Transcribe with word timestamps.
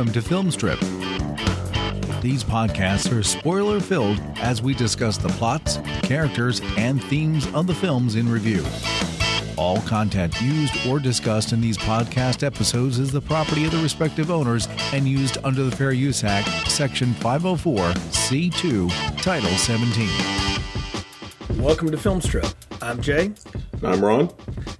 welcome 0.00 0.14
to 0.14 0.26
Filmstrip. 0.26 0.80
These 2.22 2.42
podcasts 2.42 3.14
are 3.14 3.22
spoiler 3.22 3.80
filled 3.80 4.18
as 4.38 4.62
we 4.62 4.72
discuss 4.72 5.18
the 5.18 5.28
plots, 5.28 5.76
characters, 6.02 6.62
and 6.78 7.04
themes 7.04 7.46
of 7.52 7.66
the 7.66 7.74
films 7.74 8.14
in 8.14 8.26
review. 8.26 8.64
All 9.58 9.82
content 9.82 10.40
used 10.40 10.86
or 10.86 11.00
discussed 11.00 11.52
in 11.52 11.60
these 11.60 11.76
podcast 11.76 12.42
episodes 12.42 12.98
is 12.98 13.12
the 13.12 13.20
property 13.20 13.66
of 13.66 13.72
the 13.72 13.82
respective 13.82 14.30
owners 14.30 14.68
and 14.94 15.06
used 15.06 15.36
under 15.44 15.64
the 15.64 15.76
Fair 15.76 15.92
Use 15.92 16.24
Act, 16.24 16.48
Section 16.70 17.12
504, 17.12 17.76
C2, 17.90 19.20
Title 19.20 19.50
17. 19.50 20.08
Welcome 21.62 21.90
to 21.90 21.98
Filmstrip. 21.98 22.54
I'm 22.80 23.02
Jay, 23.02 23.32
I'm 23.82 24.02
Ron. 24.02 24.30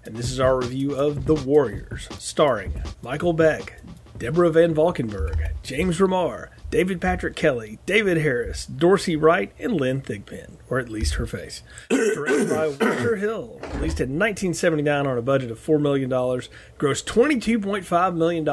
and 0.06 0.16
this 0.16 0.30
is 0.30 0.40
our 0.40 0.58
review 0.58 0.94
of 0.94 1.26
The 1.26 1.34
Warriors, 1.34 2.08
starring 2.18 2.72
Michael 3.02 3.34
Beck, 3.34 3.79
Deborah 4.20 4.50
Van 4.50 4.74
Valkenburg, 4.74 5.38
James 5.62 5.98
Remar, 5.98 6.48
David 6.70 7.00
Patrick 7.00 7.34
Kelly, 7.34 7.78
David 7.86 8.18
Harris, 8.18 8.66
Dorsey 8.66 9.16
Wright, 9.16 9.50
and 9.58 9.72
Lynn 9.72 10.02
Thigpen, 10.02 10.58
or 10.68 10.78
at 10.78 10.90
least 10.90 11.14
her 11.14 11.24
face. 11.24 11.62
Directed 11.88 12.50
by 12.50 12.68
Walter 12.68 13.16
Hill, 13.16 13.58
released 13.62 13.98
in 13.98 14.18
1979 14.18 15.06
on 15.06 15.16
a 15.16 15.22
budget 15.22 15.50
of 15.50 15.58
$4 15.58 15.80
million, 15.80 16.10
grossed 16.10 16.50
$22.5 16.78 18.14
million 18.14 18.46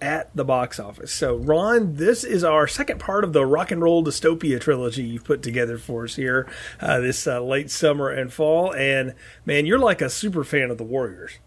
at 0.00 0.34
the 0.34 0.44
box 0.44 0.80
office. 0.80 1.12
So, 1.12 1.36
Ron, 1.36 1.94
this 1.94 2.24
is 2.24 2.42
our 2.42 2.66
second 2.66 2.98
part 2.98 3.22
of 3.22 3.32
the 3.32 3.46
rock 3.46 3.70
and 3.70 3.80
roll 3.80 4.04
dystopia 4.04 4.60
trilogy 4.60 5.04
you've 5.04 5.22
put 5.22 5.40
together 5.40 5.78
for 5.78 6.02
us 6.02 6.16
here 6.16 6.50
uh, 6.80 6.98
this 6.98 7.28
uh, 7.28 7.40
late 7.40 7.70
summer 7.70 8.10
and 8.10 8.32
fall. 8.32 8.74
And, 8.74 9.14
man, 9.46 9.66
you're 9.66 9.78
like 9.78 10.02
a 10.02 10.10
super 10.10 10.42
fan 10.42 10.72
of 10.72 10.78
the 10.78 10.84
Warriors. 10.84 11.38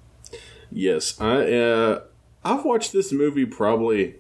Yes, 0.72 1.20
I 1.20 1.52
uh, 1.52 2.02
I've 2.46 2.64
watched 2.64 2.94
this 2.94 3.12
movie 3.12 3.46
probably 3.46 4.16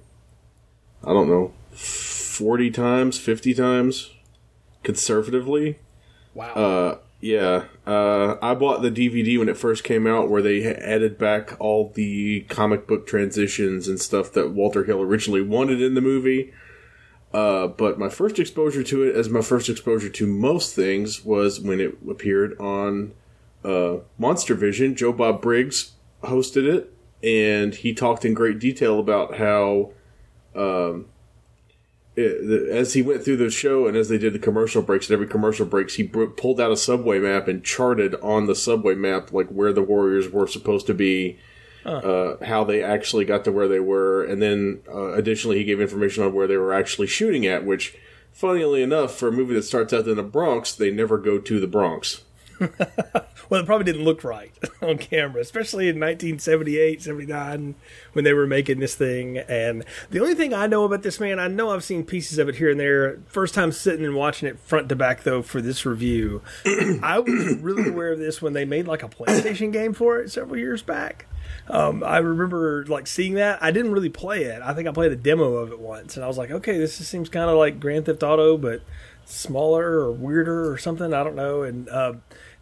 I 1.03 1.13
don't 1.13 1.29
know 1.29 1.53
forty 1.71 2.71
times, 2.71 3.19
fifty 3.19 3.53
times, 3.53 4.11
conservatively. 4.83 5.79
Wow. 6.33 6.53
Uh, 6.53 6.97
yeah, 7.21 7.65
uh, 7.87 8.35
I 8.41 8.53
bought 8.55 8.81
the 8.81 8.91
DVD 8.91 9.39
when 9.39 9.49
it 9.49 9.57
first 9.57 9.83
came 9.83 10.05
out, 10.05 10.29
where 10.29 10.41
they 10.41 10.65
added 10.65 11.17
back 11.17 11.55
all 11.59 11.91
the 11.95 12.41
comic 12.41 12.87
book 12.87 13.07
transitions 13.07 13.87
and 13.87 13.99
stuff 13.99 14.31
that 14.33 14.51
Walter 14.51 14.83
Hill 14.83 15.01
originally 15.01 15.41
wanted 15.41 15.81
in 15.81 15.93
the 15.93 16.01
movie. 16.01 16.53
Uh, 17.33 17.67
but 17.67 17.97
my 17.97 18.09
first 18.09 18.37
exposure 18.37 18.83
to 18.83 19.03
it, 19.03 19.15
as 19.15 19.29
my 19.29 19.41
first 19.41 19.69
exposure 19.69 20.09
to 20.09 20.27
most 20.27 20.75
things, 20.75 21.25
was 21.25 21.59
when 21.59 21.79
it 21.79 21.97
appeared 22.09 22.57
on 22.59 23.13
uh, 23.63 23.97
Monster 24.17 24.55
Vision. 24.55 24.95
Joe 24.95 25.11
Bob 25.11 25.41
Briggs 25.41 25.93
hosted 26.23 26.71
it, 26.71 26.93
and 27.23 27.73
he 27.73 27.93
talked 27.93 28.25
in 28.25 28.33
great 28.33 28.59
detail 28.59 28.99
about 28.99 29.37
how, 29.37 29.91
um, 30.55 31.07
it, 32.15 32.47
the, 32.47 32.69
as 32.71 32.93
he 32.93 33.01
went 33.01 33.23
through 33.23 33.37
the 33.37 33.49
show 33.49 33.87
and 33.87 33.97
as 33.97 34.09
they 34.09 34.17
did 34.17 34.33
the 34.33 34.39
commercial 34.39 34.81
breaks, 34.81 35.07
and 35.07 35.13
every 35.13 35.27
commercial 35.27 35.65
breaks, 35.65 35.95
he 35.95 36.03
pulled 36.03 36.61
out 36.61 36.71
a 36.71 36.77
subway 36.77 37.19
map 37.19 37.47
and 37.47 37.63
charted 37.63 38.15
on 38.15 38.45
the 38.45 38.55
subway 38.55 38.95
map 38.95 39.31
like 39.31 39.49
where 39.49 39.73
the 39.73 39.83
Warriors 39.83 40.29
were 40.29 40.47
supposed 40.47 40.87
to 40.87 40.93
be. 40.93 41.37
Uh, 41.85 42.43
how 42.43 42.63
they 42.63 42.81
actually 42.81 43.25
got 43.25 43.43
to 43.43 43.51
where 43.51 43.67
they 43.67 43.79
were, 43.79 44.23
and 44.23 44.41
then 44.41 44.81
uh, 44.91 45.13
additionally, 45.13 45.59
he 45.59 45.63
gave 45.63 45.79
information 45.79 46.23
on 46.23 46.33
where 46.33 46.47
they 46.47 46.57
were 46.57 46.73
actually 46.73 47.05
shooting 47.05 47.45
at. 47.45 47.63
Which, 47.63 47.95
funnily 48.31 48.81
enough, 48.81 49.15
for 49.15 49.27
a 49.27 49.31
movie 49.31 49.53
that 49.53 49.61
starts 49.61 49.93
out 49.93 50.07
in 50.07 50.15
the 50.15 50.23
Bronx, 50.23 50.73
they 50.73 50.89
never 50.89 51.19
go 51.19 51.37
to 51.37 51.59
the 51.59 51.67
Bronx. 51.67 52.23
Well, 53.49 53.61
it 53.61 53.65
probably 53.65 53.85
didn't 53.85 54.03
look 54.03 54.23
right 54.23 54.51
on 54.81 54.97
camera, 54.97 55.41
especially 55.41 55.85
in 55.87 55.95
1978, 55.95 57.01
79, 57.01 57.75
when 58.13 58.25
they 58.25 58.33
were 58.33 58.47
making 58.47 58.79
this 58.79 58.95
thing. 58.95 59.37
And 59.37 59.85
the 60.09 60.19
only 60.19 60.35
thing 60.35 60.53
I 60.53 60.67
know 60.67 60.83
about 60.83 61.03
this 61.03 61.19
man, 61.19 61.39
I 61.39 61.47
know 61.47 61.69
I've 61.69 61.83
seen 61.83 62.03
pieces 62.03 62.37
of 62.37 62.49
it 62.49 62.55
here 62.55 62.71
and 62.71 62.79
there. 62.79 63.19
First 63.27 63.53
time 63.53 63.71
sitting 63.71 64.05
and 64.05 64.15
watching 64.15 64.49
it 64.49 64.59
front 64.59 64.89
to 64.89 64.95
back, 64.95 65.23
though, 65.23 65.41
for 65.41 65.61
this 65.61 65.85
review. 65.85 66.41
I 67.03 67.19
was 67.19 67.57
really 67.57 67.89
aware 67.89 68.11
of 68.11 68.19
this 68.19 68.41
when 68.41 68.53
they 68.53 68.65
made 68.65 68.87
like 68.87 69.03
a 69.03 69.09
PlayStation 69.09 69.71
game 69.71 69.93
for 69.93 70.19
it 70.19 70.31
several 70.31 70.57
years 70.57 70.81
back. 70.81 71.27
Um, 71.67 72.03
I 72.03 72.17
remember 72.17 72.85
like 72.87 73.05
seeing 73.05 73.35
that. 73.35 73.61
I 73.61 73.71
didn't 73.71 73.91
really 73.91 74.09
play 74.09 74.43
it. 74.43 74.61
I 74.63 74.73
think 74.73 74.87
I 74.87 74.91
played 74.91 75.11
a 75.11 75.15
demo 75.15 75.55
of 75.55 75.71
it 75.71 75.79
once, 75.79 76.15
and 76.15 76.23
I 76.23 76.27
was 76.27 76.37
like, 76.37 76.49
okay, 76.49 76.77
this 76.77 76.95
seems 76.95 77.29
kind 77.29 77.49
of 77.49 77.57
like 77.57 77.79
Grand 77.79 78.05
Theft 78.05 78.23
Auto, 78.23 78.57
but 78.57 78.81
smaller 79.25 79.99
or 79.99 80.11
weirder 80.11 80.71
or 80.71 80.77
something. 80.77 81.13
I 81.13 81.23
don't 81.23 81.35
know. 81.35 81.63
And 81.63 81.89
uh, 81.89 82.13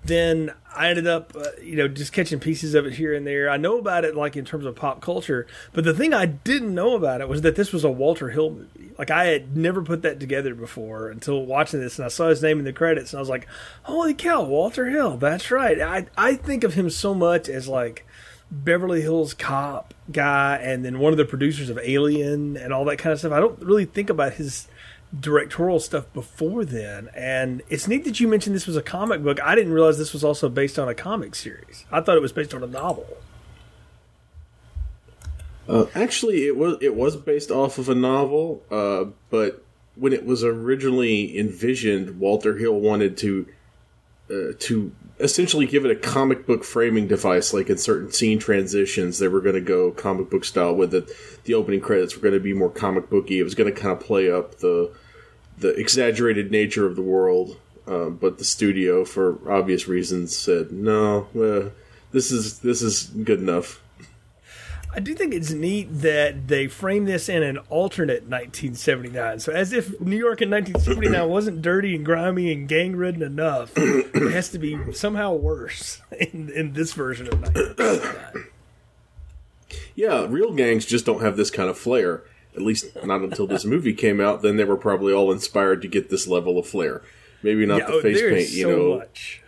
then 0.06 0.52
I 0.76 0.90
ended 0.90 1.08
up, 1.08 1.36
uh, 1.36 1.44
you 1.62 1.76
know, 1.76 1.88
just 1.88 2.14
catching 2.14 2.40
pieces 2.40 2.74
of 2.76 2.86
it 2.86 2.94
here 2.94 3.14
and 3.14 3.26
there. 3.26 3.50
I 3.50 3.58
know 3.58 3.78
about 3.78 4.06
it 4.06 4.16
like 4.16 4.36
in 4.36 4.44
terms 4.44 4.66
of 4.66 4.76
pop 4.76 5.02
culture, 5.02 5.48
but 5.72 5.84
the 5.84 5.94
thing 5.94 6.14
I 6.14 6.26
didn't 6.26 6.74
know 6.74 6.96
about 6.96 7.22
it 7.22 7.30
was 7.30 7.42
that 7.42 7.56
this 7.56 7.72
was 7.72 7.84
a 7.84 7.92
Walter 7.92 8.30
Hill 8.30 8.50
movie. 8.52 8.92
Like 8.98 9.12
I 9.12 9.26
had 9.26 9.56
never 9.56 9.82
put 9.82 10.02
that 10.02 10.20
together 10.20 10.54
before 10.54 11.10
until 11.10 11.46
watching 11.46 11.80
this, 11.80 11.98
and 11.98 12.06
I 12.06 12.10
saw 12.10 12.30
his 12.30 12.44
name 12.44 12.60
in 12.60 12.66
the 12.66 12.74
credits, 12.74 13.14
and 13.14 13.18
I 13.20 13.22
was 13.22 13.30
like, 13.30 13.48
"Holy 13.84 14.14
cow, 14.14 14.44
Walter 14.44 14.90
Hill! 14.90 15.18
That's 15.18 15.50
right." 15.52 15.80
I 15.82 16.08
I 16.18 16.36
think 16.36 16.64
of 16.64 16.74
him 16.74 16.90
so 16.90 17.14
much 17.14 17.50
as 17.50 17.68
like. 17.68 18.06
Beverly 18.52 19.02
Hills 19.02 19.34
Cop 19.34 19.96
guy, 20.12 20.58
and 20.58 20.86
then 20.86 21.00
one 21.00 21.12
of 21.12 21.18
the 21.18 21.26
producers 21.26 21.72
of 21.72 21.80
Alien 21.82 22.56
and 22.56 22.72
all 22.72 22.86
that 22.86 22.98
kind 22.98 23.12
of 23.12 23.18
stuff. 23.18 23.32
I 23.32 23.40
don't 23.40 23.60
really 23.60 23.86
think 23.86 24.12
about 24.12 24.34
his 24.34 24.68
directorial 25.18 25.80
stuff 25.80 26.12
before 26.14 26.66
then. 26.66 27.10
And 27.16 27.62
it's 27.70 27.88
neat 27.88 28.04
that 28.06 28.20
you 28.20 28.28
mentioned 28.28 28.56
this 28.56 28.68
was 28.68 28.78
a 28.78 28.82
comic 28.82 29.24
book. 29.24 29.42
I 29.44 29.56
didn't 29.56 29.74
realize 29.74 29.98
this 29.98 30.14
was 30.14 30.24
also 30.24 30.50
based 30.50 30.80
on 30.80 30.90
a 30.90 30.96
comic 30.96 31.36
series. 31.36 31.86
I 31.92 32.02
thought 32.02 32.16
it 32.16 32.22
was 32.22 32.32
based 32.32 32.54
on 32.54 32.64
a 32.64 32.68
novel. 32.68 33.06
Uh, 35.68 35.86
actually, 35.96 36.46
it 36.46 36.58
was 36.58 36.78
it 36.82 36.96
was 36.96 37.16
based 37.16 37.50
off 37.50 37.78
of 37.78 37.88
a 37.88 37.96
novel, 37.96 38.62
uh, 38.70 39.06
but 39.30 39.64
when 39.96 40.12
it 40.12 40.26
was 40.26 40.44
originally 40.44 41.38
envisioned, 41.40 42.20
Walter 42.20 42.58
Hill 42.58 42.78
wanted 42.80 43.16
to 43.20 43.48
uh, 44.30 44.54
to 44.60 44.92
essentially 45.20 45.66
give 45.66 45.86
it 45.86 45.92
a 45.92 45.96
comic 45.96 46.46
book 46.46 46.66
framing 46.66 47.08
device. 47.08 47.54
Like 47.54 47.70
in 47.70 47.78
certain 47.78 48.12
scene 48.12 48.40
transitions, 48.40 49.20
they 49.20 49.30
were 49.30 49.40
going 49.40 49.56
to 49.56 49.62
go 49.62 49.92
comic 49.92 50.30
book 50.30 50.44
style 50.44 50.76
with 50.76 50.94
it. 50.94 51.10
The 51.46 51.54
opening 51.54 51.80
credits 51.80 52.16
were 52.16 52.22
going 52.22 52.34
to 52.34 52.40
be 52.42 52.54
more 52.54 52.70
comic 52.70 53.10
booky. 53.10 53.40
It 53.40 53.44
was 53.44 53.56
going 53.56 53.74
to 53.74 53.80
kind 53.80 53.94
of 53.94 54.02
play 54.02 54.30
up 54.30 54.60
the 54.60 54.92
the 55.58 55.70
exaggerated 55.70 56.52
nature 56.52 56.86
of 56.86 56.96
the 56.96 57.02
world. 57.02 57.58
Uh, 57.86 58.10
but 58.10 58.38
the 58.38 58.46
studio, 58.46 59.04
for 59.04 59.40
obvious 59.52 59.88
reasons, 59.88 60.36
said 60.36 60.72
no. 60.72 61.28
Uh, 61.36 61.70
this 62.12 62.32
is 62.32 62.60
this 62.60 62.82
is 62.82 63.04
good 63.04 63.40
enough. 63.40 63.82
I 64.96 65.00
do 65.00 65.16
think 65.16 65.34
it's 65.34 65.52
neat 65.52 65.88
that 66.02 66.48
they 66.48 66.68
frame 66.68 67.06
this 67.06 67.28
in 67.28 67.42
an 67.42 67.58
alternate 67.70 68.24
1979. 68.24 69.40
So, 69.40 69.52
as 69.52 69.74
if 69.74 70.00
New 70.00 70.18
York 70.18 70.42
in 70.42 70.52
1979 70.52 71.30
wasn't 71.30 71.62
dirty 71.64 71.96
and 71.96 72.06
grimy 72.06 72.54
and 72.54 72.68
gang 72.68 72.96
ridden 72.96 73.24
enough, 73.24 73.72
it 73.76 74.32
has 74.32 74.50
to 74.50 74.60
be 74.60 74.94
somehow 74.94 75.34
worse 75.34 76.00
in, 76.12 76.52
in 76.52 76.74
this 76.74 76.94
version 76.94 77.28
of 77.28 77.42
1979. 77.42 78.50
Yeah, 79.96 80.28
real 80.30 80.54
gangs 80.54 80.86
just 80.86 81.06
don't 81.06 81.22
have 81.22 81.38
this 81.38 81.50
kind 81.50 81.70
of 81.70 81.78
flair. 81.78 82.24
At 82.56 82.62
least 82.62 82.96
not 83.04 83.22
until 83.22 83.48
this 83.48 83.66
movie 83.66 83.94
came 83.94 84.22
out. 84.22 84.42
Then 84.42 84.58
they 84.58 84.64
were 84.64 84.78
probably 84.78 85.12
all 85.14 85.32
inspired 85.32 85.82
to 85.82 85.88
get 85.88 86.10
this 86.10 86.28
level 86.28 86.60
of 86.60 86.68
flair. 86.68 87.02
Maybe 87.42 87.66
not 87.66 87.80
Yeah, 87.80 87.88
the 87.88 87.94
oh, 87.94 88.02
face 88.02 88.22
paint, 88.22 88.50
you 88.52 88.64
so 88.64 88.70
know, 88.70 88.98
much. 89.00 89.42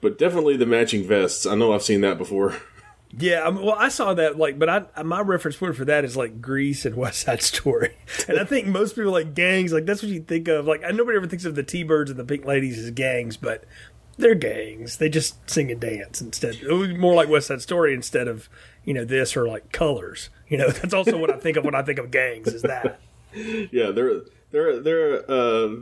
but 0.00 0.18
definitely 0.18 0.56
the 0.56 0.66
matching 0.66 1.06
vests. 1.06 1.46
I 1.46 1.54
know 1.54 1.72
I've 1.72 1.82
seen 1.82 2.00
that 2.00 2.18
before. 2.18 2.56
Yeah, 3.18 3.42
I 3.44 3.50
mean, 3.50 3.64
well, 3.64 3.74
I 3.76 3.88
saw 3.88 4.14
that 4.14 4.38
like, 4.38 4.58
but 4.58 4.68
I 4.68 5.02
my 5.02 5.20
reference 5.20 5.56
point 5.56 5.74
for 5.74 5.84
that 5.84 6.04
is 6.04 6.16
like 6.16 6.40
Grease 6.40 6.84
and 6.86 6.94
West 6.94 7.20
Side 7.22 7.42
Story, 7.42 7.96
and 8.28 8.38
I 8.38 8.44
think 8.44 8.68
most 8.68 8.94
people 8.94 9.10
like 9.10 9.34
gangs, 9.34 9.72
like 9.72 9.84
that's 9.84 10.02
what 10.02 10.12
you 10.12 10.20
think 10.20 10.46
of. 10.48 10.66
Like, 10.66 10.82
I 10.84 10.92
nobody 10.92 11.16
ever 11.16 11.26
thinks 11.26 11.44
of 11.44 11.56
the 11.56 11.64
T 11.64 11.82
Birds 11.82 12.10
and 12.10 12.18
the 12.20 12.24
Pink 12.24 12.44
Ladies 12.44 12.78
as 12.78 12.90
gangs, 12.92 13.36
but 13.36 13.64
they're 14.16 14.36
gangs. 14.36 14.98
They 14.98 15.08
just 15.08 15.50
sing 15.50 15.72
and 15.72 15.80
dance 15.80 16.20
instead. 16.20 16.56
It 16.62 16.72
was 16.72 16.90
more 16.96 17.14
like 17.14 17.28
West 17.28 17.48
Side 17.48 17.62
Story 17.62 17.94
instead 17.94 18.28
of 18.28 18.48
you 18.84 18.94
know 18.94 19.04
this 19.04 19.36
or 19.36 19.46
like 19.48 19.72
Colors. 19.72 20.30
You 20.50 20.58
know, 20.58 20.68
that's 20.70 20.92
also 20.92 21.16
what 21.16 21.30
I 21.30 21.38
think 21.38 21.56
of 21.56 21.64
when 21.64 21.74
I 21.74 21.82
think 21.82 21.98
of 21.98 22.10
gangs. 22.10 22.48
Is 22.48 22.62
that 22.62 23.00
Yeah, 23.70 23.90
they're 23.90 24.22
they're 24.50 24.80
they're 24.80 25.30
uh, 25.30 25.76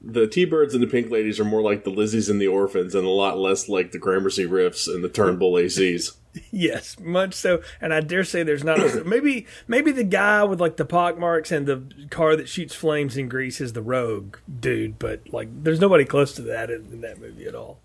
the 0.00 0.28
T-Birds 0.28 0.74
and 0.74 0.82
the 0.82 0.86
Pink 0.86 1.10
Ladies 1.10 1.40
are 1.40 1.44
more 1.44 1.60
like 1.60 1.84
the 1.84 1.90
Lizzies 1.90 2.30
and 2.30 2.40
the 2.40 2.46
Orphans, 2.46 2.94
and 2.94 3.04
a 3.04 3.10
lot 3.10 3.36
less 3.38 3.68
like 3.68 3.90
the 3.90 3.98
Gramercy 3.98 4.46
Riffs 4.46 4.86
and 4.86 5.02
the 5.02 5.08
Turnbull 5.08 5.54
ACs. 5.54 6.12
Yes, 6.52 7.00
much 7.00 7.34
so. 7.34 7.62
And 7.80 7.92
I 7.92 8.00
dare 8.00 8.22
say 8.22 8.44
there's 8.44 8.62
not 8.62 8.78
maybe 9.06 9.46
maybe 9.66 9.90
the 9.90 10.04
guy 10.04 10.44
with 10.44 10.60
like 10.60 10.76
the 10.76 10.84
pock 10.84 11.18
marks 11.18 11.50
and 11.50 11.66
the 11.66 11.82
car 12.10 12.36
that 12.36 12.48
shoots 12.48 12.76
flames 12.76 13.16
in 13.16 13.28
Grease 13.28 13.60
is 13.60 13.72
the 13.72 13.82
rogue 13.82 14.36
dude, 14.60 15.00
but 15.00 15.32
like 15.32 15.48
there's 15.64 15.80
nobody 15.80 16.04
close 16.04 16.32
to 16.34 16.42
that 16.42 16.70
in, 16.70 16.92
in 16.92 17.00
that 17.00 17.18
movie 17.18 17.46
at 17.46 17.56
all. 17.56 17.80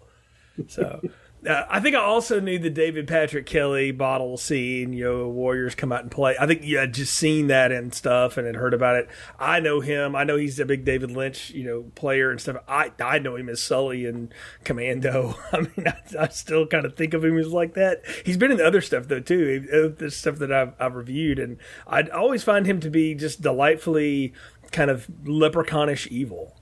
So 0.68 1.02
Uh, 1.48 1.66
I 1.70 1.80
think 1.80 1.96
I 1.96 2.00
also 2.00 2.40
knew 2.40 2.58
the 2.58 2.70
David 2.70 3.08
Patrick 3.08 3.46
Kelly 3.46 3.92
bottle 3.92 4.38
scene, 4.38 4.94
you 4.94 5.04
know, 5.04 5.28
Warriors 5.28 5.76
come 5.76 5.92
out 5.92 6.02
and 6.02 6.12
play. 6.12 6.36
I 6.40 6.48
think 6.48 6.62
yeah, 6.64 6.86
just 6.86 7.14
seen 7.14 7.48
that 7.48 7.72
and 7.72 7.94
stuff 7.94 8.38
and 8.38 8.48
had 8.48 8.56
heard 8.56 8.74
about 8.74 8.96
it. 8.96 9.10
I 9.40 9.60
know 9.60 9.82
him. 9.82 10.16
I 10.16 10.24
know 10.24 10.38
he's 10.38 10.60
a 10.60 10.66
big 10.66 10.86
David 10.86 11.12
Lynch, 11.12 11.50
you 11.50 11.66
know, 11.66 11.84
player 11.96 12.32
and 12.32 12.40
stuff. 12.40 12.58
I 12.68 12.92
I 13.00 13.20
know 13.20 13.36
him 13.36 13.50
as 13.50 13.62
Sully 13.62 14.06
and 14.06 14.34
Commando. 14.64 15.36
I 15.52 15.60
mean, 15.60 15.88
I, 15.88 15.98
I 16.20 16.28
still 16.30 16.66
kind 16.66 16.86
of 16.86 16.96
think 16.96 17.14
of 17.14 17.24
him 17.26 17.38
as 17.38 17.52
like 17.52 17.74
that. 17.74 18.04
He's 18.26 18.38
been 18.38 18.52
in 18.52 18.58
the 18.58 18.66
other 18.66 18.82
stuff 18.82 19.08
though 19.08 19.20
too, 19.20 19.68
uh, 19.72 19.98
the 20.00 20.12
stuff 20.12 20.38
that 20.38 20.52
I've, 20.52 20.74
I've 20.80 20.96
reviewed, 20.96 21.40
and 21.40 21.58
I 21.86 22.04
always 22.04 22.44
find 22.44 22.66
him 22.66 22.80
to 22.80 22.90
be 22.90 23.16
just 23.16 23.42
delightfully 23.42 24.34
kind 24.72 24.90
of 24.90 25.08
leprechaunish 25.26 26.08
evil. 26.08 26.58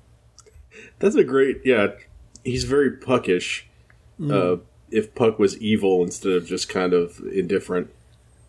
That's 1.00 1.16
a 1.16 1.24
great 1.24 1.62
yeah. 1.66 1.88
He's 2.44 2.64
very 2.64 2.98
puckish. 2.98 3.68
Mm. 4.20 4.32
Uh, 4.32 4.62
if 4.92 5.16
Puck 5.16 5.40
was 5.40 5.58
evil 5.58 6.04
instead 6.04 6.34
of 6.34 6.46
just 6.46 6.70
kind 6.70 6.94
of 6.94 7.20
indifferent. 7.32 7.90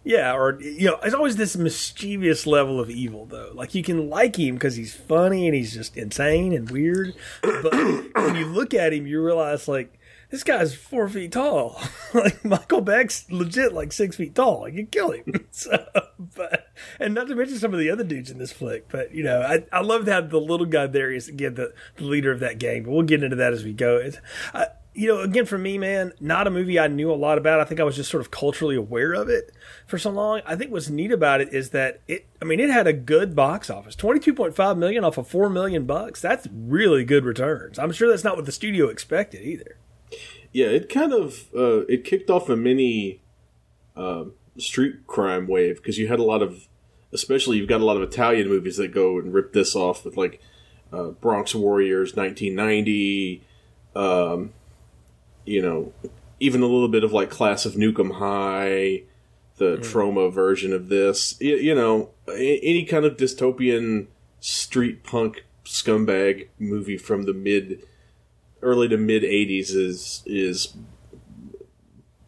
Yeah, 0.05 0.35
or 0.35 0.61
you 0.61 0.89
know, 0.89 0.99
it's 1.05 1.15
always 1.15 1.37
this 1.37 1.57
mischievous 1.57 2.47
level 2.47 2.81
of 2.81 2.91
evil, 2.91 3.25
though. 3.25 3.53
Like 3.55 3.75
you 3.75 3.85
can 3.85 4.11
like 4.11 4.37
him 4.37 4.57
because 4.57 4.75
he's 4.75 4.95
funny 4.95 5.47
and 5.47 5.55
he's 5.55 5.75
just 5.75 5.97
insane 5.97 6.53
and 6.53 6.69
weird, 6.69 7.15
but 7.43 7.73
when 7.73 8.35
you 8.35 8.47
look 8.47 8.75
at 8.75 8.93
him, 8.93 9.07
you 9.07 9.23
realize 9.23 9.69
like 9.69 9.99
this 10.33 10.43
guy's 10.43 10.75
four 10.75 11.09
feet 11.09 11.31
tall. 11.31 11.81
like 12.15 12.45
Michael 12.45 12.81
Beck's 12.81 13.31
legit 13.31 13.73
like 13.73 13.93
six 13.93 14.17
feet 14.17 14.35
tall. 14.35 14.69
You 14.69 14.87
kill 14.87 15.13
him. 15.13 15.47
so, 15.53 15.87
but 16.35 16.73
and 16.99 17.15
not 17.15 17.29
to 17.29 17.37
mention 17.37 17.59
some 17.59 17.73
of 17.73 17.79
the 17.79 17.91
other 17.91 18.03
dudes 18.03 18.31
in 18.31 18.39
this 18.39 18.51
flick. 18.51 18.89
But 18.89 19.15
you 19.15 19.23
know, 19.23 19.43
I 19.43 19.65
I 19.71 19.83
love 19.83 20.07
that 20.07 20.31
the 20.31 20.41
little 20.41 20.67
guy 20.67 20.89
there 20.89 21.13
is 21.13 21.29
again 21.29 21.55
the, 21.55 21.75
the 21.97 22.05
leader 22.05 22.33
of 22.33 22.41
that 22.41 22.59
gang. 22.59 22.83
But 22.83 22.91
we'll 22.91 23.03
get 23.03 23.23
into 23.23 23.37
that 23.37 23.53
as 23.53 23.63
we 23.63 23.73
go. 23.73 23.99
It's, 23.99 24.17
I, 24.53 24.69
you 24.95 25.09
know, 25.09 25.21
again, 25.21 25.47
for 25.47 25.57
me, 25.57 25.79
man, 25.79 26.13
not 26.21 26.47
a 26.47 26.51
movie 26.51 26.79
I 26.79 26.87
knew 26.87 27.11
a 27.11 27.15
lot 27.15 27.39
about. 27.39 27.61
I 27.61 27.65
think 27.65 27.81
I 27.81 27.85
was 27.85 27.97
just 27.97 28.11
sort 28.11 28.21
of 28.21 28.31
culturally 28.31 28.77
aware 28.77 29.15
of 29.15 29.29
it 29.29 29.53
for 29.87 29.99
so 29.99 30.11
long. 30.11 30.43
I 30.45 30.55
think 30.55 30.71
what's 30.71 30.91
neat 30.91 31.13
about 31.13 31.41
it 31.41 31.53
is 31.53 31.71
that 31.71 32.01
it, 32.07 32.27
I 32.43 32.45
mean, 32.45 32.61
it 32.61 32.69
had 32.69 32.87
a 32.87 32.93
good 32.93 33.35
box 33.35 33.71
office 33.71 33.97
22.5 33.97 34.77
million 34.77 35.05
off 35.05 35.17
of 35.17 35.27
4 35.29 35.49
million 35.49 35.87
bucks. 35.87 36.21
That's 36.21 36.47
really 36.53 37.05
good 37.05 37.25
returns. 37.25 37.79
I'm 37.79 37.93
sure 37.93 38.09
that's 38.09 38.25
not 38.25 38.37
what 38.37 38.45
the 38.45 38.53
studio 38.53 38.89
expected 38.89 39.43
either. 39.43 39.77
Yeah, 40.53 40.67
it 40.67 40.91
kind 40.91 41.15
of, 41.15 41.47
uh, 41.57 41.87
it 41.87 42.05
kicked 42.05 42.29
off 42.29 42.51
a 42.51 42.57
mini 42.57 43.23
uh, 43.97 44.25
street 44.59 45.07
crime 45.07 45.47
wave 45.47 45.77
because 45.77 45.97
you 45.97 46.09
had 46.09 46.19
a 46.19 46.25
lot 46.25 46.43
of, 46.43 46.69
especially 47.15 47.57
you've 47.57 47.69
got 47.69 47.81
a 47.81 47.87
lot 47.87 47.97
of 47.97 48.03
Italian 48.03 48.49
movies 48.49 48.77
that 48.77 48.93
go 48.93 49.19
and 49.19 49.33
rip 49.33 49.55
this 49.55 49.75
off 49.75 50.05
with 50.05 50.19
like 50.19 50.43
uh, 50.93 51.09
Bronx 51.09 51.55
Warriors 51.55 52.15
1990. 52.15 53.43
Um, 53.97 54.53
you 55.45 55.63
know, 55.63 55.93
even 56.41 56.63
a 56.63 56.67
little 56.67 56.89
bit 56.89 57.05
of 57.05 57.13
like 57.13 57.31
Class 57.31 57.65
of 57.65 57.75
Nuke 57.75 58.01
'Em 58.01 58.11
High, 58.13 59.03
the 59.57 59.77
mm. 59.77 59.81
Troma 59.81 60.33
version 60.33 60.73
of 60.73 60.89
this. 60.89 61.41
You, 61.41 61.57
you 61.57 61.75
know, 61.75 62.11
any 62.29 62.85
kind 62.85 63.05
of 63.05 63.17
dystopian 63.17 64.07
street 64.41 65.05
punk 65.05 65.45
scumbag 65.65 66.49
movie 66.59 66.97
from 66.97 67.25
the 67.25 67.33
mid, 67.33 67.85
early 68.61 68.89
to 68.89 68.97
mid 68.97 69.23
'80s 69.23 69.75
is 69.75 70.23
is 70.27 70.75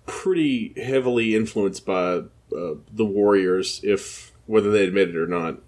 pretty 0.06 0.75
heavily 0.81 1.34
influenced 1.34 1.84
by 1.84 2.22
uh, 2.56 2.75
the 2.93 3.05
Warriors, 3.05 3.81
if 3.82 4.32
whether 4.46 4.70
they 4.70 4.84
admit 4.84 5.10
it 5.10 5.17
or 5.17 5.26
not. 5.26 5.58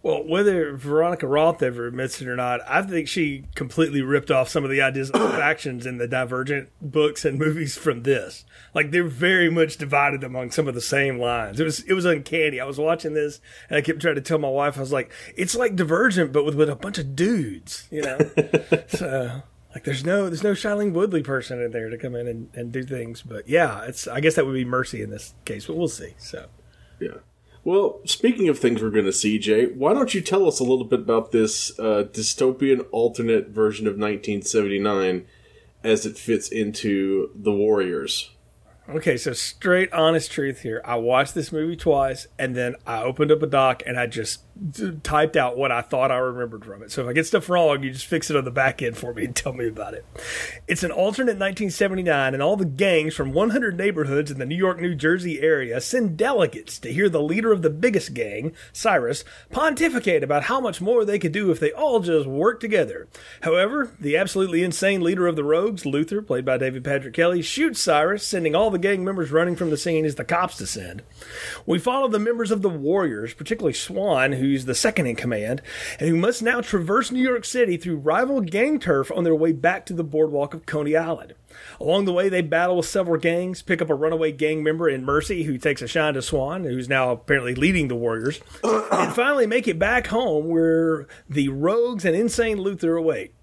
Well, 0.00 0.24
whether 0.24 0.76
Veronica 0.76 1.26
Roth 1.26 1.60
ever 1.60 1.88
admits 1.88 2.22
it 2.22 2.28
or 2.28 2.36
not, 2.36 2.60
I 2.68 2.82
think 2.82 3.08
she 3.08 3.44
completely 3.56 4.00
ripped 4.00 4.30
off 4.30 4.48
some 4.48 4.62
of 4.62 4.70
the 4.70 4.80
ideas 4.80 5.10
of 5.10 5.20
factions 5.32 5.86
in 5.86 5.98
the 5.98 6.06
Divergent 6.06 6.70
books 6.80 7.24
and 7.24 7.36
movies 7.36 7.76
from 7.76 8.04
this. 8.04 8.44
Like 8.74 8.92
they're 8.92 9.08
very 9.08 9.50
much 9.50 9.76
divided 9.76 10.22
among 10.22 10.52
some 10.52 10.68
of 10.68 10.74
the 10.74 10.80
same 10.80 11.18
lines. 11.18 11.58
It 11.58 11.64
was 11.64 11.80
it 11.80 11.94
was 11.94 12.04
uncanny. 12.04 12.60
I 12.60 12.64
was 12.64 12.78
watching 12.78 13.14
this 13.14 13.40
and 13.68 13.76
I 13.76 13.80
kept 13.80 14.00
trying 14.00 14.14
to 14.14 14.20
tell 14.20 14.38
my 14.38 14.48
wife, 14.48 14.76
I 14.76 14.80
was 14.80 14.92
like, 14.92 15.10
it's 15.36 15.56
like 15.56 15.74
Divergent, 15.74 16.32
but 16.32 16.44
with, 16.44 16.54
with 16.54 16.70
a 16.70 16.76
bunch 16.76 16.98
of 16.98 17.16
dudes, 17.16 17.88
you 17.90 18.02
know. 18.02 18.18
so 18.86 19.42
like 19.74 19.82
there's 19.82 20.04
no 20.04 20.26
there's 20.26 20.44
no 20.44 20.52
Shailene 20.52 20.92
Woodley 20.92 21.24
person 21.24 21.60
in 21.60 21.72
there 21.72 21.90
to 21.90 21.98
come 21.98 22.14
in 22.14 22.28
and, 22.28 22.50
and 22.54 22.70
do 22.70 22.84
things. 22.84 23.22
But 23.22 23.48
yeah, 23.48 23.82
it's 23.82 24.06
I 24.06 24.20
guess 24.20 24.36
that 24.36 24.46
would 24.46 24.54
be 24.54 24.64
Mercy 24.64 25.02
in 25.02 25.10
this 25.10 25.34
case, 25.44 25.66
but 25.66 25.76
we'll 25.76 25.88
see. 25.88 26.14
So 26.18 26.46
yeah. 27.00 27.18
Well, 27.68 28.00
speaking 28.06 28.48
of 28.48 28.58
things 28.58 28.80
we're 28.80 28.88
going 28.88 29.04
to 29.04 29.12
see, 29.12 29.38
Jay, 29.38 29.66
why 29.66 29.92
don't 29.92 30.14
you 30.14 30.22
tell 30.22 30.48
us 30.48 30.58
a 30.58 30.64
little 30.64 30.86
bit 30.86 31.00
about 31.00 31.32
this 31.32 31.78
uh, 31.78 32.04
dystopian 32.10 32.86
alternate 32.92 33.48
version 33.48 33.86
of 33.86 33.98
1979 33.98 35.26
as 35.84 36.06
it 36.06 36.16
fits 36.16 36.48
into 36.48 37.30
The 37.34 37.52
Warriors? 37.52 38.30
Okay, 38.88 39.18
so 39.18 39.34
straight 39.34 39.92
honest 39.92 40.32
truth 40.32 40.62
here. 40.62 40.80
I 40.82 40.96
watched 40.96 41.34
this 41.34 41.52
movie 41.52 41.76
twice 41.76 42.26
and 42.38 42.56
then 42.56 42.74
I 42.86 43.02
opened 43.02 43.30
up 43.30 43.42
a 43.42 43.46
doc 43.46 43.82
and 43.84 44.00
I 44.00 44.06
just 44.06 44.44
typed 45.02 45.36
out 45.36 45.56
what 45.56 45.72
I 45.72 45.82
thought 45.82 46.10
I 46.10 46.16
remembered 46.16 46.64
from 46.64 46.82
it. 46.82 46.90
So 46.90 47.02
if 47.02 47.08
I 47.08 47.12
get 47.12 47.26
stuff 47.26 47.48
wrong, 47.48 47.82
you 47.82 47.90
just 47.90 48.06
fix 48.06 48.30
it 48.30 48.36
on 48.36 48.44
the 48.44 48.50
back 48.50 48.82
end 48.82 48.96
for 48.96 49.14
me 49.14 49.24
and 49.24 49.34
tell 49.34 49.52
me 49.52 49.68
about 49.68 49.94
it. 49.94 50.04
It's 50.66 50.82
an 50.82 50.90
alternate 50.90 51.38
1979 51.38 52.34
and 52.34 52.42
all 52.42 52.56
the 52.56 52.64
gangs 52.64 53.14
from 53.14 53.32
100 53.32 53.76
neighborhoods 53.76 54.30
in 54.30 54.38
the 54.38 54.46
New 54.46 54.56
York, 54.56 54.80
New 54.80 54.94
Jersey 54.94 55.40
area 55.40 55.80
send 55.80 56.16
delegates 56.16 56.78
to 56.80 56.92
hear 56.92 57.08
the 57.08 57.22
leader 57.22 57.52
of 57.52 57.62
the 57.62 57.70
biggest 57.70 58.14
gang, 58.14 58.52
Cyrus, 58.72 59.24
pontificate 59.50 60.22
about 60.22 60.44
how 60.44 60.60
much 60.60 60.80
more 60.80 61.04
they 61.04 61.18
could 61.18 61.32
do 61.32 61.50
if 61.50 61.60
they 61.60 61.72
all 61.72 62.00
just 62.00 62.26
worked 62.26 62.60
together. 62.60 63.08
However, 63.42 63.92
the 64.00 64.16
absolutely 64.16 64.62
insane 64.62 65.02
leader 65.02 65.26
of 65.26 65.36
the 65.36 65.44
rogues, 65.44 65.86
Luther, 65.86 66.22
played 66.22 66.44
by 66.44 66.58
David 66.58 66.84
Patrick 66.84 67.14
Kelly, 67.14 67.42
shoots 67.42 67.80
Cyrus, 67.80 68.26
sending 68.26 68.54
all 68.54 68.70
the 68.70 68.78
gang 68.78 69.04
members 69.04 69.30
running 69.30 69.56
from 69.56 69.70
the 69.70 69.76
scene 69.76 70.04
as 70.04 70.16
the 70.16 70.24
cops 70.24 70.56
descend. 70.56 71.02
We 71.66 71.78
follow 71.78 72.08
the 72.08 72.18
members 72.18 72.50
of 72.50 72.62
the 72.62 72.68
Warriors, 72.68 73.34
particularly 73.34 73.74
Swan, 73.74 74.32
who's 74.48 74.64
the 74.64 74.74
second 74.74 75.06
in 75.06 75.16
command, 75.16 75.62
and 75.98 76.08
who 76.08 76.16
must 76.16 76.42
now 76.42 76.60
traverse 76.60 77.10
New 77.10 77.22
York 77.22 77.44
City 77.44 77.76
through 77.76 77.96
rival 77.96 78.40
gang 78.40 78.78
turf 78.78 79.10
on 79.14 79.24
their 79.24 79.34
way 79.34 79.52
back 79.52 79.86
to 79.86 79.94
the 79.94 80.04
boardwalk 80.04 80.54
of 80.54 80.66
Coney 80.66 80.96
Island. 80.96 81.34
Along 81.80 82.04
the 82.04 82.12
way, 82.12 82.28
they 82.28 82.42
battle 82.42 82.76
with 82.76 82.86
several 82.86 83.20
gangs, 83.20 83.62
pick 83.62 83.80
up 83.80 83.90
a 83.90 83.94
runaway 83.94 84.32
gang 84.32 84.62
member 84.62 84.88
in 84.88 85.04
Mercy, 85.04 85.44
who 85.44 85.58
takes 85.58 85.82
a 85.82 85.88
shine 85.88 86.14
to 86.14 86.22
Swan, 86.22 86.64
who's 86.64 86.88
now 86.88 87.10
apparently 87.10 87.54
leading 87.54 87.88
the 87.88 87.96
Warriors, 87.96 88.40
and 88.64 89.14
finally 89.14 89.46
make 89.46 89.68
it 89.68 89.78
back 89.78 90.08
home 90.08 90.48
where 90.48 91.06
the 91.28 91.48
rogues 91.48 92.04
and 92.04 92.14
insane 92.14 92.58
Luther 92.58 92.96
await. 92.96 93.34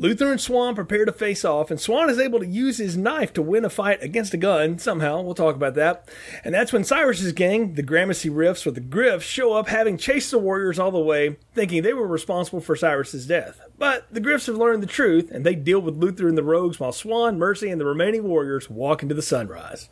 Luther 0.00 0.30
and 0.30 0.40
Swan 0.40 0.76
prepare 0.76 1.04
to 1.04 1.12
face 1.12 1.44
off, 1.44 1.72
and 1.72 1.80
Swan 1.80 2.08
is 2.08 2.20
able 2.20 2.38
to 2.38 2.46
use 2.46 2.78
his 2.78 2.96
knife 2.96 3.32
to 3.32 3.42
win 3.42 3.64
a 3.64 3.70
fight 3.70 4.00
against 4.00 4.32
a 4.32 4.36
gun 4.36 4.78
somehow. 4.78 5.20
We'll 5.20 5.34
talk 5.34 5.56
about 5.56 5.74
that. 5.74 6.08
And 6.44 6.54
that's 6.54 6.72
when 6.72 6.84
Cyrus's 6.84 7.32
gang, 7.32 7.74
the 7.74 7.82
Gramercy 7.82 8.30
Riffs 8.30 8.64
or 8.64 8.70
the 8.70 8.80
Griffs, 8.80 9.26
show 9.26 9.54
up 9.54 9.66
having 9.66 9.98
chased 9.98 10.30
the 10.30 10.38
Warriors 10.38 10.78
all 10.78 10.92
the 10.92 11.00
way, 11.00 11.36
thinking 11.52 11.82
they 11.82 11.92
were 11.92 12.06
responsible 12.06 12.60
for 12.60 12.76
Cyrus's 12.76 13.26
death. 13.26 13.60
But 13.76 14.06
the 14.12 14.20
Griffs 14.20 14.46
have 14.46 14.56
learned 14.56 14.84
the 14.84 14.86
truth, 14.86 15.32
and 15.32 15.44
they 15.44 15.56
deal 15.56 15.80
with 15.80 15.96
Luther 15.96 16.28
and 16.28 16.38
the 16.38 16.44
Rogues 16.44 16.78
while 16.78 16.92
Swan, 16.92 17.36
Mercy, 17.36 17.68
and 17.68 17.80
the 17.80 17.84
remaining 17.84 18.22
Warriors 18.22 18.70
walk 18.70 19.02
into 19.02 19.16
the 19.16 19.22
sunrise 19.22 19.88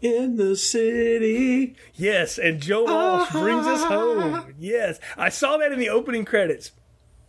in 0.00 0.36
the 0.36 0.56
city. 0.56 1.74
Yes, 1.94 2.38
and 2.38 2.60
Joe 2.60 2.84
Walsh 2.84 3.30
brings 3.32 3.66
us 3.66 3.84
home. 3.84 4.54
Yes, 4.58 4.98
I 5.16 5.28
saw 5.28 5.56
that 5.58 5.72
in 5.72 5.78
the 5.78 5.88
opening 5.88 6.24
credits. 6.24 6.72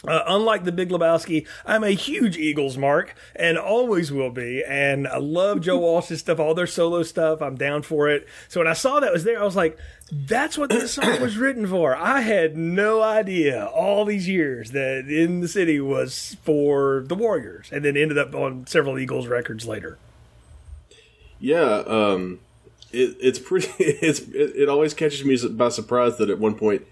Uh, 0.08 0.24
unlike 0.28 0.64
the 0.64 0.72
Big 0.72 0.90
Lebowski, 0.90 1.46
I'm 1.66 1.84
a 1.84 1.90
huge 1.90 2.38
Eagles 2.38 2.78
mark 2.78 3.16
and 3.36 3.58
always 3.58 4.14
will 4.14 4.30
be. 4.30 4.64
And 4.66 5.06
I 5.06 5.18
love 5.18 5.60
Joe 5.60 5.78
Walsh's 5.80 6.22
stuff, 6.22 6.40
all 6.40 6.54
their 6.54 6.68
solo 6.68 7.04
stuff. 7.04 7.42
I'm 7.42 7.56
down 7.56 7.82
for 7.82 8.08
it. 8.08 8.26
So 8.48 8.62
when 8.62 8.68
I 8.68 8.74
saw 8.74 9.02
that 9.02 9.12
was 9.12 9.26
there, 9.26 9.42
I 9.42 9.44
was 9.44 9.58
like, 9.58 9.78
that's 10.10 10.58
what 10.58 10.70
this 10.70 10.94
song 10.94 11.20
was 11.20 11.38
written 11.38 11.68
for. 11.68 11.98
I 11.98 12.22
had 12.22 12.56
no 12.56 13.02
idea 13.02 13.66
all 13.66 14.06
these 14.06 14.28
years 14.30 14.72
that 14.72 15.10
In 15.10 15.42
the 15.42 15.50
City 15.50 15.82
was 15.82 16.38
for 16.44 17.04
the 17.06 17.16
Warriors 17.16 17.70
and 17.70 17.84
then 17.84 17.98
ended 17.98 18.18
up 18.18 18.34
on 18.34 18.68
several 18.68 18.98
Eagles 18.98 19.28
records 19.28 19.68
later. 19.68 19.98
Yeah. 21.42 21.84
Um, 21.86 22.40
it, 22.94 23.18
it's 23.20 23.40
pretty, 23.40 23.70
it's, 23.80 24.22
it, 24.22 24.56
it 24.56 24.70
always 24.70 24.94
catches 24.94 25.26
me 25.26 25.38
by 25.50 25.68
surprise 25.68 26.18
that 26.20 26.30
at 26.30 26.40
one 26.40 26.56
point, 26.56 26.88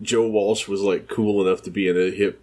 Joe 0.00 0.26
Walsh 0.26 0.68
was 0.68 0.82
like 0.82 1.08
cool 1.08 1.46
enough 1.46 1.62
to 1.62 1.70
be 1.70 1.88
in 1.88 1.96
a 1.96 2.10
hip 2.10 2.42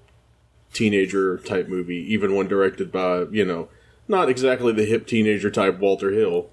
teenager 0.74 1.38
type 1.38 1.68
movie, 1.68 2.13
even 2.13 2.36
one 2.36 2.48
directed 2.48 2.92
by, 2.92 3.24
you 3.32 3.46
know, 3.46 3.70
not 4.08 4.30
exactly 4.30 4.74
the 4.74 4.86
hip 4.86 5.08
teenager 5.08 5.50
type 5.50 5.80
Walter 5.80 6.12
Hill. 6.12 6.50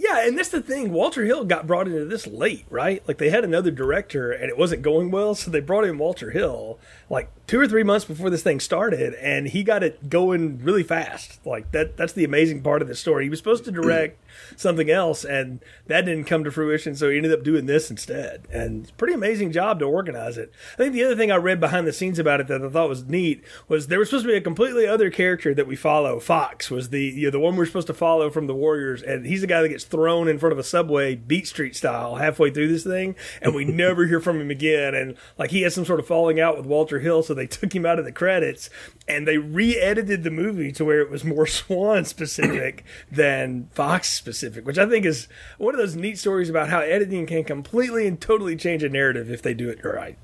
Yeah, 0.00 0.28
and 0.28 0.38
that's 0.38 0.50
the 0.50 0.62
thing. 0.62 0.92
Walter 0.92 1.24
Hill 1.24 1.44
got 1.44 1.66
brought 1.66 1.88
into 1.88 2.04
this 2.04 2.24
late, 2.24 2.64
right? 2.70 3.02
Like 3.08 3.18
they 3.18 3.30
had 3.30 3.42
another 3.42 3.72
director 3.72 4.30
and 4.30 4.48
it 4.48 4.56
wasn't 4.56 4.82
going 4.82 5.10
well, 5.10 5.34
so 5.34 5.50
they 5.50 5.58
brought 5.58 5.84
in 5.84 5.98
Walter 5.98 6.30
Hill 6.30 6.78
like 7.10 7.28
two 7.48 7.58
or 7.58 7.66
three 7.66 7.82
months 7.82 8.04
before 8.04 8.30
this 8.30 8.44
thing 8.44 8.60
started, 8.60 9.14
and 9.14 9.48
he 9.48 9.64
got 9.64 9.82
it 9.82 10.08
going 10.08 10.62
really 10.62 10.84
fast. 10.84 11.44
Like 11.44 11.72
that 11.72 11.96
that's 11.96 12.12
the 12.12 12.24
amazing 12.24 12.62
part 12.62 12.80
of 12.80 12.86
the 12.86 12.94
story. 12.94 13.24
He 13.24 13.30
was 13.30 13.40
supposed 13.40 13.64
to 13.64 13.72
direct 13.72 14.22
something 14.56 14.90
else 14.90 15.24
and 15.24 15.60
that 15.86 16.04
didn't 16.04 16.24
come 16.24 16.44
to 16.44 16.50
fruition, 16.50 16.94
so 16.94 17.10
he 17.10 17.16
ended 17.16 17.32
up 17.32 17.42
doing 17.42 17.66
this 17.66 17.90
instead. 17.90 18.46
And 18.50 18.90
pretty 18.96 19.14
amazing 19.14 19.52
job 19.52 19.78
to 19.80 19.84
organize 19.84 20.38
it. 20.38 20.52
I 20.74 20.76
think 20.76 20.92
the 20.92 21.04
other 21.04 21.16
thing 21.16 21.30
I 21.30 21.36
read 21.36 21.60
behind 21.60 21.86
the 21.86 21.92
scenes 21.92 22.18
about 22.18 22.40
it 22.40 22.46
that 22.48 22.62
I 22.62 22.68
thought 22.68 22.88
was 22.88 23.04
neat 23.04 23.42
was 23.68 23.86
there 23.86 23.98
was 23.98 24.10
supposed 24.10 24.24
to 24.26 24.32
be 24.32 24.36
a 24.36 24.40
completely 24.40 24.86
other 24.86 25.10
character 25.10 25.54
that 25.54 25.66
we 25.66 25.76
follow. 25.76 26.20
Fox 26.20 26.70
was 26.70 26.90
the 26.90 27.04
you 27.04 27.26
know, 27.26 27.30
the 27.30 27.40
one 27.40 27.56
we're 27.56 27.66
supposed 27.66 27.86
to 27.88 27.94
follow 27.94 28.30
from 28.30 28.46
the 28.46 28.54
Warriors, 28.54 29.02
and 29.02 29.26
he's 29.26 29.40
the 29.40 29.46
guy 29.46 29.62
that 29.62 29.68
gets 29.68 29.84
thrown 29.84 30.28
in 30.28 30.38
front 30.38 30.52
of 30.52 30.58
a 30.58 30.64
subway, 30.64 31.14
Beat 31.14 31.46
Street 31.46 31.74
style, 31.76 32.16
halfway 32.16 32.50
through 32.50 32.68
this 32.68 32.84
thing, 32.84 33.14
and 33.40 33.54
we 33.54 33.64
never 33.78 34.06
hear 34.06 34.20
from 34.20 34.40
him 34.40 34.50
again. 34.50 34.94
And 34.94 35.16
like 35.38 35.50
he 35.50 35.62
had 35.62 35.72
some 35.72 35.84
sort 35.84 36.00
of 36.00 36.06
falling 36.06 36.40
out 36.40 36.56
with 36.56 36.66
Walter 36.66 37.00
Hill, 37.00 37.22
so 37.22 37.34
they 37.34 37.46
took 37.46 37.74
him 37.74 37.86
out 37.86 37.98
of 37.98 38.04
the 38.04 38.12
credits, 38.12 38.70
and 39.06 39.26
they 39.26 39.38
re-edited 39.38 40.22
the 40.22 40.30
movie 40.30 40.72
to 40.72 40.84
where 40.84 41.00
it 41.00 41.10
was 41.10 41.24
more 41.24 41.46
Swan 41.58 42.04
specific 42.04 42.84
than 43.10 43.68
Fox 43.72 44.08
specific, 44.08 44.27
which 44.64 44.78
I 44.78 44.86
think 44.86 45.04
is 45.06 45.28
one 45.58 45.74
of 45.74 45.78
those 45.78 45.96
neat 45.96 46.18
stories 46.18 46.48
about 46.50 46.68
how 46.68 46.80
editing 46.80 47.26
can 47.26 47.44
completely 47.44 48.06
and 48.06 48.20
totally 48.20 48.56
change 48.56 48.82
a 48.82 48.88
narrative 48.88 49.30
if 49.30 49.42
they 49.42 49.54
do 49.54 49.68
it 49.68 49.84
right. 49.84 50.18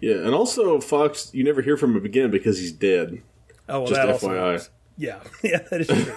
Yeah, 0.00 0.16
and 0.16 0.34
also 0.34 0.80
Fox, 0.80 1.32
you 1.32 1.44
never 1.44 1.62
hear 1.62 1.76
from 1.76 1.96
him 1.96 2.04
again 2.04 2.30
because 2.30 2.58
he's 2.58 2.72
dead. 2.72 3.22
Oh, 3.68 3.80
well, 3.80 3.88
Just 3.88 4.22
FYI. 4.22 4.68
Yeah, 4.96 5.20
yeah, 5.42 5.58
that 5.70 5.80
is 5.80 5.88
true. 5.88 6.14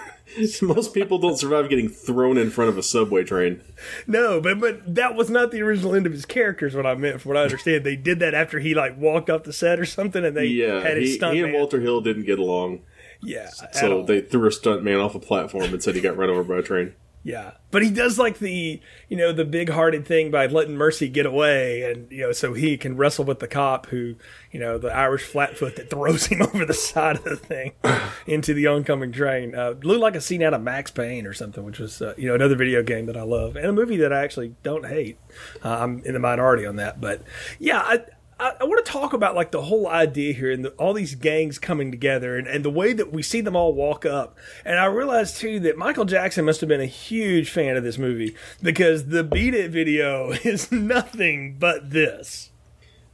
Most 0.68 0.94
people 0.94 1.18
don't 1.18 1.38
survive 1.38 1.68
getting 1.68 1.88
thrown 1.88 2.38
in 2.38 2.50
front 2.50 2.68
of 2.68 2.78
a 2.78 2.82
subway 2.82 3.24
train. 3.24 3.62
No, 4.06 4.40
but 4.40 4.60
but 4.60 4.94
that 4.94 5.14
was 5.16 5.30
not 5.30 5.50
the 5.50 5.62
original 5.62 5.94
end 5.94 6.06
of 6.06 6.12
his 6.12 6.24
character. 6.24 6.66
Is 6.66 6.76
what 6.76 6.86
I 6.86 6.94
meant. 6.94 7.20
From 7.20 7.30
what 7.30 7.38
I 7.38 7.42
understand, 7.42 7.84
they 7.84 7.96
did 7.96 8.20
that 8.20 8.34
after 8.34 8.60
he 8.60 8.74
like 8.74 8.96
walked 8.96 9.30
off 9.30 9.42
the 9.44 9.52
set 9.52 9.80
or 9.80 9.84
something, 9.86 10.24
and 10.24 10.36
they 10.36 10.44
Yeah, 10.46 10.80
had 10.80 10.96
his 10.96 11.10
he, 11.10 11.16
stunt 11.16 11.34
he 11.34 11.42
and 11.42 11.50
man. 11.52 11.58
Walter 11.60 11.80
Hill 11.80 12.02
didn't 12.02 12.24
get 12.24 12.38
along, 12.38 12.82
yeah, 13.20 13.48
so 13.72 14.04
they 14.04 14.20
threw 14.20 14.46
a 14.46 14.52
stunt 14.52 14.84
man 14.84 14.98
off 14.98 15.14
a 15.14 15.18
platform 15.20 15.72
and 15.72 15.82
said 15.82 15.94
he 15.96 16.00
got 16.00 16.16
run 16.16 16.30
over 16.30 16.44
by 16.44 16.58
a 16.58 16.62
train. 16.62 16.94
Yeah, 17.28 17.50
but 17.70 17.82
he 17.82 17.90
does 17.90 18.18
like 18.18 18.38
the 18.38 18.80
you 19.10 19.16
know 19.18 19.32
the 19.32 19.44
big-hearted 19.44 20.06
thing 20.06 20.30
by 20.30 20.46
letting 20.46 20.78
Mercy 20.78 21.10
get 21.10 21.26
away, 21.26 21.82
and 21.82 22.10
you 22.10 22.22
know 22.22 22.32
so 22.32 22.54
he 22.54 22.78
can 22.78 22.96
wrestle 22.96 23.26
with 23.26 23.38
the 23.38 23.46
cop 23.46 23.84
who 23.88 24.14
you 24.50 24.58
know 24.58 24.78
the 24.78 24.88
Irish 24.88 25.24
flatfoot 25.24 25.76
that 25.76 25.90
throws 25.90 26.24
him 26.24 26.40
over 26.54 26.64
the 26.64 26.72
side 26.72 27.16
of 27.16 27.24
the 27.24 27.36
thing 27.36 27.72
into 28.26 28.54
the 28.54 28.66
oncoming 28.66 29.12
train. 29.12 29.54
Uh, 29.54 29.74
looked 29.82 30.00
like 30.00 30.14
a 30.14 30.22
scene 30.22 30.42
out 30.42 30.54
of 30.54 30.62
Max 30.62 30.90
Payne 30.90 31.26
or 31.26 31.34
something, 31.34 31.64
which 31.64 31.78
was 31.78 32.00
uh, 32.00 32.14
you 32.16 32.28
know 32.28 32.34
another 32.34 32.56
video 32.56 32.82
game 32.82 33.04
that 33.04 33.16
I 33.18 33.24
love 33.24 33.56
and 33.56 33.66
a 33.66 33.72
movie 33.74 33.98
that 33.98 34.10
I 34.10 34.24
actually 34.24 34.54
don't 34.62 34.86
hate. 34.86 35.18
Uh, 35.62 35.80
I'm 35.80 36.02
in 36.06 36.14
the 36.14 36.20
minority 36.20 36.64
on 36.64 36.76
that, 36.76 36.98
but 36.98 37.20
yeah, 37.58 37.80
I. 37.80 38.04
I, 38.40 38.52
I 38.60 38.64
want 38.64 38.84
to 38.84 38.90
talk 38.90 39.12
about 39.12 39.34
like 39.34 39.50
the 39.50 39.62
whole 39.62 39.88
idea 39.88 40.32
here 40.32 40.50
and 40.50 40.64
the, 40.64 40.70
all 40.70 40.92
these 40.92 41.14
gangs 41.14 41.58
coming 41.58 41.90
together 41.90 42.36
and, 42.36 42.46
and 42.46 42.64
the 42.64 42.70
way 42.70 42.92
that 42.92 43.12
we 43.12 43.22
see 43.22 43.40
them 43.40 43.56
all 43.56 43.72
walk 43.72 44.06
up. 44.06 44.36
And 44.64 44.78
I 44.78 44.86
realized 44.86 45.36
too 45.36 45.60
that 45.60 45.76
Michael 45.76 46.04
Jackson 46.04 46.44
must 46.44 46.60
have 46.60 46.68
been 46.68 46.80
a 46.80 46.86
huge 46.86 47.50
fan 47.50 47.76
of 47.76 47.84
this 47.84 47.98
movie 47.98 48.36
because 48.62 49.06
the 49.06 49.24
Beat 49.24 49.54
It 49.54 49.70
video 49.70 50.30
is 50.44 50.70
nothing 50.70 51.56
but 51.58 51.90
this. 51.90 52.50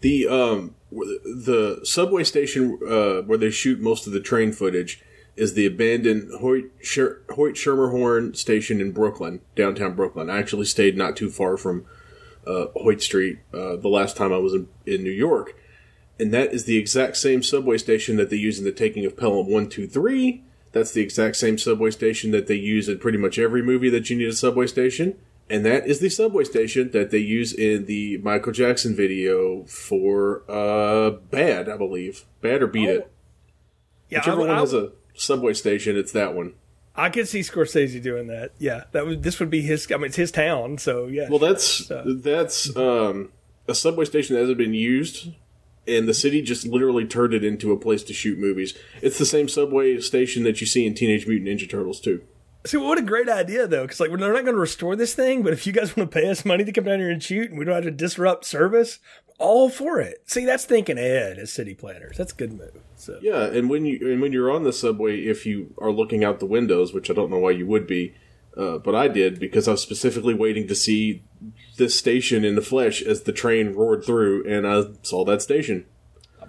The 0.01 0.29
um 0.29 0.75
the 0.91 1.81
subway 1.83 2.25
station 2.25 2.79
uh, 2.87 3.23
where 3.23 3.39
they 3.39 3.51
shoot 3.51 3.81
most 3.81 4.07
of 4.07 4.13
the 4.13 4.21
train 4.21 4.53
footage 4.53 5.03
is 5.37 5.55
the 5.55 5.67
abandoned 5.67 6.31
Hoyt, 6.41 6.67
Sher- 6.81 7.23
station 8.35 8.81
in 8.81 8.93
Brooklyn, 8.93 9.41
downtown 9.57 9.95
Brooklyn. 9.95 10.31
I 10.31 10.39
actually 10.39 10.67
stayed 10.67 10.97
not 10.97 11.17
too 11.17 11.31
far 11.31 11.57
from 11.57 11.87
uh, 12.47 12.67
Hoyt 12.77 13.03
Street 13.03 13.39
uh, 13.53 13.77
the 13.77 13.89
last 13.89 14.17
time 14.17 14.33
I 14.33 14.39
was 14.39 14.55
in, 14.55 14.69
in 14.87 15.03
New 15.03 15.11
York, 15.11 15.57
and 16.19 16.33
that 16.33 16.53
is 16.53 16.65
the 16.65 16.79
exact 16.79 17.17
same 17.17 17.43
subway 17.43 17.79
station 17.79 18.17
that 18.17 18.31
they 18.31 18.37
use 18.37 18.59
in 18.59 18.65
the 18.65 18.73
Taking 18.73 19.05
of 19.05 19.17
Pelham 19.17 19.51
One 19.51 19.69
Two 19.69 19.87
Three. 19.87 20.45
That's 20.73 20.93
the 20.93 21.03
exact 21.03 21.37
same 21.37 21.57
subway 21.57 21.91
station 21.91 22.33
that 22.33 22.49
they 22.49 22.57
use 22.57 22.89
in 22.89 22.99
pretty 22.99 23.19
much 23.19 23.39
every 23.39 23.63
movie 23.63 23.91
that 23.91 24.11
you 24.11 24.17
need 24.17 24.29
a 24.29 24.33
subway 24.33 24.67
station. 24.67 25.17
And 25.49 25.65
that 25.65 25.87
is 25.87 26.01
the 26.01 26.09
subway 26.09 26.45
station 26.45 26.91
that 26.93 27.11
they 27.11 27.19
use 27.19 27.53
in 27.53 27.85
the 27.85 28.19
Michael 28.19 28.53
Jackson 28.53 28.97
video 28.97 29.65
for 29.65 30.43
uh, 30.51 31.11
Bad, 31.11 31.69
I 31.69 31.77
believe. 31.77 32.25
Bad 32.41 32.63
or 32.63 32.67
Beat 32.67 32.89
It. 32.89 33.13
Yeah, 34.09 34.19
Whichever 34.21 34.43
I, 34.43 34.47
one 34.47 34.57
has 34.57 34.73
a 34.73 34.93
subway 35.15 35.53
station, 35.53 35.97
it's 35.97 36.13
that 36.13 36.35
one. 36.35 36.55
I 36.97 37.11
could 37.11 37.27
see 37.29 37.41
Scorsese 37.41 38.01
doing 38.01 38.29
that. 38.29 38.53
Yeah, 38.59 38.85
that 38.93 39.07
would 39.07 39.23
this 39.23 39.41
would 39.41 39.51
be 39.51 39.63
his. 39.63 39.91
I 39.91 39.97
mean, 39.97 40.07
it's 40.07 40.17
his 40.17 40.31
town, 40.31 40.79
so 40.79 41.07
yeah. 41.07 41.29
Well, 41.29 41.39
that's 41.41 41.91
that's 42.05 42.75
um, 42.77 43.33
a 43.67 43.75
subway 43.75 44.05
station 44.05 44.35
that 44.35 44.41
hasn't 44.41 44.59
been 44.59 44.75
used, 44.75 45.33
and 45.89 46.09
the 46.09 46.15
city 46.15 46.41
just 46.41 46.67
literally 46.67 47.05
turned 47.05 47.35
it 47.35 47.43
into 47.43 47.73
a 47.73 47.77
place 47.77 48.05
to 48.05 48.13
shoot 48.13 48.39
movies. 48.39 48.75
It's 49.03 49.19
the 49.19 49.27
same 49.27 49.49
subway 49.49 49.99
station 50.01 50.45
that 50.45 50.61
you 50.61 50.67
see 50.67 50.87
in 50.87 50.95
Teenage 50.95 51.27
Mutant 51.27 51.49
Ninja 51.49 51.69
Turtles 51.69 52.01
too. 52.01 52.23
See, 52.67 52.79
what 52.79 52.99
a 52.99 53.03
great 53.03 53.29
idea, 53.29 53.67
though, 53.67 53.83
because 53.83 54.01
like 54.01 54.11
we're 54.11 54.17
not 54.17 54.33
going 54.33 54.47
to 54.47 54.55
restore 54.55 54.97
this 54.97 55.15
thing, 55.15 55.43
but 55.43 55.53
if 55.53 55.67
you 55.67 55.73
guys 55.73 55.95
want 55.97 56.11
to 56.11 56.19
pay 56.21 56.29
us 56.31 56.45
money 56.45 56.65
to 56.65 56.73
come 56.73 56.85
down 56.85 56.99
here 56.99 57.11
and 57.11 57.23
shoot, 57.23 57.51
and 57.51 57.59
we 57.59 57.65
don't 57.65 57.75
have 57.75 57.85
to 57.85 57.91
disrupt 57.91 58.47
service, 58.47 59.01
all 59.39 59.69
for 59.69 60.01
it. 60.01 60.23
See, 60.25 60.47
that's 60.47 60.65
thinking 60.65 60.97
ahead 60.97 61.39
as 61.39 61.53
city 61.53 61.75
planners. 61.75 62.17
That's 62.17 62.33
a 62.33 62.37
good 62.37 62.53
move. 62.53 62.81
So 62.97 63.19
Yeah, 63.21 63.45
and 63.45 63.69
when 63.69 63.85
you 63.85 64.11
and 64.11 64.23
when 64.23 64.33
you're 64.33 64.51
on 64.51 64.65
the 64.65 64.73
subway, 64.73 65.21
if 65.21 65.45
you 65.45 65.75
are 65.79 65.91
looking 65.93 66.25
out 66.25 66.41
the 66.41 66.47
windows, 66.47 66.95
which 66.95 67.11
I 67.11 67.15
don't 67.15 67.31
know 67.31 67.39
why 67.39 67.51
you 67.51 67.67
would 67.67 67.87
be, 67.87 68.15
uh, 68.57 68.79
but 68.79 68.95
I 68.95 69.09
did 69.09 69.39
because 69.39 69.69
I 69.69 69.73
was 69.73 69.83
specifically 69.83 70.35
waiting 70.35 70.67
to 70.69 70.75
see 70.75 71.23
this 71.77 71.99
station 71.99 72.45
in 72.45 72.55
the 72.55 72.63
flesh 72.63 73.03
as 73.03 73.23
the 73.23 73.33
train 73.33 73.75
roared 73.75 74.05
through, 74.05 74.47
and 74.49 74.67
I 74.67 74.85
saw 75.03 75.25
that 75.27 75.43
station. 75.43 75.85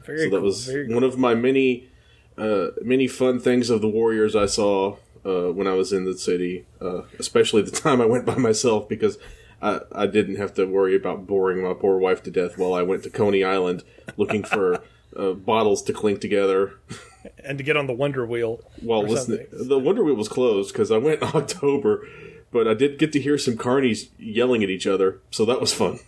very 0.05 0.19
So 0.19 0.23
that 0.25 0.31
cool. 0.37 0.41
was 0.41 0.65
very 0.67 0.93
one 0.93 1.03
of 1.03 1.17
my 1.17 1.35
many, 1.35 1.89
uh, 2.37 2.67
many 2.81 3.07
fun 3.07 3.39
things 3.39 3.69
of 3.69 3.81
the 3.81 3.89
Warriors 3.89 4.35
I 4.35 4.45
saw 4.45 4.97
uh, 5.25 5.51
when 5.51 5.67
I 5.67 5.73
was 5.73 5.91
in 5.91 6.05
the 6.05 6.17
city, 6.17 6.65
uh, 6.81 7.03
especially 7.19 7.61
the 7.61 7.71
time 7.85 8.01
I 8.01 8.05
went 8.05 8.25
by 8.25 8.35
myself 8.35 8.87
because 8.87 9.17
I, 9.61 9.81
I 9.91 10.07
didn't 10.07 10.35
have 10.35 10.53
to 10.55 10.65
worry 10.65 10.95
about 10.95 11.25
boring 11.25 11.63
my 11.63 11.73
poor 11.73 11.97
wife 11.97 12.23
to 12.23 12.31
death 12.31 12.57
while 12.57 12.73
I 12.73 12.81
went 12.81 13.03
to 13.03 13.09
Coney 13.09 13.43
Island 13.43 13.83
looking 14.17 14.43
for 14.43 14.81
uh, 15.17 15.31
bottles 15.31 15.81
to 15.83 15.93
clink 15.93 16.21
together 16.21 16.73
and 17.43 17.57
to 17.57 17.63
get 17.63 17.77
on 17.77 17.87
the 17.87 17.93
Wonder 17.93 18.25
Wheel. 18.25 18.59
while 18.81 19.01
or 19.01 19.09
listening. 19.09 19.47
The 19.51 19.79
Wonder 19.79 20.03
Wheel 20.03 20.15
was 20.15 20.29
closed 20.29 20.73
because 20.73 20.91
I 20.91 20.97
went 20.97 21.21
in 21.21 21.29
October, 21.33 22.07
but 22.51 22.67
I 22.67 22.73
did 22.73 22.99
get 22.99 23.11
to 23.13 23.19
hear 23.19 23.37
some 23.37 23.55
carnies 23.55 24.09
yelling 24.19 24.63
at 24.63 24.69
each 24.69 24.87
other, 24.87 25.19
so 25.31 25.45
that 25.45 25.61
was 25.61 25.73
fun. 25.73 25.99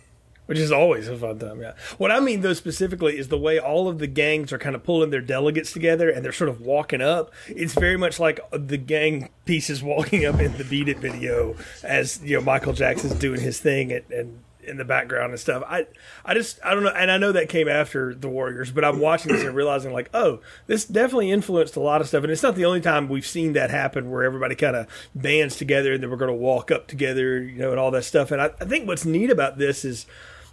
Which 0.48 0.58
is 0.58 0.72
always 0.72 1.08
a 1.08 1.16
fun 1.16 1.38
time. 1.39 1.62
Yeah. 1.62 1.74
What 1.98 2.12
I 2.12 2.20
mean 2.20 2.42
though 2.42 2.54
specifically 2.54 3.18
is 3.18 3.27
the 3.27 3.38
way 3.38 3.60
all 3.60 3.88
of 3.88 4.00
the 4.00 4.08
gangs 4.08 4.51
are 4.51 4.58
kind 4.58 4.75
of 4.75 4.84
pulling 4.84 5.12
their 5.12 5.22
delegates 5.22 5.72
together 5.72 6.10
and 6.10 6.25
they're 6.25 6.32
sort 6.32 6.50
of 6.50 6.60
walking 6.62 7.01
up. 7.01 7.32
It's 7.48 7.74
very 7.74 7.98
much 7.98 8.20
like 8.20 8.39
the 8.51 8.77
gang 8.77 9.30
pieces 9.46 9.84
walking 9.84 10.25
up 10.25 10.39
in 10.39 10.58
the 10.58 10.63
Beat 10.63 10.89
It 10.89 10.98
video 10.98 11.56
as 11.84 12.22
you 12.24 12.38
know 12.38 12.44
Michael 12.44 12.74
Jackson's 12.74 13.16
doing 13.16 13.39
his 13.39 13.60
thing 13.60 13.92
and. 13.92 14.12
and 14.12 14.39
in 14.68 14.75
the 14.75 14.84
background 14.84 15.32
and 15.32 15.39
stuff. 15.39 15.63
I 15.66 15.88
I 16.25 16.34
just 16.34 16.60
I 16.62 16.74
don't 16.74 16.84
know 16.84 16.89
and 16.89 17.10
I 17.10 17.18
know 17.18 17.32
that 17.32 17.48
came 17.48 17.70
after 17.70 18.13
the 18.13 18.27
Warriors, 18.27 18.70
but 18.70 18.84
I'm 18.84 19.00
watching 19.00 19.32
this 19.32 19.46
and 19.46 19.56
realizing 19.56 19.94
like, 19.94 20.10
oh, 20.13 20.42
this 20.68 20.84
definitely 20.84 21.32
influenced 21.32 21.77
a 21.77 21.80
lot 21.80 22.01
of 22.01 22.08
stuff. 22.10 22.24
And 22.24 22.32
it's 22.34 22.44
not 22.44 22.56
the 22.56 22.66
only 22.66 22.82
time 22.82 23.08
we've 23.08 23.25
seen 23.25 23.54
that 23.54 23.70
happen 23.70 24.12
where 24.12 24.24
everybody 24.24 24.56
kind 24.56 24.75
of 24.75 24.88
bands 25.16 25.56
together 25.56 25.94
and 25.94 26.04
then 26.04 26.10
we're 26.10 26.18
gonna 26.18 26.34
walk 26.36 26.70
up 26.70 26.88
together, 26.88 27.42
you 27.42 27.58
know, 27.58 27.72
and 27.72 27.80
all 27.80 27.92
that 27.92 28.04
stuff. 28.04 28.30
And 28.30 28.42
I, 28.42 28.48
I 28.60 28.66
think 28.66 28.88
what's 28.88 29.06
neat 29.06 29.30
about 29.30 29.58
this 29.58 29.86
is 29.86 30.06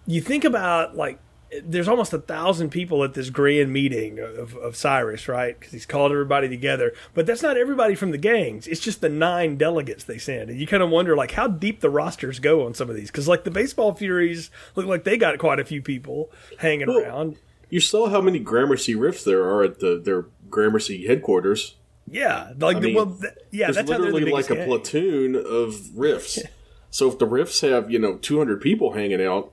you 0.06 0.20
think 0.20 0.44
about 0.44 0.96
like 0.96 1.18
there's 1.62 1.88
almost 1.88 2.12
a 2.12 2.18
thousand 2.18 2.70
people 2.70 3.04
at 3.04 3.14
this 3.14 3.30
grand 3.30 3.72
meeting 3.72 4.18
of, 4.18 4.56
of 4.56 4.76
Cyrus, 4.76 5.28
right? 5.28 5.58
Because 5.58 5.72
he's 5.72 5.86
called 5.86 6.10
everybody 6.10 6.48
together. 6.48 6.92
But 7.14 7.26
that's 7.26 7.42
not 7.42 7.56
everybody 7.56 7.94
from 7.94 8.10
the 8.10 8.18
gangs. 8.18 8.66
It's 8.66 8.80
just 8.80 9.00
the 9.00 9.08
nine 9.08 9.56
delegates 9.56 10.04
they 10.04 10.18
send. 10.18 10.50
And 10.50 10.58
you 10.58 10.66
kind 10.66 10.82
of 10.82 10.90
wonder, 10.90 11.14
like, 11.16 11.32
how 11.32 11.46
deep 11.46 11.80
the 11.80 11.90
rosters 11.90 12.40
go 12.40 12.66
on 12.66 12.74
some 12.74 12.90
of 12.90 12.96
these. 12.96 13.10
Because, 13.10 13.28
like, 13.28 13.44
the 13.44 13.50
Baseball 13.50 13.94
Furies 13.94 14.50
look 14.74 14.86
like 14.86 15.04
they 15.04 15.16
got 15.16 15.38
quite 15.38 15.60
a 15.60 15.64
few 15.64 15.80
people 15.80 16.30
hanging 16.58 16.88
Well, 16.88 16.98
around. 16.98 17.36
You 17.70 17.80
saw 17.80 18.08
how 18.08 18.20
many 18.20 18.40
Gramercy 18.40 18.94
riffs 18.94 19.24
there 19.24 19.44
are 19.44 19.62
at 19.62 19.80
the 19.80 20.00
their 20.02 20.26
Gramercy 20.50 21.06
headquarters. 21.06 21.76
Yeah. 22.10 22.52
Like, 22.58 22.78
I 22.78 22.80
mean, 22.80 22.94
well, 22.94 23.06
th- 23.06 23.32
yeah, 23.50 23.70
that's 23.70 23.90
how 23.90 23.98
the 23.98 24.04
literally 24.04 24.32
like 24.32 24.50
a 24.50 24.56
gang. 24.56 24.66
platoon 24.66 25.36
of 25.36 25.74
riffs. 25.96 26.38
so 26.90 27.08
if 27.08 27.18
the 27.18 27.26
riffs 27.26 27.68
have 27.68 27.90
you 27.90 27.98
know 27.98 28.16
200 28.16 28.60
people 28.60 28.92
hanging 28.92 29.22
out, 29.22 29.52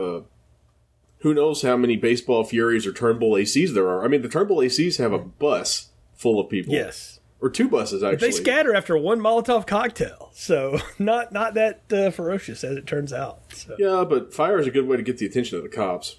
uh, 0.00 0.22
who 1.18 1.34
knows 1.34 1.62
how 1.62 1.76
many 1.76 1.96
baseball 1.96 2.44
furies 2.44 2.86
or 2.86 2.92
Turnbull 2.92 3.32
ACs 3.32 3.74
there 3.74 3.88
are? 3.88 4.04
I 4.04 4.08
mean, 4.08 4.22
the 4.22 4.28
Turnbull 4.28 4.58
ACs 4.58 4.98
have 4.98 5.12
a 5.12 5.18
bus 5.18 5.88
full 6.14 6.40
of 6.40 6.48
people. 6.48 6.72
Yes. 6.72 7.20
or 7.40 7.50
two 7.50 7.68
buses 7.68 8.02
actually. 8.02 8.28
They 8.28 8.32
scatter 8.32 8.74
after 8.74 8.96
one 8.96 9.20
Molotov 9.20 9.66
cocktail. 9.66 10.30
So, 10.32 10.78
not 10.98 11.32
not 11.32 11.54
that 11.54 11.82
uh, 11.92 12.10
ferocious 12.10 12.64
as 12.64 12.76
it 12.76 12.86
turns 12.86 13.12
out. 13.12 13.40
So. 13.54 13.76
Yeah, 13.78 14.04
but 14.08 14.32
fire 14.34 14.58
is 14.58 14.66
a 14.66 14.70
good 14.70 14.86
way 14.86 14.96
to 14.96 15.02
get 15.02 15.18
the 15.18 15.26
attention 15.26 15.56
of 15.56 15.62
the 15.62 15.68
cops. 15.68 16.16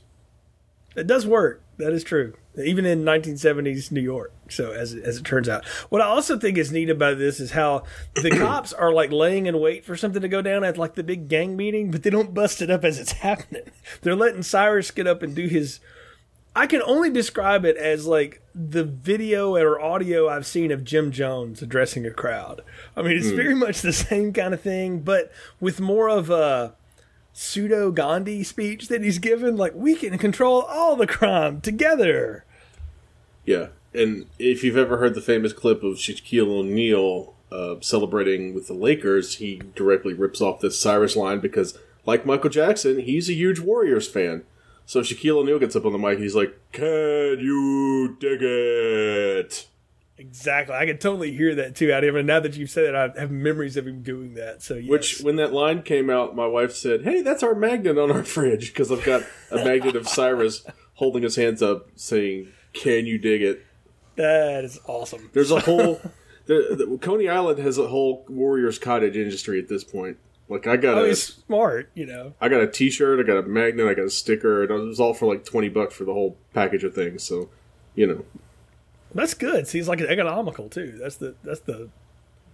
It 0.95 1.07
does 1.07 1.25
work. 1.25 1.63
That 1.77 1.93
is 1.93 2.03
true. 2.03 2.33
Even 2.58 2.86
in 2.86 3.03
1970s 3.03 3.91
New 3.91 4.01
York. 4.01 4.34
So 4.50 4.72
as 4.72 4.93
as 4.93 5.17
it 5.17 5.25
turns 5.25 5.48
out, 5.48 5.65
what 5.89 6.01
I 6.01 6.05
also 6.05 6.38
think 6.38 6.58
is 6.58 6.72
neat 6.72 6.89
about 6.89 7.17
this 7.17 7.39
is 7.39 7.51
how 7.51 7.84
the 8.15 8.29
cops 8.38 8.74
are 8.74 8.91
like 8.91 9.12
laying 9.12 9.46
in 9.46 9.60
wait 9.60 9.86
for 9.86 9.96
something 9.96 10.22
to 10.22 10.27
go 10.27 10.41
down 10.41 10.63
at 10.63 10.77
like 10.77 10.96
the 10.96 11.03
big 11.03 11.27
gang 11.27 11.55
meeting, 11.55 11.91
but 11.91 12.03
they 12.03 12.10
don't 12.10 12.34
bust 12.34 12.62
it 12.62 12.70
up 12.70 12.84
as 12.84 13.00
it's 13.00 13.12
happening. 13.24 13.63
They're 14.01 14.15
letting 14.15 14.43
Cyrus 14.43 14.91
get 14.91 15.08
up 15.08 15.22
and 15.22 15.36
do 15.36 15.48
his. 15.48 15.79
I 16.53 16.67
can 16.67 16.81
only 16.81 17.10
describe 17.10 17.63
it 17.63 17.77
as 17.77 18.05
like 18.05 18.41
the 18.53 18.84
video 18.84 19.55
or 19.55 19.79
audio 19.79 20.27
I've 20.27 20.46
seen 20.46 20.72
of 20.72 20.84
Jim 20.84 21.13
Jones 21.13 21.62
addressing 21.62 22.05
a 22.05 22.12
crowd. 22.12 22.62
I 22.98 23.01
mean, 23.01 23.17
it's 23.17 23.27
mm. 23.27 23.38
very 23.38 23.55
much 23.55 23.81
the 23.81 23.93
same 23.93 24.34
kind 24.34 24.53
of 24.53 24.60
thing, 24.60 25.00
but 25.00 25.31
with 25.62 25.79
more 25.79 26.10
of 26.10 26.29
a 26.29 26.75
pseudo 27.33 27.91
Gandhi 27.91 28.43
speech 28.43 28.88
that 28.88 29.03
he's 29.03 29.19
given. 29.19 29.57
Like, 29.57 29.73
we 29.75 29.95
can 29.95 30.17
control 30.17 30.61
all 30.63 30.95
the 30.95 31.07
crime 31.07 31.61
together. 31.61 32.45
Yeah. 33.45 33.67
And 33.93 34.25
if 34.39 34.63
you've 34.63 34.77
ever 34.77 34.97
heard 34.97 35.15
the 35.15 35.21
famous 35.21 35.53
clip 35.53 35.83
of 35.83 35.95
Shaquille 35.95 36.47
O'Neal 36.47 37.33
uh, 37.51 37.75
celebrating 37.81 38.53
with 38.53 38.67
the 38.67 38.73
Lakers, 38.73 39.35
he 39.35 39.61
directly 39.75 40.13
rips 40.13 40.39
off 40.39 40.61
this 40.61 40.79
Cyrus 40.79 41.15
line 41.15 41.39
because, 41.39 41.77
like 42.05 42.25
Michael 42.25 42.50
Jackson, 42.50 43.00
he's 43.00 43.29
a 43.29 43.33
huge 43.33 43.59
Warriors 43.59 44.07
fan. 44.07 44.43
So 44.85 45.01
Shaquille 45.01 45.38
O'Neal 45.38 45.59
gets 45.59 45.75
up 45.75 45.85
on 45.85 45.91
the 45.91 45.97
mic. 45.97 46.19
He's 46.19 46.35
like, 46.35 46.57
"Can 46.71 47.39
you 47.39 48.17
dig 48.19 48.41
it?" 48.41 49.67
Exactly. 50.22 50.75
I 50.75 50.86
can 50.86 51.00
totally 51.00 51.36
hear 51.36 51.56
that 51.56 51.75
too 51.75 51.92
out 51.92 52.04
of 52.04 52.10
him. 52.10 52.16
And 52.16 52.28
now 52.28 52.40
that 52.40 52.56
you've 52.56 52.70
said 52.70 52.86
it, 52.86 52.96
I 52.96 53.20
have 53.20 53.32
memories 53.32 53.75
of 53.75 53.88
him 53.88 54.04
doing 54.04 54.36
that. 54.36 54.62
So 54.62 54.75
yes. 54.75 54.90
Which, 54.90 55.22
when 55.22 55.38
that 55.38 55.51
line 55.51 55.82
came 55.82 56.12
out, 56.12 56.36
my 56.36 56.46
wife 56.46 56.75
said, 56.75 57.04
"Hey, 57.04 57.24
that's 57.24 57.42
our 57.42 57.56
magnet 57.56 57.98
on 57.98 58.12
our 58.12 58.24
fridge 58.36 58.72
because 58.72 58.92
I've 58.92 59.04
got 59.04 59.24
a 59.50 59.58
magnet 59.58 59.96
of 59.96 60.08
Cyrus 60.08 60.63
holding 60.94 61.24
his 61.24 61.38
hands 61.38 61.63
up, 61.63 61.88
saying, 61.96 62.50
"Can 62.74 63.08
you 63.08 63.18
dig 63.18 63.42
it?" 63.42 63.66
That 64.16 64.63
is 64.63 64.80
awesome. 64.86 65.32
There's 65.34 65.50
a 65.50 65.60
whole. 65.60 66.00
the, 66.46 66.75
the, 66.78 66.98
Coney 67.00 67.28
Island 67.28 67.58
has 67.58 67.80
a 67.80 67.88
whole 67.88 68.24
Warriors 68.30 68.78
cottage 68.78 69.18
industry 69.18 69.60
at 69.60 69.70
this 69.70 69.84
point. 69.84 70.18
Like 70.50 70.68
I 70.68 70.78
got 70.78 71.00
oh, 71.00 71.06
a 71.06 71.16
smart, 71.16 71.90
you 71.96 72.06
know. 72.06 72.36
I 72.40 72.48
got 72.48 72.62
a 72.62 72.68
T-shirt, 72.68 73.20
I 73.20 73.24
got 73.24 73.38
a 73.38 73.48
magnet, 73.48 73.88
I 73.88 73.96
got 73.96 74.06
a 74.06 74.12
sticker. 74.12 74.62
and 74.62 74.70
It 74.70 74.74
was 74.74 75.00
all 75.00 75.16
for 75.16 75.25
like 75.25 75.46
twenty 75.46 75.70
bucks 75.70 75.96
for 75.96 76.04
the 76.04 76.13
whole 76.13 76.38
package 76.54 76.84
of 76.84 76.94
things. 76.94 77.24
So, 77.24 77.50
you 77.96 78.06
know, 78.06 78.25
that's 79.13 79.34
good. 79.34 79.68
Seems 79.68 79.88
like 79.88 80.00
it's 80.00 80.10
economical 80.10 80.70
too. 80.70 80.98
That's 81.01 81.18
the 81.18 81.36
that's 81.44 81.62
the 81.62 81.89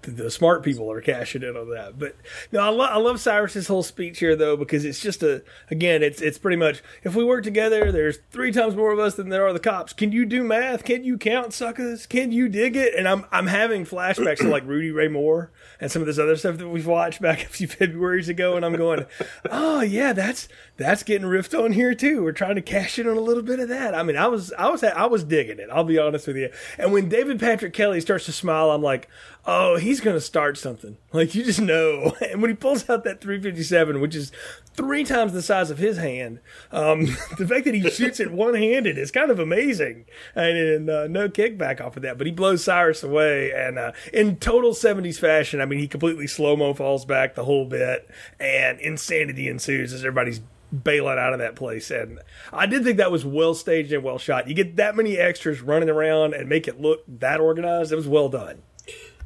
the 0.03 0.31
smart 0.31 0.63
people 0.63 0.89
are 0.91 1.01
cashing 1.01 1.43
in 1.43 1.57
on 1.57 1.69
that. 1.71 1.99
But 1.99 2.15
no, 2.51 2.59
I, 2.61 2.69
lo- 2.69 2.85
I 2.85 2.97
love 2.97 3.19
Cyrus's 3.19 3.67
whole 3.67 3.83
speech 3.83 4.19
here 4.19 4.35
though 4.35 4.55
because 4.55 4.85
it's 4.85 5.01
just 5.01 5.23
a 5.23 5.43
again, 5.69 6.03
it's 6.03 6.21
it's 6.21 6.37
pretty 6.37 6.57
much 6.57 6.81
if 7.03 7.15
we 7.15 7.23
work 7.23 7.43
together, 7.43 7.91
there's 7.91 8.19
three 8.31 8.51
times 8.51 8.75
more 8.75 8.91
of 8.91 8.99
us 8.99 9.15
than 9.15 9.29
there 9.29 9.45
are 9.45 9.53
the 9.53 9.59
cops. 9.59 9.93
Can 9.93 10.11
you 10.11 10.25
do 10.25 10.43
math? 10.43 10.83
Can 10.83 11.03
you 11.03 11.17
count 11.17 11.53
suckers? 11.53 12.05
Can 12.05 12.31
you 12.31 12.47
dig 12.47 12.75
it? 12.75 12.93
And 12.95 13.07
I'm 13.07 13.25
I'm 13.31 13.47
having 13.47 13.85
flashbacks 13.85 14.37
to 14.37 14.47
like 14.47 14.65
Rudy 14.65 14.91
Ray 14.91 15.07
Moore 15.07 15.51
and 15.79 15.91
some 15.91 16.01
of 16.01 16.05
this 16.05 16.19
other 16.19 16.35
stuff 16.35 16.57
that 16.57 16.69
we've 16.69 16.87
watched 16.87 17.21
back 17.21 17.43
a 17.45 17.47
few 17.47 17.67
Februarys 17.67 18.29
ago, 18.29 18.55
and 18.55 18.65
I'm 18.65 18.75
going, 18.75 19.05
oh 19.49 19.81
yeah, 19.81 20.13
that's 20.13 20.47
that's 20.77 21.03
getting 21.03 21.27
riffed 21.27 21.57
on 21.57 21.73
here 21.73 21.93
too. 21.93 22.23
We're 22.23 22.31
trying 22.31 22.55
to 22.55 22.61
cash 22.61 22.99
in 22.99 23.07
on 23.07 23.17
a 23.17 23.21
little 23.21 23.43
bit 23.43 23.59
of 23.59 23.69
that. 23.69 23.95
I 23.95 24.03
mean, 24.03 24.17
I 24.17 24.27
was 24.27 24.53
I 24.53 24.69
was 24.69 24.83
I 24.83 25.05
was 25.05 25.23
digging 25.23 25.59
it. 25.59 25.69
I'll 25.71 25.83
be 25.83 25.99
honest 25.99 26.27
with 26.27 26.37
you. 26.37 26.49
And 26.77 26.91
when 26.91 27.09
David 27.09 27.39
Patrick 27.39 27.73
Kelly 27.73 28.01
starts 28.01 28.25
to 28.25 28.31
smile, 28.31 28.71
I'm 28.71 28.83
like, 28.83 29.07
oh, 29.45 29.77
he's 29.77 30.01
to 30.01 30.21
start 30.21 30.57
something. 30.57 30.97
Like 31.13 31.33
you 31.35 31.43
just 31.43 31.61
know. 31.61 32.15
And 32.27 32.41
when 32.41 32.51
he 32.51 32.55
pulls 32.55 32.89
out 32.89 33.05
that 33.05 33.21
357, 33.21 34.01
which 34.01 34.13
is 34.13 34.31
three 34.77 35.03
times 35.03 35.33
the 35.33 35.41
size 35.41 35.69
of 35.69 35.79
his 35.79 35.97
hand, 35.97 36.39
um, 36.71 37.05
the 37.37 37.47
fact 37.47 37.65
that 37.65 37.73
he 37.73 37.89
shoots 37.89 38.19
it 38.19 38.31
one 38.31 38.53
handed 38.53 38.97
is 38.97 39.11
kind 39.11 39.29
of 39.29 39.39
amazing. 39.39 40.05
And, 40.35 40.57
and 40.57 40.89
uh, 40.89 41.07
no 41.07 41.27
kickback 41.27 41.81
off 41.81 41.97
of 41.97 42.03
that. 42.03 42.17
But 42.17 42.27
he 42.27 42.31
blows 42.31 42.63
Cyrus 42.63 43.03
away. 43.03 43.51
And 43.51 43.77
uh, 43.77 43.91
in 44.13 44.37
total 44.37 44.71
70s 44.71 45.19
fashion, 45.19 45.59
I 45.59 45.65
mean, 45.65 45.79
he 45.79 45.87
completely 45.87 46.27
slow 46.27 46.55
mo 46.55 46.73
falls 46.73 47.03
back 47.03 47.35
the 47.35 47.43
whole 47.43 47.65
bit. 47.65 48.09
And 48.39 48.79
insanity 48.79 49.49
ensues 49.49 49.91
as 49.91 50.01
everybody's 50.01 50.39
bailing 50.71 51.17
out 51.17 51.33
of 51.33 51.39
that 51.39 51.55
place. 51.55 51.91
And 51.91 52.19
I 52.53 52.65
did 52.67 52.83
think 52.83 52.97
that 52.97 53.11
was 53.11 53.25
well 53.25 53.53
staged 53.55 53.91
and 53.91 54.03
well 54.03 54.19
shot. 54.19 54.47
You 54.47 54.53
get 54.53 54.75
that 54.77 54.95
many 54.95 55.17
extras 55.17 55.61
running 55.61 55.89
around 55.89 56.33
and 56.33 56.47
make 56.47 56.67
it 56.67 56.79
look 56.79 57.03
that 57.07 57.39
organized. 57.39 57.91
It 57.91 57.95
was 57.95 58.07
well 58.07 58.29
done 58.29 58.61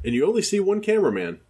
and 0.04 0.14
you 0.14 0.26
only 0.26 0.42
see 0.42 0.60
one 0.60 0.80
cameraman. 0.80 1.40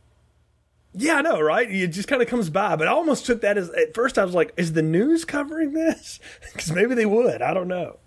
Yeah, 0.95 1.15
I 1.15 1.23
know, 1.23 1.41
right? 1.41 1.71
It 1.71 1.89
just 1.89 2.09
kind 2.09 2.21
of 2.21 2.29
comes 2.29 2.51
by, 2.51 2.77
but 2.77 2.87
I 2.87 2.91
almost 2.91 3.25
took 3.25 3.41
that 3.41 3.57
as 3.57 3.71
at 3.71 3.95
first 3.95 4.19
I 4.19 4.25
was 4.25 4.35
like, 4.35 4.53
"Is 4.57 4.75
the 4.75 4.83
news 4.83 5.25
covering 5.25 5.73
this?" 5.73 6.21
Because 6.53 6.71
maybe 6.71 6.95
they 6.95 7.07
would. 7.07 7.41
I 7.41 7.55
don't 7.55 7.69
know. 7.69 7.99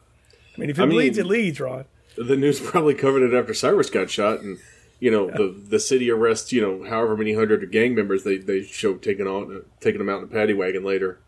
I 0.56 0.60
mean, 0.60 0.70
if 0.70 0.78
it 0.78 0.84
I 0.84 0.86
bleeds, 0.86 1.18
mean, 1.18 1.26
it 1.26 1.30
leads, 1.30 1.60
Ron. 1.60 1.86
The 2.16 2.36
news 2.36 2.60
probably 2.64 2.94
covered 2.94 3.24
it 3.24 3.38
after 3.38 3.54
Cyrus 3.54 3.90
got 3.90 4.10
shot, 4.12 4.42
and 4.42 4.60
you 5.00 5.10
know 5.10 5.28
yeah. 5.30 5.38
the 5.38 5.62
the 5.70 5.80
city 5.80 6.12
arrests 6.12 6.52
you 6.54 6.62
know 6.62 6.88
however 6.88 7.18
many 7.18 7.34
hundred 7.34 7.70
gang 7.72 7.96
members 7.96 8.24
they 8.24 8.38
they 8.38 8.64
show 8.64 8.96
taking 8.96 9.28
on 9.28 9.64
taking 9.80 10.00
them 10.00 10.10
out 10.10 10.20
in 10.20 10.26
a 10.26 10.28
paddy 10.28 10.54
wagon 10.54 10.84
later. 10.84 11.20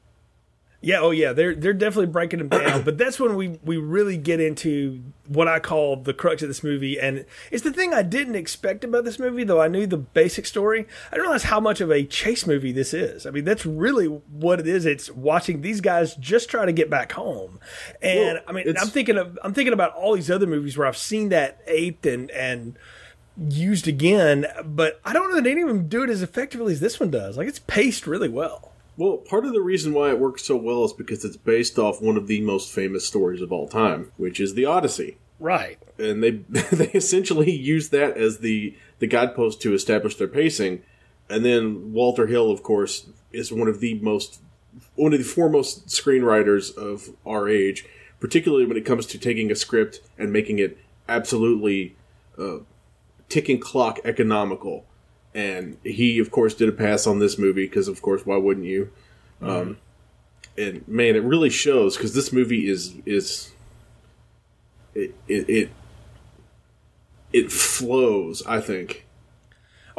Yeah, 0.79 1.00
oh 1.00 1.10
yeah, 1.10 1.34
they're 1.34 1.55
they're 1.55 1.74
definitely 1.74 2.12
breaking 2.12 2.38
them 2.38 2.50
down. 2.50 2.84
but 2.84 3.00
that's 3.00 3.19
when 3.19 3.36
we 3.36 3.60
we 3.63 3.77
really 3.77 4.15
get 4.15 4.39
into 4.39 5.01
what 5.27 5.48
I 5.48 5.60
call 5.60 5.96
the 5.96 6.13
crux 6.13 6.43
of 6.43 6.50
this 6.50 6.63
movie, 6.63 7.00
and 7.00 7.25
it's 7.51 7.63
the 7.63 7.74
thing 7.74 7.96
I 7.96 8.03
didn't 8.03 8.36
expect 8.36 8.84
about 8.84 9.03
this 9.03 9.17
movie. 9.17 9.43
Though 9.43 9.60
I 9.60 9.69
knew 9.69 9.88
the 9.88 9.98
basic 9.98 10.45
story, 10.45 10.86
I 11.08 11.15
didn't 11.15 11.23
realize 11.23 11.43
how 11.43 11.60
much 11.60 11.82
of 11.82 11.91
a 11.91 12.04
chase 12.04 12.45
movie 12.45 12.71
this 12.71 12.93
is. 12.93 13.25
I 13.25 13.32
mean, 13.32 13.43
that's 13.43 13.65
really 13.65 14.06
what 14.06 14.60
it 14.60 14.67
is. 14.67 14.86
It's 14.86 15.10
watching 15.10 15.62
these 15.62 15.82
guys 15.82 16.13
just 16.15 16.47
try 16.47 16.65
to 16.65 16.71
get 16.71 16.91
back 16.91 17.13
home, 17.13 17.60
and 17.99 18.36
well, 18.36 18.43
I 18.47 18.52
mean, 18.52 18.78
I'm 18.80 18.88
thinking 18.89 19.17
of 19.17 19.39
I'm 19.43 19.56
thinking 19.56 19.73
about 19.73 19.95
all 19.95 20.13
these 20.13 20.30
other 20.30 20.47
movies 20.47 20.78
where 20.78 20.88
I've 20.88 20.97
seen 20.97 21.30
that 21.30 21.60
aped 21.65 22.06
and 22.06 22.30
and 22.30 22.78
used 23.49 23.88
again, 23.88 24.45
but 24.63 24.99
I 25.04 25.13
don't 25.13 25.30
know 25.30 25.41
that 25.41 25.49
any 25.49 25.62
of 25.63 25.67
them 25.67 25.88
do 25.88 26.04
it 26.04 26.10
as 26.12 26.21
effectively 26.21 26.73
as 26.73 26.80
this 26.80 26.99
one 26.99 27.10
does. 27.10 27.36
Like 27.36 27.47
it's 27.47 27.60
paced 27.60 28.06
really 28.06 28.30
well. 28.30 28.73
Well, 28.97 29.17
part 29.17 29.45
of 29.45 29.53
the 29.53 29.62
reason 29.62 29.93
why 29.93 30.10
it 30.10 30.19
works 30.19 30.43
so 30.43 30.57
well 30.57 30.83
is 30.83 30.91
because 30.91 31.23
it's 31.23 31.38
based 31.38 31.77
off 31.77 32.01
one 32.01 32.17
of 32.17 32.25
the 32.25 32.41
most 32.41 32.71
famous 32.71 33.05
stories 33.05 33.41
of 33.41 33.51
all 33.51 33.67
time, 33.67 34.12
which 34.17 34.39
is 34.39 34.55
the 34.55 34.65
Odyssey. 34.65 35.17
Right. 35.39 35.77
And 35.99 36.23
they 36.23 36.31
they 36.71 36.89
essentially 36.91 37.51
use 37.51 37.89
that 37.89 38.17
as 38.17 38.39
the 38.39 38.75
the 38.99 39.07
guidepost 39.07 39.62
to 39.62 39.73
establish 39.73 40.15
their 40.15 40.27
pacing. 40.27 40.81
And 41.29 41.45
then 41.45 41.93
Walter 41.93 42.27
Hill, 42.27 42.49
of 42.49 42.63
course, 42.63 43.07
is 43.31 43.51
one 43.51 43.67
of 43.67 43.79
the 43.79 43.99
most 43.99 44.41
one 44.95 45.13
of 45.13 45.19
the 45.19 45.25
foremost 45.25 45.88
screenwriters 45.88 46.75
of 46.75 47.10
our 47.25 47.47
age, 47.47 47.86
particularly 48.19 48.65
when 48.65 48.77
it 48.77 48.86
comes 48.86 49.05
to 49.07 49.19
taking 49.19 49.51
a 49.51 49.55
script 49.55 50.01
and 50.17 50.33
making 50.33 50.57
it 50.57 50.77
absolutely 51.07 51.95
uh, 52.38 52.57
ticking 53.29 53.60
clock 53.60 53.99
economical 54.03 54.86
and 55.38 55.78
he 55.84 56.17
of 56.19 56.32
course 56.32 56.56
did 56.56 56.67
a 56.67 56.71
pass 56.71 57.06
on 57.06 57.19
this 57.19 57.38
movie 57.38 57.67
because 57.67 57.88
of 57.88 58.02
course 58.02 58.26
why 58.26 58.36
wouldn't 58.36 58.65
you 58.65 58.91
mm-hmm. 59.41 59.50
um, 59.50 59.78
and 60.58 60.86
man 60.88 61.15
it 61.15 61.23
really 61.23 61.50
shows 61.50 61.95
because 61.95 62.13
this 62.13 62.34
movie 62.34 62.67
is 62.67 62.95
is 63.06 63.52
it, 64.95 65.13
it 65.28 65.47
it 65.50 65.69
it 67.32 67.52
flows 67.52 68.45
i 68.47 68.60
think 68.60 69.06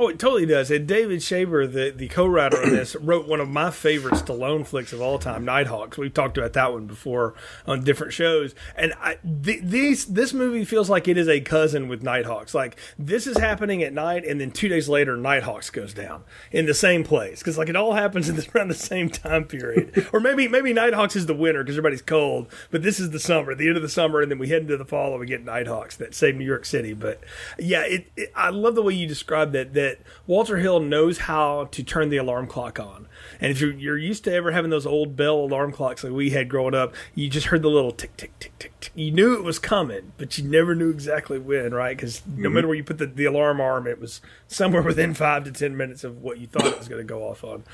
Oh, 0.01 0.07
it 0.07 0.21
totally 0.21 0.47
does. 0.47 0.71
And 0.71 0.87
David 0.87 1.19
Shaber, 1.19 1.71
the, 1.71 1.91
the 1.91 2.07
co-writer 2.07 2.63
on 2.63 2.71
this, 2.71 2.95
wrote 2.95 3.27
one 3.27 3.41
of 3.41 3.49
my 3.49 3.73
favorite 3.73 4.15
Stallone 4.15 4.65
flicks 4.65 4.93
of 4.93 5.01
all 5.01 5.19
time, 5.19 5.45
Nighthawks. 5.45 5.99
We've 5.99 6.15
talked 6.15 6.39
about 6.39 6.53
that 6.53 6.73
one 6.73 6.87
before 6.87 7.35
on 7.67 7.83
different 7.83 8.13
shows. 8.13 8.55
And 8.77 8.95
I, 9.01 9.17
th- 9.43 9.63
these 9.65 10.07
this 10.07 10.33
movie 10.33 10.65
feels 10.65 10.89
like 10.89 11.09
it 11.09 11.19
is 11.19 11.27
a 11.27 11.41
cousin 11.41 11.89
with 11.89 12.05
Nighthawks. 12.05 12.55
Like 12.55 12.79
this 12.97 13.27
is 13.27 13.39
happening 13.39 13.83
at 13.83 13.93
night, 13.93 14.25
and 14.25 14.41
then 14.41 14.53
two 14.53 14.69
days 14.69 14.89
later, 14.89 15.17
Nighthawks 15.17 15.69
goes 15.69 15.93
down 15.93 16.23
in 16.53 16.67
the 16.67 16.75
same 16.75 17.03
place 17.03 17.41
because 17.41 17.59
like 17.59 17.69
it 17.69 17.75
all 17.75 17.95
happens 17.95 18.31
around 18.55 18.69
the 18.69 18.75
same 18.75 19.11
time 19.11 19.47
period. 19.47 20.09
or 20.13 20.21
maybe 20.21 20.47
maybe 20.47 20.73
Nighthawks 20.73 21.17
is 21.17 21.27
the 21.27 21.35
winter 21.35 21.65
because 21.65 21.77
everybody's 21.77 22.03
cold, 22.03 22.47
but 22.71 22.85
this 22.85 23.01
is 23.01 23.11
the 23.11 23.19
summer, 23.19 23.53
the 23.53 23.67
end 23.67 23.77
of 23.77 23.83
the 23.83 23.89
summer, 23.89 24.21
and 24.21 24.31
then 24.31 24.39
we 24.39 24.49
head 24.49 24.63
into 24.63 24.77
the 24.77 24.85
fall 24.85 25.11
and 25.11 25.19
we 25.19 25.27
get 25.27 25.45
Nighthawks 25.45 25.97
that 25.97 26.15
save 26.15 26.37
New 26.37 26.45
York 26.45 26.65
City. 26.65 26.93
But 26.93 27.21
yeah, 27.59 27.83
it, 27.83 28.13
it 28.17 28.33
I 28.37 28.51
love 28.51 28.77
the 28.77 28.83
way 28.83 28.95
you 28.95 29.09
described 29.09 29.53
that. 29.55 29.75
That 29.75 29.88
that 29.89 29.99
Walter 30.27 30.59
Hill 30.59 30.81
knows 30.81 31.19
how 31.19 31.69
to 31.71 31.83
turn 31.83 32.11
the 32.11 32.19
alarm 32.19 32.47
clock 32.47 32.79
on. 32.79 33.09
And 33.41 33.51
if 33.51 33.61
you're, 33.61 33.73
you're 33.73 33.99
used 33.99 34.25
to 34.25 34.33
ever 34.33 34.53
having 34.53 34.71
those 34.71 34.87
old 34.87 35.17
bell 35.17 35.37
alarm 35.37 35.73
clocks 35.73 36.05
like 36.05 36.13
we 36.13 36.31
had 36.31 36.49
growing 36.49 36.75
up, 36.75 36.95
you 37.15 37.29
just 37.29 37.47
heard 37.47 37.63
the 37.63 37.71
little 37.71 37.93
tick, 37.93 38.17
tick, 38.17 38.39
tick, 38.39 38.59
tick, 38.59 38.79
tick. 38.81 38.93
You 38.95 39.11
knew 39.11 39.35
it 39.35 39.45
was 39.45 39.59
coming, 39.59 40.13
but 40.19 40.37
you 40.37 40.45
never 40.45 40.75
knew 40.75 40.91
exactly 40.91 41.39
when, 41.39 41.73
right? 41.73 41.97
Because 41.97 42.21
mm-hmm. 42.21 42.43
no 42.43 42.51
matter 42.51 42.67
where 42.67 42.77
you 42.77 42.85
put 42.85 42.99
the, 42.99 43.07
the 43.07 43.25
alarm 43.25 43.61
arm, 43.61 43.87
it 43.87 44.01
was 44.01 44.21
somewhere 44.47 44.83
within 44.89 45.15
five 45.15 45.45
to 45.45 45.53
10 45.53 45.77
minutes 45.77 46.05
of 46.05 46.23
what 46.23 46.39
you 46.39 46.47
thought 46.47 46.67
it 46.67 46.79
was 46.79 46.89
going 46.89 47.01
to 47.01 47.09
go 47.09 47.23
off 47.23 47.43
on 47.43 47.65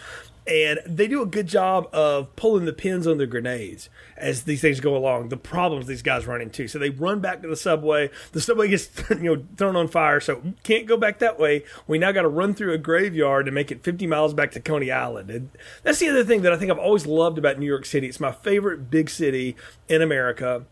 and 0.47 0.79
they 0.85 1.07
do 1.07 1.23
a 1.23 1.27
good 1.27 1.47
job 1.47 1.89
of 1.93 2.35
pulling 2.37 2.67
the 2.67 2.73
pins 2.73 3.07
on 3.07 3.17
the 3.17 3.27
grenades 3.27 3.89
as 4.17 4.43
these 4.43 4.61
things 4.61 4.81
go 4.81 4.95
along. 4.97 5.31
The 5.31 5.37
problems 5.39 5.87
these 5.87 6.03
guys 6.03 6.27
run 6.27 6.43
into. 6.43 6.69
So 6.69 6.79
they 6.79 6.91
run 6.91 7.21
back 7.21 7.41
to 7.43 7.49
the 7.49 7.57
subway. 7.57 8.11
The 8.33 8.41
subway 8.41 8.69
gets 8.69 8.91
you 9.11 9.37
know 9.37 9.45
thrown 9.57 9.77
on 9.77 9.89
fire, 9.89 10.21
so 10.21 10.43
can't 10.63 10.87
go 10.87 10.97
back 10.97 11.19
that 11.21 11.39
way. 11.39 11.65
We 11.87 11.99
now 11.99 12.13
got 12.13 12.23
to 12.23 12.29
run 12.29 12.55
through 12.55 12.75
a 12.75 12.79
graveyard 12.79 13.47
to 13.47 13.53
make 13.53 13.71
it 13.71 13.83
50 13.83 14.07
miles 14.07 14.35
back 14.35 14.51
to 14.53 14.61
Coney 14.61 14.91
Island. 14.91 15.31
And 15.31 15.51
that's 15.83 15.99
the 15.99 16.09
other 16.09 16.25
thing 16.25 16.43
that 16.43 16.53
I 16.53 16.57
think 16.57 16.71
I've 16.71 16.79
always 16.79 17.07
loved 17.07 17.39
about 17.39 17.59
New 17.59 17.67
York 17.67 17.87
City. 17.87 18.09
It's 18.09 18.21
my 18.21 18.33
favorite 18.33 18.91
big 18.91 19.09
city 19.09 19.57
in 19.89 20.03
America 20.03 20.67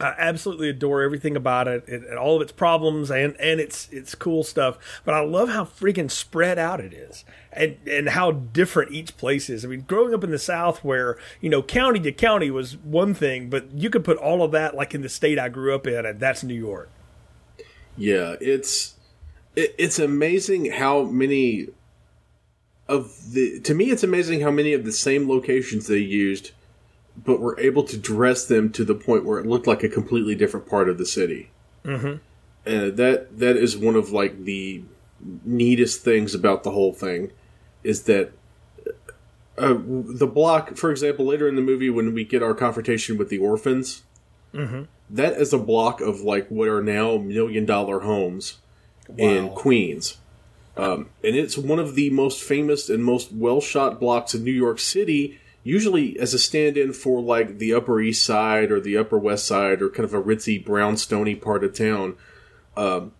I 0.00 0.14
absolutely 0.18 0.68
adore 0.68 1.02
everything 1.02 1.36
about 1.36 1.68
it 1.68 1.86
and, 1.86 2.04
and, 2.04 2.18
all 2.18 2.36
of 2.36 2.42
its 2.42 2.52
problems 2.52 3.10
and, 3.10 3.36
and 3.38 3.60
its 3.60 3.88
its 3.92 4.14
cool 4.14 4.42
stuff. 4.42 4.78
But 5.04 5.14
I 5.14 5.20
love 5.20 5.50
how 5.50 5.64
freaking 5.64 6.10
spread 6.10 6.58
out 6.58 6.80
it 6.80 6.92
is 6.92 7.24
and 7.52 7.76
and 7.86 8.08
how 8.08 8.32
different 8.32 8.92
each 8.92 9.16
place 9.16 9.48
is. 9.50 9.64
I 9.64 9.68
mean, 9.68 9.82
growing 9.82 10.14
up 10.14 10.24
in 10.24 10.30
the 10.30 10.38
South, 10.38 10.82
where 10.82 11.18
you 11.40 11.50
know 11.50 11.62
county 11.62 12.00
to 12.00 12.12
county 12.12 12.50
was 12.50 12.76
one 12.78 13.14
thing, 13.14 13.50
but 13.50 13.70
you 13.72 13.90
could 13.90 14.04
put 14.04 14.16
all 14.16 14.42
of 14.42 14.50
that 14.52 14.74
like 14.74 14.94
in 14.94 15.02
the 15.02 15.08
state 15.08 15.38
I 15.38 15.48
grew 15.48 15.74
up 15.74 15.86
in, 15.86 16.04
and 16.06 16.18
that's 16.18 16.42
New 16.42 16.54
York. 16.54 16.90
Yeah, 17.96 18.36
it's 18.40 18.94
it, 19.54 19.74
it's 19.78 19.98
amazing 19.98 20.72
how 20.72 21.02
many 21.02 21.68
of 22.88 23.32
the 23.32 23.60
to 23.60 23.74
me 23.74 23.90
it's 23.90 24.02
amazing 24.02 24.40
how 24.40 24.50
many 24.50 24.72
of 24.72 24.84
the 24.84 24.92
same 24.92 25.28
locations 25.28 25.86
they 25.86 25.98
used 25.98 26.50
but 27.16 27.38
we 27.38 27.44
were 27.44 27.60
able 27.60 27.82
to 27.84 27.96
dress 27.96 28.44
them 28.44 28.70
to 28.72 28.84
the 28.84 28.94
point 28.94 29.24
where 29.24 29.38
it 29.38 29.46
looked 29.46 29.66
like 29.66 29.82
a 29.82 29.88
completely 29.88 30.34
different 30.34 30.68
part 30.68 30.88
of 30.88 30.98
the 30.98 31.06
city. 31.06 31.50
Mm-hmm. 31.84 32.16
And 32.64 32.96
that 32.96 33.38
that 33.38 33.56
is 33.56 33.76
one 33.76 33.96
of 33.96 34.10
like 34.10 34.44
the 34.44 34.82
neatest 35.44 36.02
things 36.02 36.34
about 36.34 36.62
the 36.62 36.70
whole 36.70 36.92
thing 36.92 37.32
is 37.84 38.04
that 38.04 38.32
uh, 39.58 39.74
the 39.78 40.26
block, 40.26 40.76
for 40.76 40.90
example, 40.90 41.26
later 41.26 41.48
in 41.48 41.56
the 41.56 41.62
movie 41.62 41.90
when 41.90 42.14
we 42.14 42.24
get 42.24 42.42
our 42.42 42.54
confrontation 42.54 43.18
with 43.18 43.28
the 43.28 43.38
orphans, 43.38 44.02
mm-hmm. 44.54 44.82
that 45.10 45.34
is 45.34 45.52
a 45.52 45.58
block 45.58 46.00
of 46.00 46.20
like 46.20 46.48
what 46.48 46.68
are 46.68 46.82
now 46.82 47.18
million 47.18 47.66
dollar 47.66 48.00
homes 48.00 48.58
wow. 49.08 49.16
in 49.18 49.48
Queens. 49.50 50.18
Um, 50.74 51.10
and 51.22 51.36
it's 51.36 51.58
one 51.58 51.78
of 51.78 51.96
the 51.96 52.08
most 52.10 52.42
famous 52.42 52.88
and 52.88 53.04
most 53.04 53.30
well 53.30 53.60
shot 53.60 54.00
blocks 54.00 54.34
in 54.34 54.42
New 54.42 54.52
York 54.52 54.78
City 54.78 55.38
usually 55.64 56.18
as 56.18 56.34
a 56.34 56.38
stand-in 56.38 56.92
for 56.92 57.20
like 57.20 57.58
the 57.58 57.74
Upper 57.74 58.00
East 58.00 58.24
Side 58.24 58.70
or 58.70 58.80
the 58.80 58.96
Upper 58.96 59.18
West 59.18 59.46
Side 59.46 59.82
or 59.82 59.88
kind 59.88 60.04
of 60.04 60.14
a 60.14 60.22
ritzy 60.22 60.62
brownstony 60.62 61.40
part 61.40 61.64
of 61.64 61.74
town. 61.74 62.16
Um, 62.76 63.12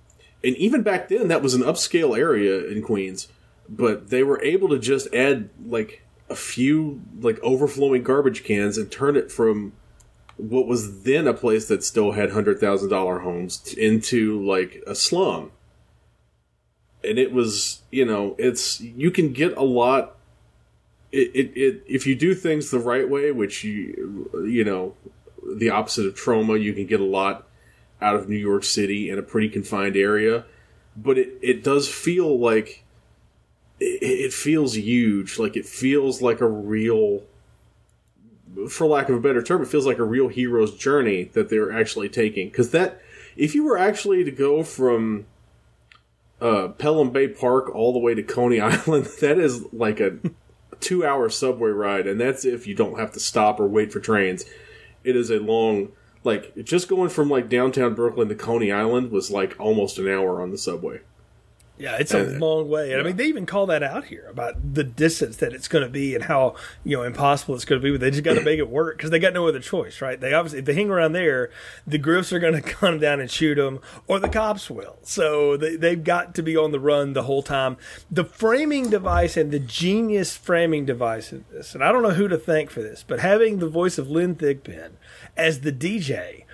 and 0.45 0.57
even 0.57 0.83
back 0.83 1.09
then, 1.09 1.29
that 1.29 1.43
was 1.43 1.55
an 1.55 1.63
upscale 1.63 2.19
area 2.19 2.67
in 2.67 2.83
Queens, 2.83 3.29
but 3.69 4.11
they 4.11 4.23
were 4.23 4.43
able 4.43 4.69
to 4.71 4.79
just 4.79 5.13
add 5.15 5.51
like 5.65 6.03
a 6.29 6.35
few 6.35 7.03
like 7.21 7.39
overflowing 7.43 8.03
garbage 8.03 8.43
cans 8.43 8.79
and 8.79 8.91
turn 8.91 9.17
it 9.17 9.31
from 9.31 9.73
what 10.37 10.67
was 10.67 11.03
then 11.03 11.29
a 11.29 11.35
place 11.35 11.69
that 11.69 11.85
still 11.85 12.13
had 12.13 12.31
hundred 12.31 12.59
thousand 12.59 12.89
dollar 12.89 13.21
homes 13.21 13.73
into 13.75 14.45
like 14.45 14.83
a 14.87 14.95
slum. 14.95 15.53
And 17.05 17.19
it 17.19 17.33
was, 17.33 17.83
you 17.91 18.05
know, 18.05 18.35
it's 18.39 18.81
you 18.81 19.11
can 19.11 19.33
get 19.33 19.57
a 19.57 19.63
lot 19.63 20.17
it, 21.13 21.53
it, 21.55 21.83
if 21.87 22.07
you 22.07 22.15
do 22.15 22.35
things 22.35 22.71
the 22.71 22.79
right 22.79 23.09
way, 23.09 23.31
which 23.31 23.65
you 23.65 24.31
you 24.47 24.65
know 24.65 24.95
the 25.57 25.71
opposite 25.71 26.07
of 26.07 26.15
Troma, 26.15 26.61
you 26.61 26.73
can 26.73 26.87
get 26.87 27.01
a 27.01 27.05
lot 27.05 27.47
out 28.01 28.17
of 28.17 28.29
New 28.29 28.37
York 28.37 28.65
City 28.65 29.11
in 29.11 29.19
a 29.19 29.23
pretty 29.23 29.49
confined 29.49 29.97
area, 29.97 30.45
but 30.97 31.19
it 31.19 31.39
it 31.43 31.63
does 31.63 31.89
feel 31.89 32.39
like 32.39 32.85
it, 33.79 34.03
it 34.03 34.33
feels 34.33 34.77
huge, 34.77 35.39
like 35.39 35.57
it 35.57 35.67
feels 35.67 36.23
like 36.23 36.41
a 36.41 36.49
real 36.49 37.23
for 38.69 38.87
lack 38.87 39.09
of 39.09 39.17
a 39.17 39.21
better 39.21 39.43
term, 39.43 39.63
it 39.63 39.69
feels 39.69 39.87
like 39.87 39.99
a 39.99 40.05
real 40.05 40.29
hero's 40.29 40.77
journey 40.77 41.25
that 41.33 41.49
they're 41.49 41.73
actually 41.73 42.09
taking. 42.09 42.49
Because 42.49 42.71
that, 42.71 43.01
if 43.37 43.55
you 43.55 43.65
were 43.65 43.79
actually 43.79 44.25
to 44.25 44.31
go 44.31 44.63
from 44.63 45.27
uh, 46.41 46.69
Pelham 46.69 47.11
Bay 47.11 47.29
Park 47.29 47.75
all 47.75 47.93
the 47.93 47.99
way 47.99 48.15
to 48.15 48.23
Coney 48.23 48.61
Island, 48.61 49.07
that 49.21 49.39
is 49.39 49.65
like 49.73 50.01
a 50.01 50.19
two 50.83 51.07
hour 51.07 51.31
subway 51.31 51.71
ride, 51.71 52.07
and 52.07 52.21
that's 52.21 52.45
if 52.45 52.67
you 52.67 52.75
don't 52.75 52.99
have 52.99 53.13
to 53.13 53.21
stop 53.21 53.59
or 53.61 53.67
wait 53.67 53.93
for 53.93 54.01
trains. 54.01 54.45
It 55.05 55.17
is 55.17 55.31
a 55.31 55.39
long, 55.39 55.93
like, 56.25 56.55
just 56.65 56.89
going 56.89 57.09
from 57.09 57.31
like 57.31 57.49
downtown 57.49 57.95
Brooklyn 57.95 58.29
to 58.29 58.35
Coney 58.35 58.71
Island 58.71 59.11
was 59.11 59.31
like 59.31 59.59
almost 59.59 59.99
an 59.99 60.09
hour 60.09 60.41
on 60.41 60.51
the 60.51 60.59
subway. 60.59 61.01
Yeah, 61.83 61.97
it's 61.99 62.15
a 62.15 62.23
long 62.39 62.69
way. 62.69 62.93
And 62.93 62.93
yeah. 62.93 62.99
I 63.01 63.03
mean, 63.03 63.17
they 63.17 63.27
even 63.27 63.45
call 63.45 63.67
that 63.67 63.83
out 63.83 64.05
here 64.05 64.29
about 64.31 64.75
the 64.75 64.85
distance 64.85 65.39
that 65.39 65.53
it's 65.53 65.67
going 65.67 65.83
to 65.83 65.91
be 65.91 66.15
and 66.15 66.23
how, 66.23 66.55
you 66.85 66.97
know, 66.97 67.03
impossible 67.03 67.57
it's 67.57 67.65
going 67.65 67.81
to 67.81 67.85
be. 67.85 67.91
But 67.91 68.01
they 68.01 68.13
just 68.13 68.23
got 68.23 68.35
to 68.35 68.41
make 68.45 68.61
it 68.61 68.69
work 68.69 68.99
because 68.99 69.11
they 69.11 69.19
got 69.19 69.33
no 69.33 69.49
other 69.49 69.59
choice, 69.59 70.01
right? 70.01 70.21
They 70.21 70.33
obviously, 70.33 70.61
if 70.61 70.65
they 70.65 70.75
hang 70.75 70.91
around 70.91 71.13
there, 71.13 71.51
the 71.85 71.99
Griffs 71.99 72.33
are 72.33 72.39
going 72.39 72.55
to 72.63 72.63
come 72.63 73.01
down 73.01 73.19
and 73.19 73.29
shoot 73.29 73.57
them 73.57 73.81
or 74.07 74.21
the 74.21 74.29
cops 74.29 74.71
will. 74.71 74.99
So 75.03 75.57
they, 75.57 75.75
they've 75.75 76.05
got 76.05 76.37
to 76.37 76.43
be 76.43 76.57
on 76.57 76.71
the 76.71 76.79
run 76.79 77.15
the 77.15 77.25
whole 77.25 77.43
time. 77.43 77.77
The 78.09 78.25
framing 78.25 78.89
device 78.89 79.37
and 79.37 79.51
the 79.51 79.59
genius 79.59 80.37
framing 80.37 80.87
device 80.87 81.33
of 81.33 81.51
this, 81.51 81.75
and 81.75 81.83
I 81.83 81.91
don't 81.91 82.05
know 82.05 82.11
who 82.11 82.29
to 82.29 82.39
thank 82.39 82.71
for 82.71 82.81
this, 82.81 83.05
but 83.05 83.19
having 83.19 83.59
the 83.59 83.69
voice 83.69 83.99
of 83.99 84.09
Lynn 84.09 84.37
Thigpen 84.37 84.93
as 85.37 85.63
the 85.63 85.73
DJ 85.73 86.45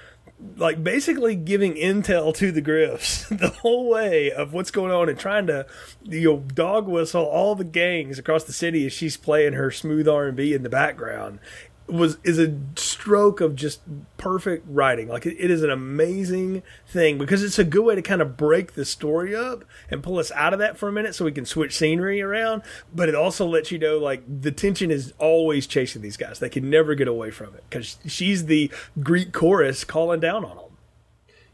like 0.56 0.82
basically 0.84 1.34
giving 1.34 1.74
intel 1.74 2.34
to 2.34 2.52
the 2.52 2.60
Griffs 2.60 3.28
the 3.30 3.48
whole 3.48 3.88
way 3.88 4.30
of 4.30 4.52
what's 4.52 4.70
going 4.70 4.92
on 4.92 5.08
and 5.08 5.18
trying 5.18 5.46
to 5.48 5.66
you 6.02 6.24
know 6.24 6.36
dog 6.54 6.86
whistle 6.86 7.24
all 7.24 7.54
the 7.54 7.64
gangs 7.64 8.18
across 8.18 8.44
the 8.44 8.52
city 8.52 8.86
as 8.86 8.92
she's 8.92 9.16
playing 9.16 9.54
her 9.54 9.70
smooth 9.70 10.06
R 10.06 10.26
and 10.26 10.36
B 10.36 10.54
in 10.54 10.62
the 10.62 10.68
background 10.68 11.40
was 11.88 12.18
is 12.22 12.38
a 12.38 12.56
stroke 12.76 13.40
of 13.40 13.56
just 13.56 13.80
perfect 14.16 14.66
writing. 14.68 15.08
Like 15.08 15.26
it, 15.26 15.36
it 15.38 15.50
is 15.50 15.62
an 15.62 15.70
amazing 15.70 16.62
thing 16.86 17.18
because 17.18 17.42
it's 17.42 17.58
a 17.58 17.64
good 17.64 17.82
way 17.82 17.94
to 17.94 18.02
kind 18.02 18.20
of 18.20 18.36
break 18.36 18.74
the 18.74 18.84
story 18.84 19.34
up 19.34 19.64
and 19.90 20.02
pull 20.02 20.18
us 20.18 20.30
out 20.32 20.52
of 20.52 20.58
that 20.58 20.76
for 20.76 20.88
a 20.88 20.92
minute 20.92 21.14
so 21.14 21.24
we 21.24 21.32
can 21.32 21.46
switch 21.46 21.76
scenery 21.76 22.20
around. 22.20 22.62
But 22.94 23.08
it 23.08 23.14
also 23.14 23.46
lets 23.46 23.72
you 23.72 23.78
know 23.78 23.98
like 23.98 24.22
the 24.26 24.52
tension 24.52 24.90
is 24.90 25.12
always 25.18 25.66
chasing 25.66 26.02
these 26.02 26.16
guys. 26.16 26.38
They 26.38 26.50
can 26.50 26.68
never 26.68 26.94
get 26.94 27.08
away 27.08 27.30
from 27.30 27.54
it 27.54 27.64
because 27.68 27.98
she's 28.06 28.46
the 28.46 28.70
Greek 29.00 29.32
chorus 29.32 29.84
calling 29.84 30.20
down 30.20 30.44
on 30.44 30.56
them. 30.56 30.64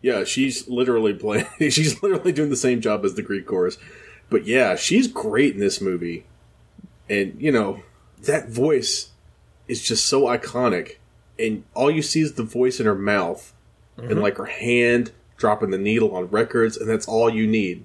Yeah, 0.03 0.25
she's 0.25 0.69
literally 0.69 1.15
playing. 1.15 1.47
she's 1.59 2.03
literally 2.03 2.33
doing 2.33 2.51
the 2.51 2.57
same 2.57 2.81
job 2.81 3.05
as 3.05 3.15
the 3.15 3.23
Greek 3.23 3.47
chorus. 3.47 3.79
But 4.29 4.47
yeah, 4.47 4.75
she's 4.77 5.07
great 5.07 5.55
in 5.55 5.61
this 5.61 5.81
movie, 5.81 6.27
and 7.09 7.41
you 7.41 7.53
know 7.53 7.83
that 8.23 8.49
voice 8.49 9.11
is 9.69 9.83
just 9.83 10.07
so 10.07 10.23
iconic, 10.23 10.97
and 11.39 11.65
all 11.75 11.91
you 11.91 12.03
see 12.03 12.21
is 12.21 12.35
the 12.35 12.43
voice 12.43 12.81
in 12.81 12.87
her 12.87 12.95
mouth 12.95 13.53
mm-hmm. 13.99 14.11
and 14.11 14.21
like 14.21 14.37
her 14.37 14.47
hand 14.47 15.13
dropping 15.37 15.71
the 15.71 15.79
needle 15.79 16.15
on 16.15 16.27
records, 16.29 16.77
and 16.77 16.89
that's 16.89 17.09
all 17.09 17.29
you 17.31 17.47
need. 17.47 17.85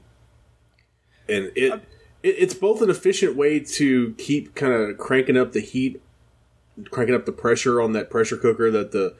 And 1.27 1.51
it, 1.55 1.81
it 2.23 2.35
it's 2.37 2.53
both 2.53 2.81
an 2.81 2.89
efficient 2.89 3.35
way 3.35 3.59
to 3.59 4.13
keep 4.17 4.55
kind 4.55 4.73
of 4.73 4.97
cranking 4.97 5.37
up 5.37 5.53
the 5.53 5.61
heat, 5.61 6.01
cranking 6.91 7.15
up 7.15 7.25
the 7.25 7.31
pressure 7.31 7.81
on 7.81 7.93
that 7.93 8.09
pressure 8.09 8.37
cooker 8.37 8.69
that 8.71 8.91
the 8.91 9.15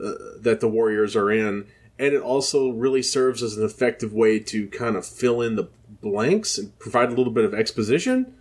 uh, 0.00 0.40
that 0.40 0.60
the 0.60 0.68
warriors 0.68 1.16
are 1.16 1.30
in, 1.30 1.66
and 1.98 2.14
it 2.14 2.22
also 2.22 2.70
really 2.70 3.02
serves 3.02 3.42
as 3.42 3.56
an 3.56 3.64
effective 3.64 4.12
way 4.12 4.38
to 4.38 4.68
kind 4.68 4.96
of 4.96 5.06
fill 5.06 5.40
in 5.40 5.56
the 5.56 5.68
blanks 6.00 6.58
and 6.58 6.76
provide 6.78 7.08
a 7.10 7.14
little 7.14 7.32
bit 7.32 7.44
of 7.44 7.54
exposition 7.54 8.34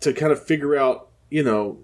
to 0.00 0.12
kind 0.12 0.32
of 0.32 0.42
figure 0.42 0.76
out, 0.76 1.08
you 1.30 1.42
know, 1.42 1.78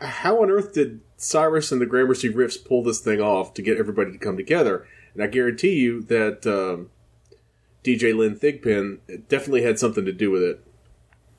how 0.00 0.42
on 0.42 0.50
earth 0.50 0.72
did 0.74 1.00
Cyrus 1.16 1.72
and 1.72 1.80
the 1.80 1.86
Gramercy 1.86 2.30
Riffs 2.32 2.62
pull 2.62 2.82
this 2.82 3.00
thing 3.00 3.20
off 3.20 3.54
to 3.54 3.62
get 3.62 3.78
everybody 3.78 4.12
to 4.12 4.18
come 4.18 4.36
together? 4.36 4.86
And 5.14 5.22
I 5.22 5.26
guarantee 5.26 5.74
you 5.74 6.02
that 6.02 6.46
um, 6.46 6.90
DJ 7.82 8.16
Lynn 8.16 8.36
Thigpen 8.36 8.98
definitely 9.28 9.62
had 9.62 9.78
something 9.78 10.04
to 10.04 10.12
do 10.12 10.30
with 10.30 10.42
it. 10.42 10.64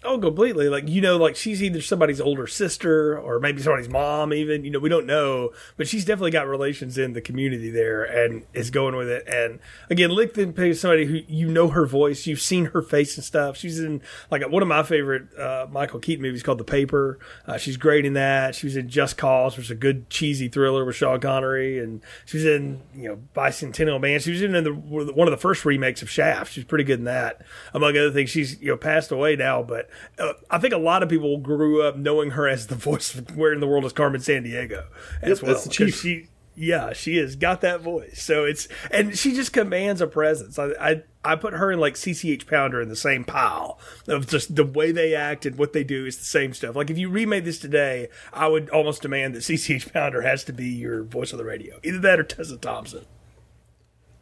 Oh, 0.01 0.17
completely. 0.17 0.69
Like, 0.69 0.87
you 0.87 1.01
know, 1.01 1.17
like 1.17 1.35
she's 1.35 1.61
either 1.61 1.81
somebody's 1.81 2.21
older 2.21 2.47
sister 2.47 3.19
or 3.19 3.37
maybe 3.37 3.61
somebody's 3.61 3.89
mom, 3.89 4.33
even. 4.33 4.63
You 4.63 4.71
know, 4.71 4.79
we 4.79 4.87
don't 4.87 5.05
know. 5.05 5.51
But 5.75 5.89
she's 5.89 6.05
definitely 6.05 6.31
got 6.31 6.47
relations 6.47 6.97
in 6.97 7.11
the 7.11 7.19
community 7.19 7.69
there 7.69 8.05
and 8.05 8.45
is 8.53 8.71
going 8.71 8.95
with 8.95 9.09
it. 9.09 9.27
And 9.27 9.59
again, 9.89 10.09
Lichten 10.11 10.57
is 10.57 10.79
somebody 10.79 11.05
who 11.05 11.19
you 11.27 11.49
know 11.49 11.67
her 11.67 11.85
voice. 11.85 12.25
You've 12.25 12.39
seen 12.39 12.67
her 12.67 12.81
face 12.81 13.17
and 13.17 13.25
stuff. 13.25 13.57
She's 13.57 13.77
in, 13.77 14.01
like, 14.31 14.49
one 14.49 14.61
of 14.61 14.69
my 14.69 14.83
favorite 14.83 15.37
uh, 15.37 15.67
Michael 15.69 15.99
Keaton 15.99 16.21
movies 16.21 16.43
called 16.43 16.59
The 16.59 16.63
Paper. 16.63 17.19
Uh, 17.45 17.57
she's 17.57 17.75
great 17.75 18.05
in 18.05 18.13
that. 18.13 18.55
She 18.55 18.67
was 18.67 18.77
in 18.77 18.87
Just 18.87 19.17
Cause, 19.17 19.57
which 19.57 19.65
is 19.65 19.71
a 19.71 19.75
good 19.75 20.09
cheesy 20.09 20.47
thriller 20.47 20.85
with 20.85 20.95
Sean 20.95 21.19
Connery. 21.19 21.77
And 21.77 22.01
she 22.25 22.37
was 22.37 22.45
in, 22.45 22.81
you 22.95 23.09
know, 23.09 23.19
Bicentennial 23.35 23.99
Man. 23.99 24.21
She 24.21 24.31
was 24.31 24.41
in 24.41 24.53
the, 24.53 24.73
one 24.73 25.27
of 25.27 25.31
the 25.31 25.37
first 25.37 25.65
remakes 25.65 26.01
of 26.01 26.09
Shaft. 26.09 26.53
She's 26.53 26.63
pretty 26.63 26.85
good 26.85 26.99
in 26.99 27.05
that. 27.05 27.41
Among 27.73 27.97
other 27.97 28.11
things, 28.11 28.29
she's, 28.29 28.61
you 28.61 28.69
know, 28.69 28.77
passed 28.77 29.11
away 29.11 29.35
now, 29.35 29.61
but 29.61 29.88
uh, 30.17 30.33
I 30.49 30.57
think 30.57 30.73
a 30.73 30.77
lot 30.77 31.03
of 31.03 31.09
people 31.09 31.37
grew 31.37 31.81
up 31.81 31.97
knowing 31.97 32.31
her 32.31 32.47
as 32.47 32.67
the 32.67 32.75
voice 32.75 33.13
of 33.15 33.35
Where 33.35 33.53
in 33.53 33.59
the 33.59 33.67
World 33.67 33.85
is 33.85 33.93
Carmen 33.93 34.21
Sandiego 34.21 34.85
as 35.21 35.29
yep, 35.29 35.41
well. 35.41 35.53
That's 35.53 35.63
the 35.65 35.69
chief. 35.69 35.95
She, 35.99 36.27
yeah, 36.55 36.91
she 36.91 37.15
has 37.17 37.37
got 37.37 37.61
that 37.61 37.79
voice. 37.79 38.21
So 38.21 38.43
it's 38.43 38.67
and 38.91 39.17
she 39.17 39.33
just 39.33 39.53
commands 39.53 40.01
a 40.01 40.07
presence. 40.07 40.59
I, 40.59 40.71
I 40.79 41.03
I 41.23 41.35
put 41.35 41.53
her 41.53 41.71
and 41.71 41.79
like 41.79 41.93
CCH 41.93 42.47
Pounder 42.47 42.81
in 42.81 42.89
the 42.89 42.97
same 42.97 43.23
pile 43.23 43.79
of 44.07 44.27
just 44.27 44.55
the 44.55 44.65
way 44.65 44.91
they 44.91 45.15
act 45.15 45.45
and 45.45 45.57
what 45.57 45.71
they 45.71 45.85
do 45.85 46.05
is 46.05 46.17
the 46.17 46.25
same 46.25 46.53
stuff. 46.53 46.75
Like 46.75 46.89
if 46.89 46.97
you 46.97 47.09
remade 47.09 47.45
this 47.45 47.59
today, 47.59 48.09
I 48.33 48.47
would 48.47 48.69
almost 48.71 49.01
demand 49.01 49.35
that 49.35 49.39
CCH 49.39 49.93
Pounder 49.93 50.21
has 50.21 50.43
to 50.45 50.53
be 50.53 50.67
your 50.67 51.03
voice 51.03 51.31
of 51.31 51.37
the 51.37 51.45
radio. 51.45 51.79
Either 51.83 51.99
that 51.99 52.19
or 52.19 52.23
Tessa 52.23 52.57
Thompson. 52.57 53.05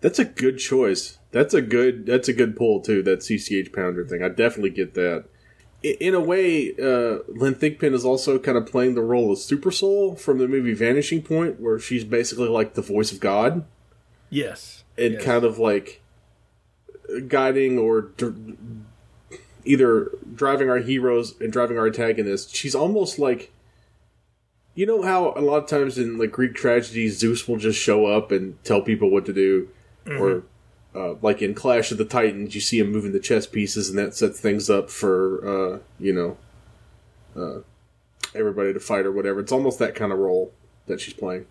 That's 0.01 0.19
a 0.19 0.25
good 0.25 0.59
choice. 0.59 1.17
That's 1.31 1.53
a 1.53 1.61
good 1.61 2.05
that's 2.05 2.27
a 2.27 2.33
good 2.33 2.55
pull 2.55 2.81
too, 2.81 3.01
that 3.03 3.19
CCH 3.19 3.73
Pounder 3.73 4.05
thing. 4.05 4.21
I 4.21 4.29
definitely 4.29 4.69
get 4.69 4.93
that. 4.93 5.25
In 5.83 6.13
a 6.15 6.19
way, 6.19 6.71
uh, 6.73 7.19
Lynn 7.27 7.55
Thigpen 7.55 7.93
is 7.93 8.03
also 8.03 8.39
kind 8.39 8.57
of 8.57 8.65
playing 8.65 8.95
the 8.95 9.01
role 9.01 9.31
of 9.31 9.37
Super 9.37 9.71
Soul 9.71 10.15
from 10.15 10.37
the 10.39 10.47
movie 10.47 10.73
Vanishing 10.73 11.21
Point, 11.21 11.59
where 11.59 11.77
she's 11.79 12.03
basically 12.03 12.47
like 12.49 12.73
the 12.73 12.81
voice 12.81 13.11
of 13.11 13.19
God 13.19 13.63
Yes. 14.29 14.83
and 14.97 15.13
Yes. 15.15 15.23
kind 15.23 15.45
of 15.45 15.59
like 15.59 16.01
guiding 17.27 17.77
or 17.77 18.01
d- 18.17 18.33
either 19.65 20.11
driving 20.35 20.69
our 20.69 20.79
heroes 20.79 21.35
and 21.39 21.51
driving 21.51 21.77
our 21.77 21.87
antagonists. 21.87 22.55
She's 22.55 22.75
almost 22.75 23.19
like 23.19 23.51
you 24.75 24.85
know 24.85 25.01
how 25.01 25.33
a 25.35 25.41
lot 25.41 25.63
of 25.63 25.67
times 25.67 25.97
in 25.97 26.17
like 26.19 26.31
Greek 26.31 26.53
tragedies, 26.53 27.17
Zeus 27.17 27.47
will 27.47 27.57
just 27.57 27.79
show 27.79 28.05
up 28.05 28.31
and 28.31 28.63
tell 28.63 28.81
people 28.81 29.09
what 29.09 29.25
to 29.25 29.33
do, 29.33 29.69
or 30.07 30.43
uh, 30.95 31.15
like 31.21 31.41
in 31.41 31.53
Clash 31.53 31.91
of 31.91 31.97
the 31.97 32.05
Titans, 32.05 32.55
you 32.55 32.61
see 32.61 32.79
him 32.79 32.91
moving 32.91 33.11
the 33.11 33.19
chess 33.19 33.45
pieces, 33.45 33.89
and 33.89 33.97
that 33.99 34.15
sets 34.15 34.39
things 34.39 34.69
up 34.69 34.89
for 34.89 35.75
uh, 35.75 35.79
you 35.99 36.13
know 36.13 36.37
uh, 37.35 37.61
everybody 38.33 38.73
to 38.73 38.79
fight 38.79 39.05
or 39.05 39.11
whatever. 39.11 39.39
It's 39.39 39.51
almost 39.51 39.79
that 39.79 39.95
kind 39.95 40.11
of 40.11 40.19
role 40.19 40.53
that 40.87 41.01
she's 41.01 41.13
playing. 41.13 41.45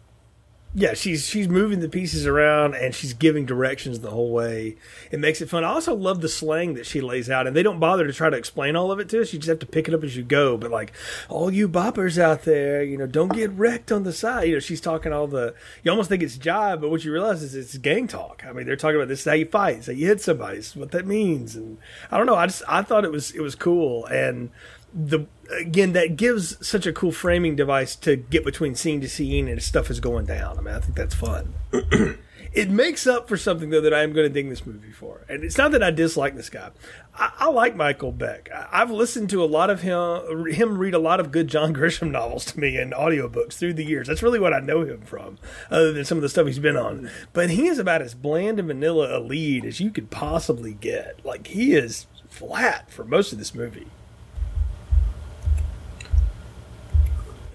Yeah, 0.74 0.92
she's 0.92 1.26
she's 1.26 1.48
moving 1.48 1.81
the 1.81 1.88
pieces 1.88 2.26
around 2.26 2.74
and 2.74 2.94
she's 2.94 3.14
giving 3.14 3.46
directions 3.46 4.00
the 4.00 4.11
whole 4.11 4.31
way. 4.31 4.76
It 5.11 5.18
makes 5.18 5.40
it 5.40 5.48
fun. 5.48 5.64
I 5.64 5.68
also 5.68 5.94
love 5.94 6.20
the 6.20 6.29
slang 6.29 6.74
that 6.74 6.85
she 6.85 7.00
lays 7.00 7.31
out, 7.31 7.46
and 7.46 7.57
they 7.57 7.62
don't 7.62 7.81
bother 7.81 8.07
to 8.07 8.12
try 8.12 8.29
to 8.29 8.37
explain 8.37 8.76
all 8.76 8.92
of 8.92 9.00
it 9.00 9.09
to 9.09 9.22
us. 9.22 9.33
You 9.33 9.38
just 9.38 9.48
have 9.48 9.59
to 9.61 9.66
pick 9.66 9.88
it 9.88 9.94
up 9.94 10.05
as 10.05 10.18
you 10.18 10.22
go. 10.22 10.59
But 10.59 10.70
like, 10.70 10.92
all 11.31 11.50
you 11.50 11.66
boppers 11.66 12.18
out 12.18 12.42
there, 12.42 12.83
you 12.83 12.98
know, 12.98 13.07
don't 13.07 13.33
get 13.33 13.50
wrecked 13.52 13.90
on 13.90 14.02
the 14.02 14.12
side. 14.12 14.48
You 14.48 14.55
know, 14.55 14.61
she's 14.61 14.83
talking 14.83 15.14
all 15.14 15.26
the. 15.26 15.55
You 15.83 15.90
almost 15.90 16.11
think 16.11 16.22
it's 16.22 16.37
jive, 16.37 16.83
but 16.83 16.90
what 16.90 17.05
you 17.05 17.12
realize 17.12 17.42
is 17.42 17.55
it's 17.55 17.79
gang 17.79 18.07
talk. 18.07 18.44
I 18.46 18.52
mean, 18.52 18.66
they're 18.66 18.76
talking 18.76 18.96
about 18.96 19.09
this 19.09 19.20
is 19.20 19.24
how 19.24 19.33
you 19.33 19.46
fight, 19.46 19.87
how 19.87 19.92
you 19.92 20.07
hit 20.07 20.20
somebody, 20.20 20.59
is 20.59 20.76
what 20.76 20.90
that 20.90 21.07
means, 21.07 21.57
and 21.57 21.79
I 22.11 22.18
don't 22.18 22.26
know. 22.26 22.37
I 22.37 22.48
just 22.48 22.62
I 22.68 22.83
thought 22.83 23.07
it 23.07 23.12
was 23.12 23.31
it 23.31 23.40
was 23.40 23.55
cool 23.55 24.05
and 24.07 24.50
the 24.96 25.26
again 25.50 25.92
that 25.92 26.16
gives 26.16 26.66
such 26.66 26.87
a 26.87 26.92
cool 26.92 27.12
framing 27.12 27.54
device 27.54 27.94
to 27.96 28.16
get 28.16 28.44
between 28.44 28.74
scene 28.74 29.00
to 29.02 29.09
scene 29.09 29.46
and 29.46 29.62
stuff 29.62 29.90
is 29.90 30.00
going 30.00 30.24
down. 30.24 30.59
I 30.59 30.62
mean, 30.62 30.74
I 30.74 30.80
think 30.80 30.96
that's 30.96 31.14
fun. 31.14 31.54
it 32.54 32.70
makes 32.70 33.06
up 33.06 33.28
for 33.28 33.37
something 33.37 33.68
though 33.68 33.82
that 33.82 33.92
I 33.92 34.02
am 34.02 34.14
going 34.14 34.26
to 34.26 34.32
ding 34.32 34.48
this 34.48 34.64
movie 34.64 34.92
for, 34.92 35.26
and 35.28 35.44
it's 35.44 35.59
not 35.59 35.72
that 35.72 35.82
I 35.82 35.90
dislike 35.90 36.35
this 36.35 36.48
guy. 36.48 36.70
I, 37.14 37.30
I 37.40 37.50
like 37.50 37.76
Michael 37.76 38.11
Beck. 38.11 38.48
I, 38.52 38.68
I've 38.72 38.90
listened 38.90 39.28
to 39.30 39.44
a 39.44 39.46
lot 39.46 39.68
of 39.68 39.82
him 39.82 40.46
him 40.46 40.78
read 40.78 40.94
a 40.94 40.98
lot 40.98 41.20
of 41.20 41.30
good 41.30 41.48
John 41.48 41.74
Grisham 41.76 42.11
novels 42.11 42.46
to 42.46 42.59
me 42.59 42.78
and 42.78 42.94
audiobooks 42.94 43.52
through 43.52 43.74
the 43.74 43.85
years. 43.85 44.09
That's 44.09 44.22
really 44.22 44.40
what 44.40 44.54
I 44.54 44.61
know 44.61 44.80
him 44.82 45.02
from, 45.02 45.37
other 45.70 45.92
than 45.92 46.06
some 46.06 46.16
of 46.16 46.22
the 46.22 46.30
stuff 46.30 46.46
he's 46.46 46.59
been 46.59 46.78
on. 46.78 47.11
But 47.35 47.50
he 47.50 47.66
is 47.66 47.78
about 47.78 48.00
as 48.00 48.14
bland 48.14 48.59
and 48.59 48.68
vanilla 48.68 49.18
a 49.18 49.20
lead 49.20 49.66
as 49.66 49.78
you 49.78 49.90
could 49.90 50.11
possibly 50.11 50.72
get. 50.72 51.22
Like 51.22 51.48
he 51.48 51.74
is 51.74 52.06
flat 52.30 52.90
for 52.90 53.04
most 53.04 53.35
of 53.35 53.38
this 53.38 53.54
movie. 53.54 53.88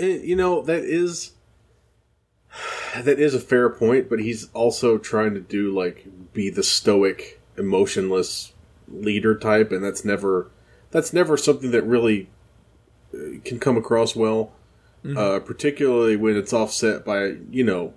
It, 0.02 0.24
you 0.24 0.36
know 0.36 0.62
that 0.64 0.84
is 0.84 1.34
that 2.96 3.20
is 3.20 3.34
a 3.34 3.40
fair 3.40 3.70
point, 3.70 4.10
but 4.10 4.20
he's 4.20 4.50
also 4.54 4.98
trying 4.98 5.34
to 5.36 5.40
do 5.40 5.74
like 5.74 6.06
be 6.34 6.50
the 6.50 6.64
stoic, 6.64 7.40
emotionless 7.58 8.54
leader 8.88 9.38
type, 9.38 9.72
and 9.72 9.84
that's 9.84 10.04
never 10.04 10.50
that's 10.90 11.14
never 11.14 11.38
something 11.38 11.72
that 11.72 11.84
really 11.84 12.30
uh, 13.14 13.40
can 13.46 13.60
come 13.60 13.78
across 13.78 14.16
well, 14.16 14.54
uh, 15.16 15.40
particularly 15.40 16.16
when 16.16 16.36
it's 16.36 16.52
offset 16.52 17.06
by 17.06 17.36
you 17.52 17.64
know 17.64 17.94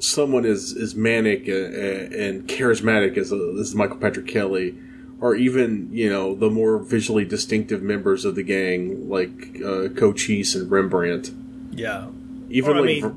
someone 0.00 0.44
as 0.44 0.76
as 0.80 0.94
manic 0.94 1.46
and, 1.48 2.12
and 2.12 2.48
charismatic 2.48 3.16
as, 3.16 3.32
as 3.32 3.74
Michael 3.74 3.98
Patrick 3.98 4.26
Kelly, 4.26 4.74
or 5.20 5.34
even 5.34 5.88
you 5.92 6.08
know 6.10 6.34
the 6.34 6.50
more 6.50 6.78
visually 6.78 7.24
distinctive 7.24 7.82
members 7.82 8.24
of 8.24 8.34
the 8.34 8.42
gang 8.42 9.08
like 9.08 9.60
uh, 9.64 9.88
Cochise 9.96 10.54
and 10.54 10.70
Rembrandt, 10.70 11.30
Yeah. 11.70 12.08
even 12.50 12.76
Or, 12.76 12.80
I 12.80 12.86
mean- 12.86 13.02
Ver- 13.02 13.14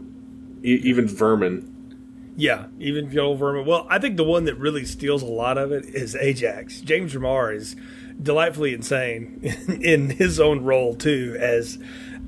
even 0.64 1.08
Vermin. 1.08 1.66
Yeah, 2.36 2.68
even 2.80 3.12
Joel 3.12 3.36
Vermin. 3.36 3.66
Well, 3.66 3.86
I 3.90 4.00
think 4.00 4.16
the 4.16 4.24
one 4.24 4.46
that 4.46 4.56
really 4.56 4.86
steals 4.86 5.22
a 5.22 5.26
lot 5.26 5.58
of 5.58 5.72
it 5.74 5.84
is 5.86 6.16
Ajax. 6.16 6.80
James 6.80 7.14
Remar 7.14 7.54
is 7.54 7.76
delightfully 8.22 8.74
insane 8.74 9.42
in 9.82 10.12
his 10.12 10.40
own 10.40 10.64
role 10.64 10.96
too, 10.96 11.36
as 11.40 11.80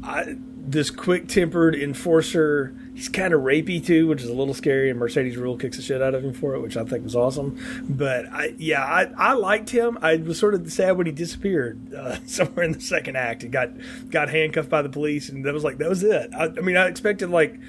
I, 0.03 0.35
this 0.57 0.89
quick-tempered 0.91 1.75
enforcer. 1.75 2.75
He's 3.01 3.09
kind 3.09 3.33
of 3.33 3.41
rapey 3.41 3.83
too, 3.83 4.05
which 4.05 4.21
is 4.21 4.29
a 4.29 4.33
little 4.33 4.53
scary. 4.53 4.91
And 4.91 4.99
Mercedes 4.99 5.35
Ruehl 5.35 5.59
kicks 5.59 5.77
the 5.77 5.81
shit 5.81 6.03
out 6.03 6.13
of 6.13 6.23
him 6.23 6.33
for 6.33 6.53
it, 6.53 6.59
which 6.59 6.77
I 6.77 6.83
think 6.83 7.03
was 7.03 7.15
awesome. 7.15 7.57
But 7.89 8.27
I, 8.31 8.53
yeah, 8.59 8.85
I, 8.85 9.09
I 9.17 9.33
liked 9.33 9.71
him. 9.71 9.97
I 10.03 10.17
was 10.17 10.37
sort 10.37 10.53
of 10.53 10.71
sad 10.71 10.97
when 10.97 11.07
he 11.07 11.11
disappeared 11.11 11.95
uh, 11.95 12.17
somewhere 12.27 12.63
in 12.63 12.73
the 12.73 12.79
second 12.79 13.17
act 13.17 13.41
and 13.41 13.51
got 13.51 13.71
got 14.11 14.29
handcuffed 14.29 14.69
by 14.69 14.83
the 14.83 14.89
police, 14.89 15.29
and 15.29 15.43
that 15.45 15.51
was 15.51 15.63
like 15.63 15.79
that 15.79 15.89
was 15.89 16.03
it. 16.03 16.29
I, 16.37 16.43
I 16.43 16.61
mean, 16.61 16.77
I 16.77 16.85
expected 16.89 17.31
like 17.31 17.59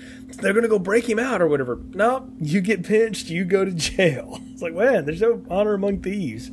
they're 0.43 0.53
gonna 0.53 0.69
go 0.69 0.79
break 0.79 1.09
him 1.09 1.19
out 1.19 1.41
or 1.41 1.49
whatever. 1.49 1.81
No, 1.95 2.29
you 2.39 2.61
get 2.61 2.85
pinched, 2.85 3.31
you 3.31 3.47
go 3.47 3.65
to 3.65 3.71
jail. 3.71 4.39
It's 4.53 4.61
like 4.61 4.75
man, 4.75 5.07
there's 5.07 5.23
no 5.23 5.43
honor 5.49 5.73
among 5.73 6.01
thieves. 6.01 6.51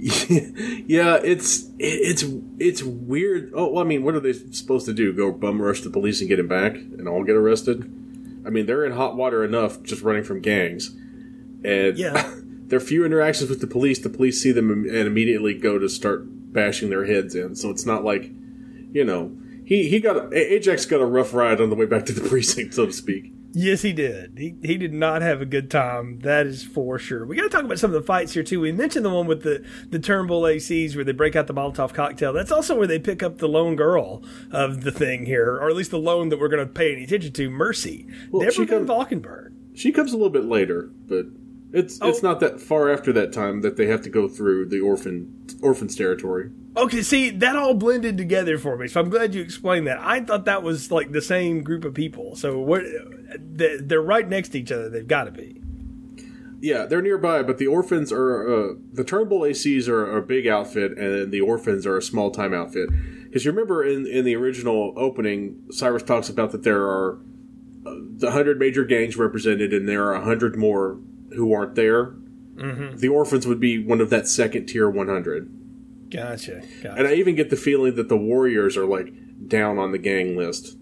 yeah, 0.86 1.18
it's 1.22 1.64
it, 1.78 1.78
it's 1.78 2.24
it's 2.58 2.82
weird. 2.82 3.52
Oh, 3.54 3.72
well, 3.72 3.84
I 3.84 3.86
mean, 3.86 4.02
what 4.02 4.14
are 4.14 4.20
they 4.20 4.32
supposed 4.32 4.86
to 4.86 4.92
do? 4.94 5.12
Go 5.12 5.30
bum 5.32 5.60
rush 5.60 5.82
the 5.82 5.90
police 5.90 6.20
and 6.20 6.28
get 6.28 6.38
him 6.38 6.48
back, 6.48 6.74
and 6.74 7.06
all 7.08 7.22
get 7.24 7.36
arrested? 7.36 7.82
I 8.46 8.50
mean, 8.50 8.66
they're 8.66 8.84
in 8.84 8.92
hot 8.92 9.16
water 9.16 9.44
enough 9.44 9.82
just 9.82 10.02
running 10.02 10.24
from 10.24 10.40
gangs, 10.40 10.88
and 11.64 11.98
Yeah. 11.98 12.32
there 12.66 12.78
are 12.78 12.80
few 12.80 13.04
interactions 13.04 13.50
with 13.50 13.60
the 13.60 13.66
police. 13.66 13.98
The 13.98 14.08
police 14.08 14.40
see 14.42 14.52
them 14.52 14.70
and 14.70 14.86
immediately 15.06 15.54
go 15.54 15.78
to 15.78 15.88
start 15.88 16.24
bashing 16.52 16.88
their 16.90 17.04
heads 17.04 17.34
in. 17.34 17.54
So 17.54 17.70
it's 17.70 17.84
not 17.84 18.02
like, 18.04 18.30
you 18.92 19.04
know, 19.04 19.36
he 19.64 19.88
he 19.88 20.00
got 20.00 20.32
Ajax 20.32 20.86
got 20.86 21.00
a 21.00 21.06
rough 21.06 21.34
ride 21.34 21.60
on 21.60 21.68
the 21.68 21.76
way 21.76 21.86
back 21.86 22.06
to 22.06 22.12
the 22.12 22.26
precinct, 22.28 22.74
so 22.74 22.86
to 22.86 22.92
speak. 22.92 23.32
Yes, 23.52 23.82
he 23.82 23.92
did. 23.92 24.38
He 24.38 24.54
he 24.62 24.76
did 24.76 24.92
not 24.92 25.22
have 25.22 25.40
a 25.40 25.46
good 25.46 25.70
time. 25.70 26.20
That 26.20 26.46
is 26.46 26.62
for 26.62 26.98
sure. 26.98 27.26
We 27.26 27.36
got 27.36 27.42
to 27.42 27.48
talk 27.48 27.64
about 27.64 27.78
some 27.78 27.92
of 27.92 28.00
the 28.00 28.06
fights 28.06 28.32
here 28.32 28.42
too. 28.42 28.60
We 28.60 28.72
mentioned 28.72 29.04
the 29.04 29.10
one 29.10 29.26
with 29.26 29.42
the 29.42 29.64
the 29.88 29.98
Turnbull 29.98 30.42
ACs 30.42 30.94
where 30.94 31.04
they 31.04 31.12
break 31.12 31.34
out 31.34 31.46
the 31.46 31.54
Molotov 31.54 31.92
cocktail. 31.92 32.32
That's 32.32 32.52
also 32.52 32.76
where 32.76 32.86
they 32.86 32.98
pick 32.98 33.22
up 33.22 33.38
the 33.38 33.48
lone 33.48 33.76
girl 33.76 34.22
of 34.52 34.82
the 34.82 34.92
thing 34.92 35.26
here, 35.26 35.56
or 35.56 35.68
at 35.68 35.76
least 35.76 35.90
the 35.90 35.98
lone 35.98 36.28
that 36.28 36.38
we're 36.38 36.48
going 36.48 36.66
to 36.66 36.72
pay 36.72 36.92
any 36.92 37.04
attention 37.04 37.32
to, 37.32 37.50
Mercy, 37.50 38.06
Well, 38.30 38.48
Deborah 38.48 38.66
Van 38.66 38.86
Valkenburg. 38.86 39.52
She 39.74 39.92
comes 39.92 40.12
a 40.12 40.16
little 40.16 40.30
bit 40.30 40.44
later, 40.44 40.90
but 41.06 41.26
it's 41.72 41.98
it's 42.02 42.18
Oh. 42.24 42.28
not 42.28 42.40
that 42.40 42.60
far 42.60 42.90
after 42.90 43.12
that 43.12 43.32
time 43.32 43.60
that 43.62 43.76
they 43.76 43.86
have 43.86 44.02
to 44.02 44.10
go 44.10 44.28
through 44.28 44.66
the 44.66 44.80
orphan 44.80 45.32
orphans 45.62 45.94
territory. 45.96 46.50
Okay, 46.76 47.02
see 47.02 47.30
that 47.30 47.56
all 47.56 47.74
blended 47.74 48.16
together 48.16 48.56
for 48.58 48.76
me. 48.76 48.86
So 48.88 49.00
I'm 49.00 49.10
glad 49.10 49.34
you 49.34 49.42
explained 49.42 49.86
that. 49.86 49.98
I 50.00 50.20
thought 50.20 50.44
that 50.44 50.62
was 50.62 50.90
like 50.90 51.12
the 51.12 51.20
same 51.22 51.62
group 51.62 51.84
of 51.84 51.94
people. 51.94 52.36
So 52.36 52.58
what? 52.58 52.82
They're 53.38 53.80
they're 53.80 54.02
right 54.02 54.28
next 54.28 54.50
to 54.50 54.60
each 54.60 54.72
other. 54.72 54.88
They've 54.88 55.06
got 55.06 55.24
to 55.24 55.30
be. 55.30 55.60
Yeah, 56.62 56.84
they're 56.84 57.00
nearby, 57.00 57.42
but 57.42 57.56
the 57.56 57.66
orphans 57.68 58.12
are 58.12 58.70
uh, 58.70 58.74
the 58.92 59.02
Turnbull 59.02 59.40
ACs 59.42 59.88
are 59.88 60.16
a 60.16 60.20
big 60.20 60.46
outfit, 60.46 60.96
and 60.98 61.32
the 61.32 61.40
orphans 61.40 61.86
are 61.86 61.96
a 61.96 62.02
small 62.02 62.30
time 62.30 62.52
outfit. 62.52 62.90
Because 63.24 63.44
you 63.46 63.50
remember 63.50 63.82
in 63.82 64.06
in 64.06 64.24
the 64.26 64.36
original 64.36 64.92
opening, 64.96 65.62
Cyrus 65.70 66.02
talks 66.02 66.28
about 66.28 66.50
that 66.52 66.62
there 66.62 66.82
are 66.82 67.18
uh, 67.86 67.94
the 68.16 68.32
hundred 68.32 68.58
major 68.58 68.84
gangs 68.84 69.16
represented, 69.16 69.72
and 69.72 69.88
there 69.88 70.04
are 70.04 70.14
a 70.14 70.20
hundred 70.24 70.54
more 70.56 70.98
who 71.34 71.52
aren't 71.52 71.74
there. 71.74 72.06
Mm-hmm. 72.56 72.96
The 72.98 73.08
orphans 73.08 73.46
would 73.46 73.60
be 73.60 73.82
one 73.82 74.00
of 74.00 74.10
that 74.10 74.28
second 74.28 74.66
tier 74.66 74.88
one 74.90 75.08
hundred, 75.08 75.50
Gotcha. 76.10 76.62
gotcha. 76.82 76.94
and 76.98 77.06
I 77.06 77.14
even 77.14 77.34
get 77.34 77.50
the 77.50 77.56
feeling 77.56 77.94
that 77.94 78.08
the 78.08 78.16
warriors 78.16 78.76
are 78.76 78.84
like 78.86 79.12
down 79.48 79.78
on 79.78 79.92
the 79.92 79.98
gang 79.98 80.36
list. 80.36 80.76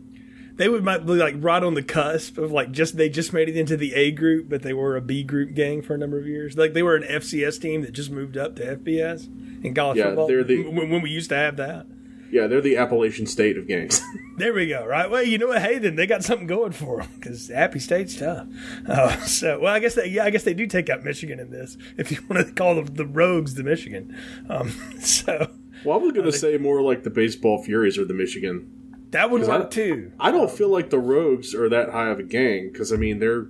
they 0.56 0.68
would 0.68 0.82
might 0.82 1.06
be 1.06 1.12
like 1.12 1.36
right 1.38 1.62
on 1.62 1.74
the 1.74 1.82
cusp 1.82 2.36
of 2.38 2.50
like 2.50 2.72
just 2.72 2.96
they 2.96 3.08
just 3.08 3.32
made 3.32 3.48
it 3.48 3.56
into 3.56 3.76
the 3.76 3.94
A 3.94 4.10
group, 4.10 4.48
but 4.48 4.62
they 4.62 4.72
were 4.72 4.96
a 4.96 5.00
B 5.00 5.22
group 5.22 5.54
gang 5.54 5.82
for 5.82 5.94
a 5.94 5.98
number 5.98 6.18
of 6.18 6.26
years. 6.26 6.56
Like 6.56 6.72
they 6.72 6.82
were 6.82 6.96
an 6.96 7.04
FCS 7.04 7.60
team 7.60 7.82
that 7.82 7.92
just 7.92 8.10
moved 8.10 8.36
up 8.36 8.56
to 8.56 8.76
FBS 8.76 9.26
in 9.64 9.72
college 9.74 9.98
Yeah, 9.98 10.06
football. 10.06 10.26
they're 10.26 10.42
the- 10.42 10.64
when, 10.68 10.90
when 10.90 11.02
we 11.02 11.10
used 11.10 11.28
to 11.30 11.36
have 11.36 11.56
that. 11.58 11.86
Yeah, 12.30 12.46
they're 12.46 12.60
the 12.60 12.76
Appalachian 12.76 13.26
state 13.26 13.56
of 13.56 13.66
gangs. 13.66 14.02
There 14.38 14.54
we 14.54 14.68
go. 14.68 14.86
Right. 14.86 15.10
Well, 15.10 15.24
you 15.24 15.36
know 15.36 15.48
what? 15.48 15.62
Hey, 15.62 15.78
then 15.78 15.96
they 15.96 16.06
got 16.06 16.22
something 16.22 16.46
going 16.46 16.70
for 16.70 16.98
them 16.98 17.10
because 17.16 17.50
App 17.50 17.76
State's 17.80 18.14
tough. 18.14 18.46
Uh, 18.86 19.18
so, 19.26 19.58
well, 19.58 19.74
I 19.74 19.80
guess 19.80 19.96
they, 19.96 20.06
yeah, 20.06 20.22
I 20.22 20.30
guess 20.30 20.44
they 20.44 20.54
do 20.54 20.68
take 20.68 20.88
out 20.88 21.02
Michigan 21.02 21.40
in 21.40 21.50
this. 21.50 21.76
If 21.96 22.12
you 22.12 22.18
want 22.30 22.46
to 22.46 22.52
call 22.52 22.76
the, 22.76 22.82
the 22.82 23.04
Rogues 23.04 23.54
the 23.54 23.64
Michigan, 23.64 24.16
um, 24.48 24.70
so 25.00 25.50
well, 25.84 25.98
I 25.98 26.00
was 26.00 26.12
going 26.12 26.24
to 26.26 26.30
say 26.30 26.56
more 26.56 26.80
like 26.82 27.02
the 27.02 27.10
baseball 27.10 27.64
Furies 27.64 27.98
or 27.98 28.04
the 28.04 28.14
Michigan 28.14 28.70
that 29.10 29.30
would 29.30 29.42
I- 29.42 29.58
work 29.58 29.70
too. 29.70 30.12
I 30.20 30.30
don't 30.30 30.50
feel 30.50 30.68
like 30.68 30.90
the 30.90 31.00
Rogues 31.00 31.54
are 31.54 31.68
that 31.68 31.90
high 31.90 32.10
of 32.10 32.18
a 32.18 32.22
gang 32.22 32.70
because 32.72 32.92
I 32.92 32.96
mean 32.96 33.18
they're 33.18 33.48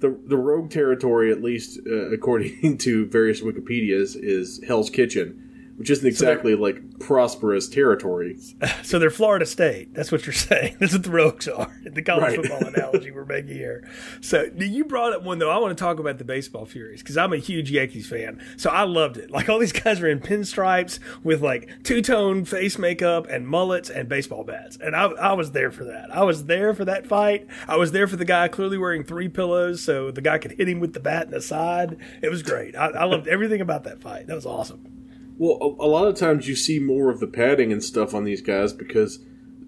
the 0.00 0.18
the 0.26 0.36
Rogue 0.36 0.70
territory, 0.70 1.30
at 1.30 1.42
least 1.42 1.80
uh, 1.86 2.10
according 2.10 2.78
to 2.78 3.06
various 3.06 3.42
Wikipedia's, 3.42 4.16
is 4.16 4.62
Hell's 4.66 4.90
Kitchen, 4.90 5.45
which 5.76 5.90
isn't 5.90 6.06
exactly 6.06 6.54
like 6.54 6.98
prosperous 7.00 7.68
territory. 7.68 8.36
So 8.82 8.98
they're 8.98 9.10
Florida 9.10 9.46
State. 9.46 9.94
That's 9.94 10.12
what 10.12 10.26
you're 10.26 10.32
saying. 10.50 10.76
That's 10.78 10.92
what 10.92 11.02
the 11.02 11.10
Rogues 11.10 11.48
are. 11.48 11.70
The 11.84 12.02
college 12.02 12.22
Right. 12.22 12.36
football 12.36 12.66
analogy 12.68 13.10
we're 13.10 13.24
making 13.24 13.54
here. 13.54 13.88
So 14.20 14.48
you 14.56 14.84
brought 14.84 15.12
up 15.12 15.22
one 15.22 15.38
though. 15.38 15.50
I 15.50 15.58
want 15.58 15.76
to 15.76 15.82
talk 15.82 15.98
about 15.98 16.18
the 16.18 16.24
baseball 16.24 16.66
Furies 16.66 17.02
because 17.02 17.16
I'm 17.16 17.32
a 17.32 17.36
huge 17.38 17.70
Yankees 17.70 18.08
fan. 18.08 18.40
So 18.56 18.70
I 18.70 18.82
loved 18.84 19.16
it. 19.16 19.30
Like 19.30 19.48
all 19.48 19.58
these 19.58 19.72
guys 19.72 20.00
were 20.00 20.08
in 20.08 20.20
pinstripes 20.20 20.98
with 21.24 21.42
like 21.42 21.68
two 21.84 22.02
tone 22.02 22.44
face 22.44 22.78
makeup 22.78 23.26
and 23.28 23.46
mullets 23.48 23.88
and 23.90 24.08
baseball 24.08 24.44
bats, 24.44 24.76
and 24.76 24.94
I, 24.96 25.04
I 25.06 25.32
was 25.32 25.52
there 25.52 25.70
for 25.70 25.84
that. 25.84 26.10
I 26.14 26.22
was 26.24 26.44
there 26.46 26.74
for 26.74 26.84
that 26.84 27.06
fight. 27.06 27.46
I 27.68 27.76
was 27.76 27.92
there 27.92 28.06
for 28.06 28.16
the 28.16 28.24
guy 28.24 28.48
clearly 28.48 28.78
wearing 28.78 29.04
three 29.04 29.28
pillows 29.28 29.82
so 29.82 30.10
the 30.10 30.20
guy 30.22 30.38
could 30.38 30.52
hit 30.52 30.68
him 30.68 30.80
with 30.80 30.92
the 30.92 31.00
bat 31.00 31.26
in 31.26 31.30
the 31.32 31.40
side. 31.42 31.96
It 32.22 32.28
was 32.30 32.42
great. 32.42 32.76
I, 32.76 32.88
I 32.88 33.04
loved 33.04 33.26
everything 33.28 33.60
about 33.60 33.84
that 33.84 34.00
fight. 34.00 34.26
That 34.26 34.34
was 34.34 34.46
awesome. 34.46 34.95
Well, 35.38 35.58
a, 35.60 35.84
a 35.84 35.88
lot 35.88 36.06
of 36.06 36.16
times 36.16 36.48
you 36.48 36.56
see 36.56 36.78
more 36.78 37.10
of 37.10 37.20
the 37.20 37.26
padding 37.26 37.72
and 37.72 37.82
stuff 37.82 38.14
on 38.14 38.24
these 38.24 38.40
guys 38.40 38.72
because 38.72 39.18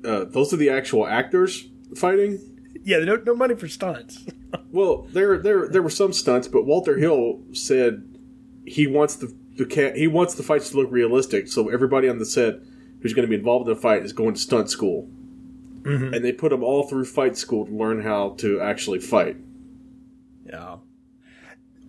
uh, 0.04 0.24
those 0.24 0.52
are 0.52 0.56
the 0.56 0.70
actual 0.70 1.06
actors 1.06 1.68
fighting. 1.96 2.38
Yeah, 2.82 2.98
no, 3.00 3.16
no 3.16 3.34
money 3.34 3.54
for 3.54 3.68
stunts. 3.68 4.24
Well, 4.70 5.06
there 5.12 5.38
there 5.38 5.68
there 5.68 5.82
were 5.82 5.90
some 5.90 6.12
stunts, 6.14 6.48
but 6.48 6.64
Walter 6.64 6.96
Hill 6.96 7.40
said 7.52 8.18
he 8.64 8.86
wants 8.86 9.16
the 9.16 9.34
the 9.56 9.66
cat 9.66 9.96
he 9.96 10.06
wants 10.06 10.34
the 10.34 10.42
fights 10.42 10.70
to 10.70 10.78
look 10.78 10.90
realistic. 10.90 11.48
So 11.48 11.68
everybody 11.68 12.08
on 12.08 12.18
the 12.18 12.24
set 12.24 12.60
who's 13.02 13.12
going 13.12 13.26
to 13.26 13.30
be 13.30 13.34
involved 13.34 13.68
in 13.68 13.74
the 13.74 13.80
fight 13.80 14.04
is 14.04 14.12
going 14.14 14.34
to 14.34 14.40
stunt 14.40 14.70
school, 14.70 15.08
and 15.84 16.24
they 16.24 16.32
put 16.32 16.50
them 16.50 16.62
all 16.62 16.82
through 16.84 17.04
fight 17.04 17.36
school 17.36 17.66
to 17.66 17.72
learn 17.72 18.02
how 18.02 18.30
to 18.38 18.60
actually 18.60 19.00
fight. 19.00 19.36
Yeah. 20.46 20.76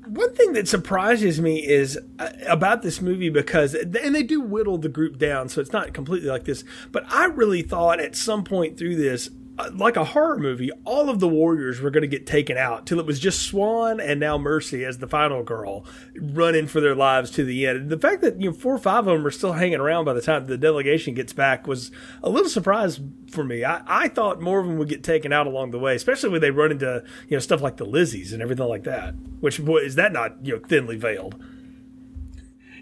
One 0.10 0.34
thing 0.34 0.54
that 0.54 0.67
surprises 0.67 1.39
me 1.39 1.65
is 1.65 2.00
uh, 2.17 2.30
about 2.48 2.82
this 2.82 3.00
movie 3.00 3.30
because, 3.30 3.76
and 3.76 3.93
they 3.93 4.24
do 4.24 4.41
whittle 4.41 4.80
the 4.80 4.89
group 4.89 5.19
down, 5.19 5.50
so 5.50 5.62
it's 5.62 5.72
not 5.72 5.93
completely 5.93 6.30
like 6.30 6.45
this. 6.45 6.63
But 6.91 7.04
I 7.13 7.26
really 7.26 7.62
thought 7.62 8.00
at 8.00 8.15
some 8.15 8.43
point 8.43 8.78
through 8.78 8.95
this, 8.95 9.30
like 9.74 9.98
a 9.98 10.04
horror 10.04 10.38
movie, 10.38 10.72
all 10.86 11.10
of 11.10 11.19
the 11.19 11.28
warriors 11.28 11.82
were 11.82 11.91
going 11.91 12.02
to 12.02 12.08
get 12.08 12.26
taken 12.26 12.58
out 12.58 12.86
till 12.86 13.00
it 13.00 13.06
was 13.06 13.19
just 13.19 13.41
Swan 13.41 14.00
and 14.00 14.19
now 14.19 14.38
Mercy 14.38 14.86
as 14.86 15.00
the 15.00 15.08
final 15.08 15.43
girl 15.43 15.86
running 16.19 16.67
for 16.67 16.80
their 16.80 16.95
lives 16.95 17.32
to 17.32 17.43
the 17.43 17.67
end. 17.67 17.89
The 17.89 17.98
fact 17.98 18.22
that 18.22 18.41
you 18.41 18.50
know 18.50 18.56
four 18.56 18.76
or 18.76 18.80
five 18.80 19.08
of 19.08 19.17
them 19.17 19.26
are 19.26 19.32
still 19.32 19.54
hanging 19.54 19.80
around 19.80 20.06
by 20.06 20.13
the 20.13 20.22
time 20.22 20.48
the 20.48 20.58
delegation 20.58 21.13
gets 21.13 21.34
back 21.34 21.67
was 21.67 21.91
a 22.24 22.30
little 22.30 22.50
surprise 22.50 23.00
for 23.32 23.43
me. 23.43 23.63
I, 23.63 23.82
I 23.86 24.08
thought 24.08 24.41
more 24.41 24.60
of 24.60 24.67
them 24.67 24.78
would 24.78 24.89
get 24.89 25.04
taken 25.04 25.34
out 25.34 25.48
along 25.48 25.72
the 25.72 25.80
way, 25.80 25.95
especially 25.95 26.30
when 26.30 26.41
they 26.41 26.52
run 26.52 26.72
into 26.72 27.04
you 27.28 27.36
know 27.36 27.39
stuff 27.39 27.62
like 27.62 27.78
the 27.78 27.86
Lizzies 27.86 28.34
and 28.34 28.41
everything 28.41 28.67
like 28.67 28.84
that. 28.84 29.15
Which 29.39 29.63
boy 29.63 29.80
is 29.80 29.95
that 29.95 30.13
not 30.13 30.45
you 30.45 30.56
know 30.56 30.62
thinly 30.65 30.98
veiled? 30.98 31.41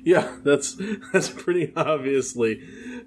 Yeah, 0.03 0.37
that's 0.43 0.77
that's 1.13 1.29
pretty 1.29 1.73
obviously 1.75 2.61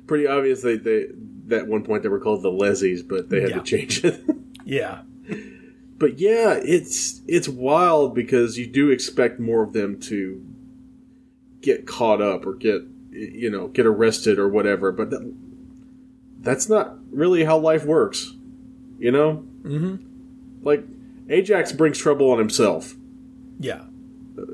pretty 0.06 0.26
obvious. 0.26 0.62
They 0.62 0.76
they 0.76 1.06
at 1.52 1.66
one 1.66 1.82
point 1.82 2.02
they 2.02 2.08
were 2.08 2.20
called 2.20 2.42
the 2.42 2.50
Lezzies, 2.50 3.06
but 3.06 3.28
they 3.30 3.40
had 3.40 3.50
Yeah. 3.50 3.56
to 3.58 3.62
change 3.62 4.04
it. 4.04 4.22
Yeah, 4.64 5.00
but 5.98 6.18
yeah, 6.20 6.60
it's 6.62 7.22
it's 7.26 7.48
wild 7.48 8.14
because 8.14 8.56
you 8.56 8.66
do 8.68 8.90
expect 8.90 9.40
more 9.40 9.62
of 9.64 9.72
them 9.72 9.98
to 10.02 10.44
get 11.60 11.86
caught 11.86 12.22
up 12.22 12.46
or 12.46 12.54
get 12.54 12.82
you 13.10 13.50
know 13.50 13.66
get 13.68 13.86
arrested 13.86 14.38
or 14.38 14.48
whatever, 14.48 14.92
but 14.92 15.10
that, 15.10 15.34
that's 16.40 16.68
not 16.68 16.98
really 17.10 17.42
how 17.44 17.58
life 17.58 17.84
works. 17.84 18.32
You 18.98 19.10
know, 19.10 19.44
mm-hmm. 19.62 19.96
like 20.62 20.84
Ajax 21.28 21.72
brings 21.72 21.98
trouble 21.98 22.30
on 22.30 22.38
himself. 22.38 22.94
yeah, 23.58 23.84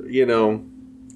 You 0.07 0.25
know, 0.25 0.65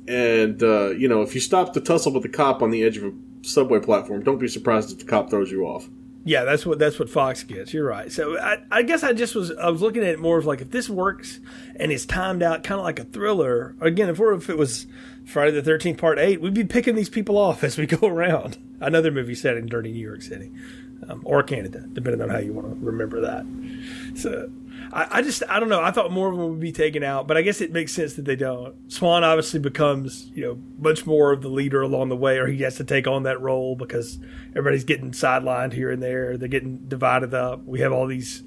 and 0.07 0.62
uh, 0.62 0.90
you 0.90 1.09
know 1.09 1.23
if 1.23 1.35
you 1.35 1.40
stop 1.40 1.73
to 1.75 1.81
tussle 1.81 2.12
with 2.12 2.25
a 2.27 2.29
cop 2.29 2.61
on 2.61 2.71
the 2.71 2.83
edge 2.83 2.99
of 2.99 3.05
a 3.05 3.12
subway 3.42 3.81
platform, 3.81 4.22
don't 4.22 4.38
be 4.38 4.48
surprised 4.48 4.92
if 4.92 4.98
the 4.98 5.05
cop 5.05 5.31
throws 5.31 5.50
you 5.50 5.64
off. 5.64 5.88
yeah. 6.24 6.44
That's 6.44 6.66
what 6.66 6.79
that's 6.79 6.98
what 6.98 7.09
Fox 7.09 7.42
gets. 7.42 7.72
You're 7.72 7.87
right. 7.87 8.12
So 8.12 8.38
I, 8.38 8.59
I 8.70 8.83
guess 8.83 9.03
I 9.03 9.12
just 9.12 9.35
was 9.35 9.50
I 9.53 9.68
was 9.70 9.81
looking 9.83 10.03
at 10.03 10.09
it 10.11 10.18
more 10.18 10.38
of 10.38 10.46
like 10.46 10.61
if 10.61 10.70
this 10.70 10.88
works 10.90 11.40
and 11.76 11.90
it's 11.90 12.05
timed 12.07 12.42
out, 12.42 12.62
kind 12.62 12.79
of 12.79 12.85
like 12.85 12.98
a 12.98 13.05
thriller. 13.05 13.74
Again, 13.81 14.09
if 14.11 14.18
we're 14.18 14.35
if 14.35 14.50
it 14.50 14.59
was 14.59 14.87
Friday 15.24 15.53
the 15.53 15.62
Thirteenth 15.62 15.98
Part 15.98 16.18
Eight, 16.18 16.40
we'd 16.40 16.55
be 16.55 16.64
picking 16.64 16.94
these 16.94 17.09
people 17.09 17.38
off 17.38 17.64
as 17.68 17.79
we 17.79 17.87
go 17.87 18.07
around. 18.07 18.59
Another 18.81 19.11
movie 19.11 19.35
set 19.35 19.57
in 19.57 19.66
dirty 19.66 19.92
New 19.92 20.07
York 20.07 20.22
City. 20.22 20.50
Um, 21.09 21.22
or 21.24 21.42
Canada, 21.42 21.87
depending 21.94 22.20
on 22.20 22.29
how 22.29 22.37
you 22.38 22.53
want 22.53 22.68
to 22.68 22.85
remember 22.85 23.22
that. 23.22 23.46
So 24.14 24.50
I, 24.92 25.18
I 25.18 25.22
just 25.22 25.42
I 25.48 25.61
don't 25.61 25.68
know. 25.68 25.83
I 25.83 25.90
thought 25.90 26.11
more 26.11 26.29
of 26.31 26.37
them 26.37 26.50
would 26.50 26.61
be 26.61 26.72
taken 26.72 27.03
out, 27.03 27.26
but 27.26 27.37
I 27.37 27.42
guess 27.42 27.61
it 27.61 27.72
makes 27.72 27.92
sense 27.92 28.14
that 28.14 28.24
they 28.24 28.37
don't. 28.37 28.74
Swan 28.90 29.22
obviously 29.24 29.61
becomes 29.61 30.31
you 30.35 30.44
know 30.44 30.59
much 30.79 31.07
more 31.07 31.33
of 31.33 31.42
the 31.42 31.48
leader 31.48 31.83
along 31.83 32.09
the 32.09 32.16
way, 32.16 32.38
or 32.38 32.46
he 32.46 32.62
has 32.62 32.76
to 32.76 32.85
take 32.85 33.07
on 33.07 33.22
that 33.24 33.40
role 33.40 33.76
because 33.76 34.18
everybody's 34.50 34.85
getting 34.85 35.12
sidelined 35.12 35.72
here 35.72 35.90
and 35.90 36.03
there. 36.03 36.37
They're 36.37 36.48
getting 36.48 36.79
divided 36.88 37.35
up. 37.35 37.64
We 37.64 37.81
have 37.81 37.92
all 37.92 38.07
these 38.07 38.42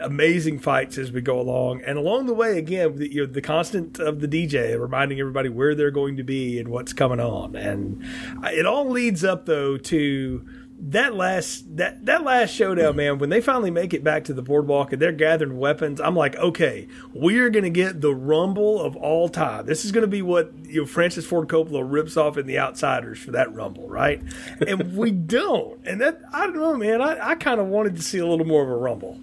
amazing 0.00 0.58
fights 0.58 0.96
as 0.96 1.12
we 1.12 1.20
go 1.20 1.38
along, 1.38 1.82
and 1.82 1.98
along 1.98 2.24
the 2.24 2.32
way, 2.32 2.56
again, 2.56 2.96
the, 2.96 3.12
you 3.12 3.26
know, 3.26 3.32
the 3.32 3.42
constant 3.42 3.98
of 3.98 4.20
the 4.20 4.28
DJ 4.28 4.80
reminding 4.80 5.20
everybody 5.20 5.50
where 5.50 5.74
they're 5.74 5.90
going 5.90 6.16
to 6.16 6.22
be 6.22 6.58
and 6.58 6.68
what's 6.68 6.94
coming 6.94 7.20
on, 7.20 7.54
and 7.54 8.02
it 8.44 8.64
all 8.64 8.88
leads 8.88 9.22
up 9.22 9.44
though 9.44 9.76
to 9.76 10.46
that 10.84 11.14
last 11.14 11.76
that 11.76 12.04
that 12.06 12.24
last 12.24 12.50
showdown, 12.50 12.96
man, 12.96 13.18
when 13.18 13.30
they 13.30 13.40
finally 13.40 13.70
make 13.70 13.94
it 13.94 14.02
back 14.02 14.24
to 14.24 14.34
the 14.34 14.42
boardwalk 14.42 14.92
and 14.92 15.00
they're 15.00 15.12
gathering 15.12 15.58
weapons, 15.58 16.00
I'm 16.00 16.16
like, 16.16 16.34
okay, 16.36 16.88
we're 17.14 17.50
gonna 17.50 17.70
get 17.70 18.00
the 18.00 18.12
rumble 18.12 18.80
of 18.80 18.96
all 18.96 19.28
time. 19.28 19.66
This 19.66 19.84
is 19.84 19.92
gonna 19.92 20.08
be 20.08 20.22
what 20.22 20.52
you 20.64 20.80
know 20.80 20.86
Francis 20.86 21.24
Ford 21.24 21.46
Coppola 21.46 21.84
rips 21.88 22.16
off 22.16 22.36
in 22.36 22.46
The 22.46 22.58
Outsiders 22.58 23.20
for 23.20 23.30
that 23.30 23.54
rumble, 23.54 23.88
right? 23.88 24.20
And 24.66 24.96
we 24.96 25.12
don't, 25.12 25.78
and 25.86 26.00
that 26.00 26.20
I 26.32 26.46
don't 26.46 26.56
know, 26.56 26.76
man. 26.76 27.00
I, 27.00 27.30
I 27.30 27.34
kind 27.36 27.60
of 27.60 27.68
wanted 27.68 27.94
to 27.96 28.02
see 28.02 28.18
a 28.18 28.26
little 28.26 28.46
more 28.46 28.64
of 28.64 28.68
a 28.68 28.76
rumble. 28.76 29.20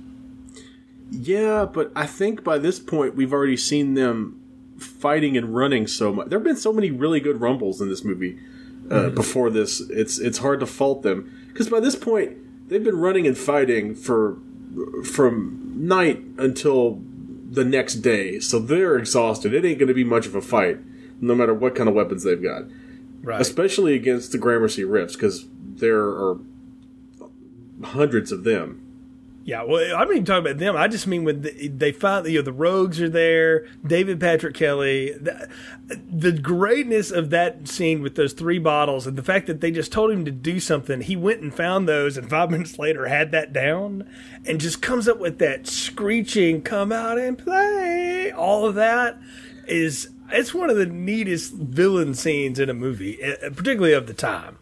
Yeah, 1.12 1.65
but 1.65 1.91
I 1.93 2.06
think 2.06 2.41
by 2.41 2.58
this 2.58 2.80
point 2.80 3.15
we've 3.15 3.34
already 3.34 3.58
seen 3.58 3.95
them 3.95 4.39
fighting 4.78 5.36
and 5.36 5.54
running 5.54 5.88
so 5.88 6.13
much. 6.13 6.30
There 6.30 6.39
have 6.39 6.45
been 6.45 6.56
so 6.56 6.72
many 6.72 6.89
really 6.89 7.19
good 7.19 7.41
rumbles 7.41 7.82
in 7.82 7.89
this 7.89 8.06
movie 8.06 8.39
uh, 8.89 9.10
before 9.10 9.49
this. 9.49 9.82
It's 9.89 10.17
it's 10.19 10.39
hard 10.39 10.60
to 10.62 10.65
fault 10.65 11.04
them 11.04 11.32
because 11.49 11.69
by 11.69 11.80
this 11.80 11.95
point 11.95 12.69
they've 12.69 12.84
been 12.84 12.97
running 12.97 13.25
and 13.28 13.38
fighting 13.38 13.95
for 13.95 14.38
from 15.04 15.73
night 15.75 16.21
until 16.38 17.02
the 17.52 17.65
next 17.65 17.95
day. 17.95 18.39
So 18.39 18.60
they're 18.60 18.95
exhausted. 18.97 19.54
It 19.54 19.65
ain't 19.65 19.80
going 19.80 19.88
to 19.88 19.93
be 19.93 20.04
much 20.04 20.25
of 20.28 20.36
a 20.36 20.41
fight, 20.41 20.78
no 21.21 21.34
matter 21.34 21.54
what 21.54 21.73
kind 21.75 21.89
of 21.89 21.95
weapons 21.95 22.23
they've 22.23 22.41
got, 22.41 22.63
Right. 23.23 23.41
especially 23.41 23.95
against 23.95 24.32
the 24.32 24.38
Gramercy 24.38 24.84
Riffs 24.84 25.13
because 25.13 25.47
there 25.75 26.02
are 26.06 26.38
hundreds 27.84 28.32
of 28.32 28.43
them. 28.43 28.82
Yeah, 29.49 29.63
well, 29.63 29.95
I 29.95 30.03
don't 30.03 30.12
even 30.13 30.25
talk 30.25 30.41
about 30.41 30.59
them. 30.59 30.77
I 30.77 30.88
just 30.88 31.07
mean 31.07 31.23
when 31.23 31.41
the, 31.41 31.69
they 31.69 31.91
finally, 31.91 32.33
you 32.33 32.38
know, 32.38 32.43
the 32.43 32.53
Rogues 32.53 33.01
are 33.01 33.09
there, 33.09 33.65
David 33.83 34.19
Patrick 34.19 34.53
Kelly, 34.53 35.13
the, 35.13 35.49
the 35.88 36.31
greatness 36.31 37.09
of 37.09 37.31
that 37.31 37.67
scene 37.67 38.03
with 38.03 38.13
those 38.13 38.33
three 38.33 38.59
bottles, 38.59 39.07
and 39.07 39.17
the 39.17 39.23
fact 39.23 39.47
that 39.47 39.59
they 39.59 39.71
just 39.71 39.91
told 39.91 40.12
him 40.12 40.23
to 40.23 40.29
do 40.29 40.59
something. 40.59 41.01
He 41.01 41.15
went 41.15 41.41
and 41.41 41.51
found 41.51 41.89
those, 41.89 42.15
and 42.15 42.29
five 42.29 42.51
minutes 42.51 42.77
later 42.77 43.07
had 43.07 43.31
that 43.31 43.51
down, 43.51 44.07
and 44.45 44.62
just 44.62 44.83
comes 44.83 45.07
up 45.07 45.17
with 45.17 45.39
that 45.39 45.65
screeching, 45.65 46.62
"Come 46.62 46.91
out 46.91 47.17
and 47.17 47.35
play!" 47.35 48.31
All 48.31 48.67
of 48.67 48.75
that 48.75 49.17
is 49.65 50.09
it's 50.31 50.53
one 50.53 50.69
of 50.69 50.77
the 50.77 50.85
neatest 50.85 51.53
villain 51.53 52.13
scenes 52.13 52.59
in 52.59 52.69
a 52.69 52.75
movie, 52.75 53.19
eh, 53.19 53.49
particularly 53.49 53.93
of 53.93 54.05
the 54.05 54.13
time. 54.13 54.59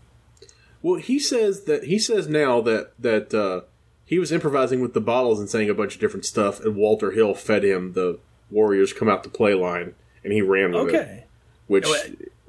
Well, 0.82 0.96
he 0.96 1.20
says 1.20 1.66
that 1.66 1.84
he 1.84 2.00
says 2.00 2.30
now 2.30 2.62
that 2.62 2.94
that 2.98 3.34
uh, 3.34 3.68
he 4.08 4.20
was 4.20 4.32
improvising 4.32 4.80
with 4.80 4.94
the 4.94 5.02
bottles 5.02 5.38
and 5.38 5.50
saying 5.50 5.70
a 5.70 5.74
bunch 5.74 5.96
of 5.96 6.00
different 6.00 6.24
stuff, 6.24 6.62
and 6.62 6.78
Walter 6.78 7.12
Hill 7.12 7.34
fed 7.34 7.66
him 7.66 7.92
the 7.92 8.20
Warriors 8.50 8.94
come 8.94 9.10
out 9.10 9.22
to 9.26 9.30
play 9.30 9.54
line, 9.54 9.96
and 10.24 10.32
he 10.32 10.42
ran 10.42 10.72
with 10.72 10.88
it. 10.88 10.96
Okay, 10.96 11.24
Which, 11.68 11.86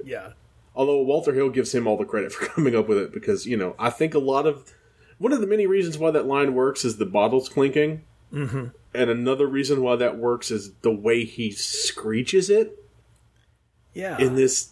yeah. 0.01 0.29
although 0.73 1.01
Walter 1.01 1.33
Hill 1.33 1.49
gives 1.49 1.75
him 1.75 1.85
all 1.85 1.97
the 1.97 2.05
credit 2.05 2.31
for 2.33 2.45
coming 2.45 2.77
up 2.77 2.87
with 2.87 2.97
it, 2.97 3.13
because 3.13 3.45
you 3.45 3.57
know 3.57 3.75
I 3.77 3.89
think 3.89 4.13
a 4.13 4.19
lot 4.19 4.47
of 4.47 4.73
one 5.17 5.33
of 5.33 5.41
the 5.41 5.47
many 5.47 5.67
reasons 5.67 5.97
why 5.97 6.11
that 6.11 6.25
line 6.25 6.55
works 6.55 6.85
is 6.85 6.95
the 6.95 7.05
bottles 7.05 7.49
clinking, 7.49 8.03
mm-hmm. 8.33 8.67
and 8.93 9.09
another 9.09 9.45
reason 9.45 9.81
why 9.81 9.97
that 9.97 10.17
works 10.17 10.49
is 10.51 10.71
the 10.81 10.93
way 10.93 11.25
he 11.25 11.51
screeches 11.51 12.49
it 12.49 12.81
Yeah. 13.93 14.17
in 14.17 14.35
this 14.35 14.71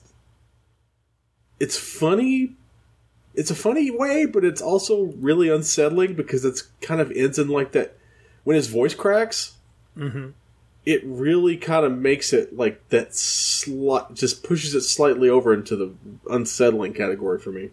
it's 1.60 1.78
funny 1.78 2.56
it's 3.38 3.52
a 3.52 3.56
funny 3.56 3.89
way 3.89 4.26
but 4.26 4.43
it's 4.43 4.62
also 4.62 5.13
really 5.19 5.47
unsettling 5.47 6.15
because 6.15 6.43
it's 6.43 6.63
kind 6.82 7.00
of 7.00 7.12
ends 7.12 7.39
in 7.39 7.47
like 7.47 7.71
that 7.71 7.95
when 8.43 8.56
his 8.56 8.67
voice 8.67 8.95
cracks 8.95 9.56
mm-hmm. 9.95 10.32
it 10.86 11.02
really 11.06 11.56
kind 11.56 11.86
of 11.86 11.97
makes 11.97 12.34
it 12.34 12.58
like 12.58 12.86
that 12.89 13.15
slight 13.15 14.13
just 14.13 14.43
pushes 14.43 14.73
it 14.73 14.82
slightly 14.82 15.30
over 15.30 15.54
into 15.54 15.76
the 15.76 15.93
unsettling 16.30 16.93
category 16.93 17.39
for 17.39 17.52
me 17.52 17.69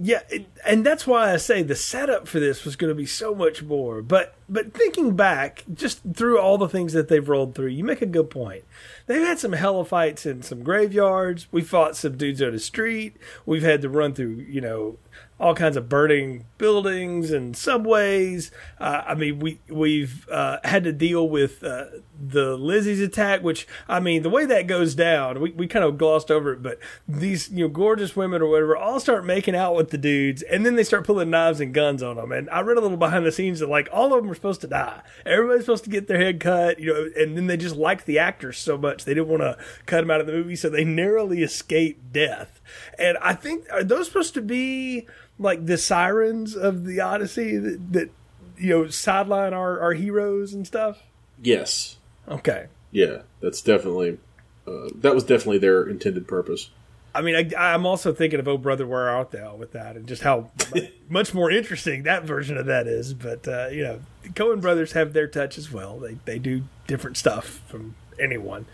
yeah, 0.00 0.20
it, 0.28 0.46
and 0.66 0.84
that's 0.84 1.06
why 1.06 1.32
I 1.32 1.36
say 1.36 1.62
the 1.62 1.74
setup 1.74 2.28
for 2.28 2.40
this 2.40 2.64
was 2.64 2.76
going 2.76 2.90
to 2.90 2.94
be 2.94 3.06
so 3.06 3.34
much 3.34 3.62
more. 3.62 4.02
But 4.02 4.34
but 4.48 4.72
thinking 4.72 5.16
back, 5.16 5.64
just 5.72 6.00
through 6.14 6.38
all 6.38 6.58
the 6.58 6.68
things 6.68 6.92
that 6.92 7.08
they've 7.08 7.28
rolled 7.28 7.54
through, 7.54 7.68
you 7.68 7.84
make 7.84 8.02
a 8.02 8.06
good 8.06 8.30
point. 8.30 8.64
They've 9.06 9.22
had 9.22 9.38
some 9.38 9.52
hella 9.52 9.84
fights 9.84 10.26
in 10.26 10.42
some 10.42 10.62
graveyards. 10.62 11.46
We 11.50 11.62
fought 11.62 11.96
some 11.96 12.16
dudes 12.16 12.42
on 12.42 12.52
the 12.52 12.58
street. 12.58 13.16
We've 13.44 13.62
had 13.62 13.82
to 13.82 13.88
run 13.88 14.14
through, 14.14 14.46
you 14.48 14.60
know, 14.60 14.98
all 15.38 15.54
kinds 15.54 15.76
of 15.76 15.88
burning 15.88 16.46
buildings 16.56 17.30
and 17.30 17.56
subways. 17.56 18.50
Uh, 18.80 19.02
I 19.06 19.14
mean, 19.14 19.38
we 19.38 19.60
we've 19.68 20.28
uh, 20.30 20.58
had 20.64 20.84
to 20.84 20.92
deal 20.92 21.28
with 21.28 21.62
uh, 21.62 21.86
the 22.18 22.56
Lizzie's 22.56 23.00
attack, 23.00 23.42
which 23.42 23.66
I 23.88 24.00
mean, 24.00 24.22
the 24.22 24.30
way 24.30 24.46
that 24.46 24.66
goes 24.66 24.94
down, 24.94 25.40
we, 25.40 25.50
we 25.50 25.66
kind 25.66 25.84
of 25.84 25.98
glossed 25.98 26.30
over 26.30 26.54
it, 26.54 26.62
but 26.62 26.78
these 27.06 27.50
you 27.50 27.64
know 27.64 27.68
gorgeous 27.68 28.16
women 28.16 28.40
or 28.40 28.48
whatever 28.48 28.76
all 28.76 28.98
start 28.98 29.26
making 29.26 29.54
out 29.54 29.74
with 29.74 29.90
the 29.90 29.98
dudes, 29.98 30.42
and 30.42 30.64
then 30.64 30.76
they 30.76 30.84
start 30.84 31.06
pulling 31.06 31.30
knives 31.30 31.60
and 31.60 31.74
guns 31.74 32.02
on 32.02 32.16
them. 32.16 32.32
And 32.32 32.48
I 32.48 32.60
read 32.60 32.78
a 32.78 32.80
little 32.80 32.96
behind 32.96 33.26
the 33.26 33.32
scenes 33.32 33.60
that 33.60 33.68
like 33.68 33.88
all 33.92 34.14
of 34.14 34.22
them 34.22 34.28
were 34.28 34.34
supposed 34.34 34.62
to 34.62 34.66
die. 34.66 35.02
Everybody's 35.26 35.64
supposed 35.64 35.84
to 35.84 35.90
get 35.90 36.08
their 36.08 36.18
head 36.18 36.40
cut, 36.40 36.78
you 36.78 36.92
know, 36.92 37.10
and 37.16 37.36
then 37.36 37.46
they 37.46 37.58
just 37.58 37.76
liked 37.76 38.06
the 38.06 38.18
actors 38.18 38.56
so 38.56 38.78
much 38.78 39.04
they 39.04 39.14
didn't 39.14 39.28
want 39.28 39.42
to 39.42 39.58
cut 39.84 40.00
them 40.00 40.10
out 40.10 40.20
of 40.20 40.26
the 40.26 40.32
movie, 40.32 40.56
so 40.56 40.70
they 40.70 40.84
narrowly 40.84 41.42
escaped 41.42 42.12
death. 42.12 42.60
And 42.98 43.18
I 43.18 43.34
think 43.34 43.66
are 43.70 43.84
those 43.84 44.06
supposed 44.06 44.34
to 44.34 44.42
be 44.42 45.06
like 45.38 45.66
the 45.66 45.78
sirens 45.78 46.56
of 46.56 46.84
the 46.84 47.00
Odyssey 47.00 47.56
that, 47.56 47.92
that 47.92 48.10
you 48.58 48.70
know 48.70 48.88
sideline 48.88 49.52
our, 49.54 49.80
our 49.80 49.92
heroes 49.92 50.52
and 50.52 50.66
stuff? 50.66 51.02
Yes. 51.42 51.98
Okay. 52.28 52.66
Yeah, 52.90 53.22
that's 53.40 53.60
definitely 53.60 54.18
uh, 54.66 54.88
that 54.94 55.14
was 55.14 55.24
definitely 55.24 55.58
their 55.58 55.84
intended 55.84 56.26
purpose. 56.26 56.70
I 57.14 57.22
mean, 57.22 57.34
I, 57.34 57.74
I'm 57.74 57.86
also 57.86 58.12
thinking 58.12 58.40
of 58.40 58.48
"Oh 58.48 58.58
Brother, 58.58 58.86
Where 58.86 59.08
Art 59.08 59.30
Thou" 59.30 59.56
with 59.56 59.72
that, 59.72 59.96
and 59.96 60.06
just 60.06 60.22
how 60.22 60.50
much 61.08 61.32
more 61.32 61.50
interesting 61.50 62.02
that 62.02 62.24
version 62.24 62.58
of 62.58 62.66
that 62.66 62.86
is. 62.86 63.14
But 63.14 63.48
uh, 63.48 63.68
you 63.70 63.82
know, 63.82 64.00
the 64.22 64.28
Coen 64.30 64.60
brothers 64.60 64.92
have 64.92 65.12
their 65.12 65.26
touch 65.26 65.56
as 65.56 65.72
well. 65.72 65.98
They 65.98 66.18
they 66.24 66.38
do 66.38 66.64
different 66.86 67.16
stuff 67.16 67.62
from 67.68 67.94
anyone. 68.20 68.66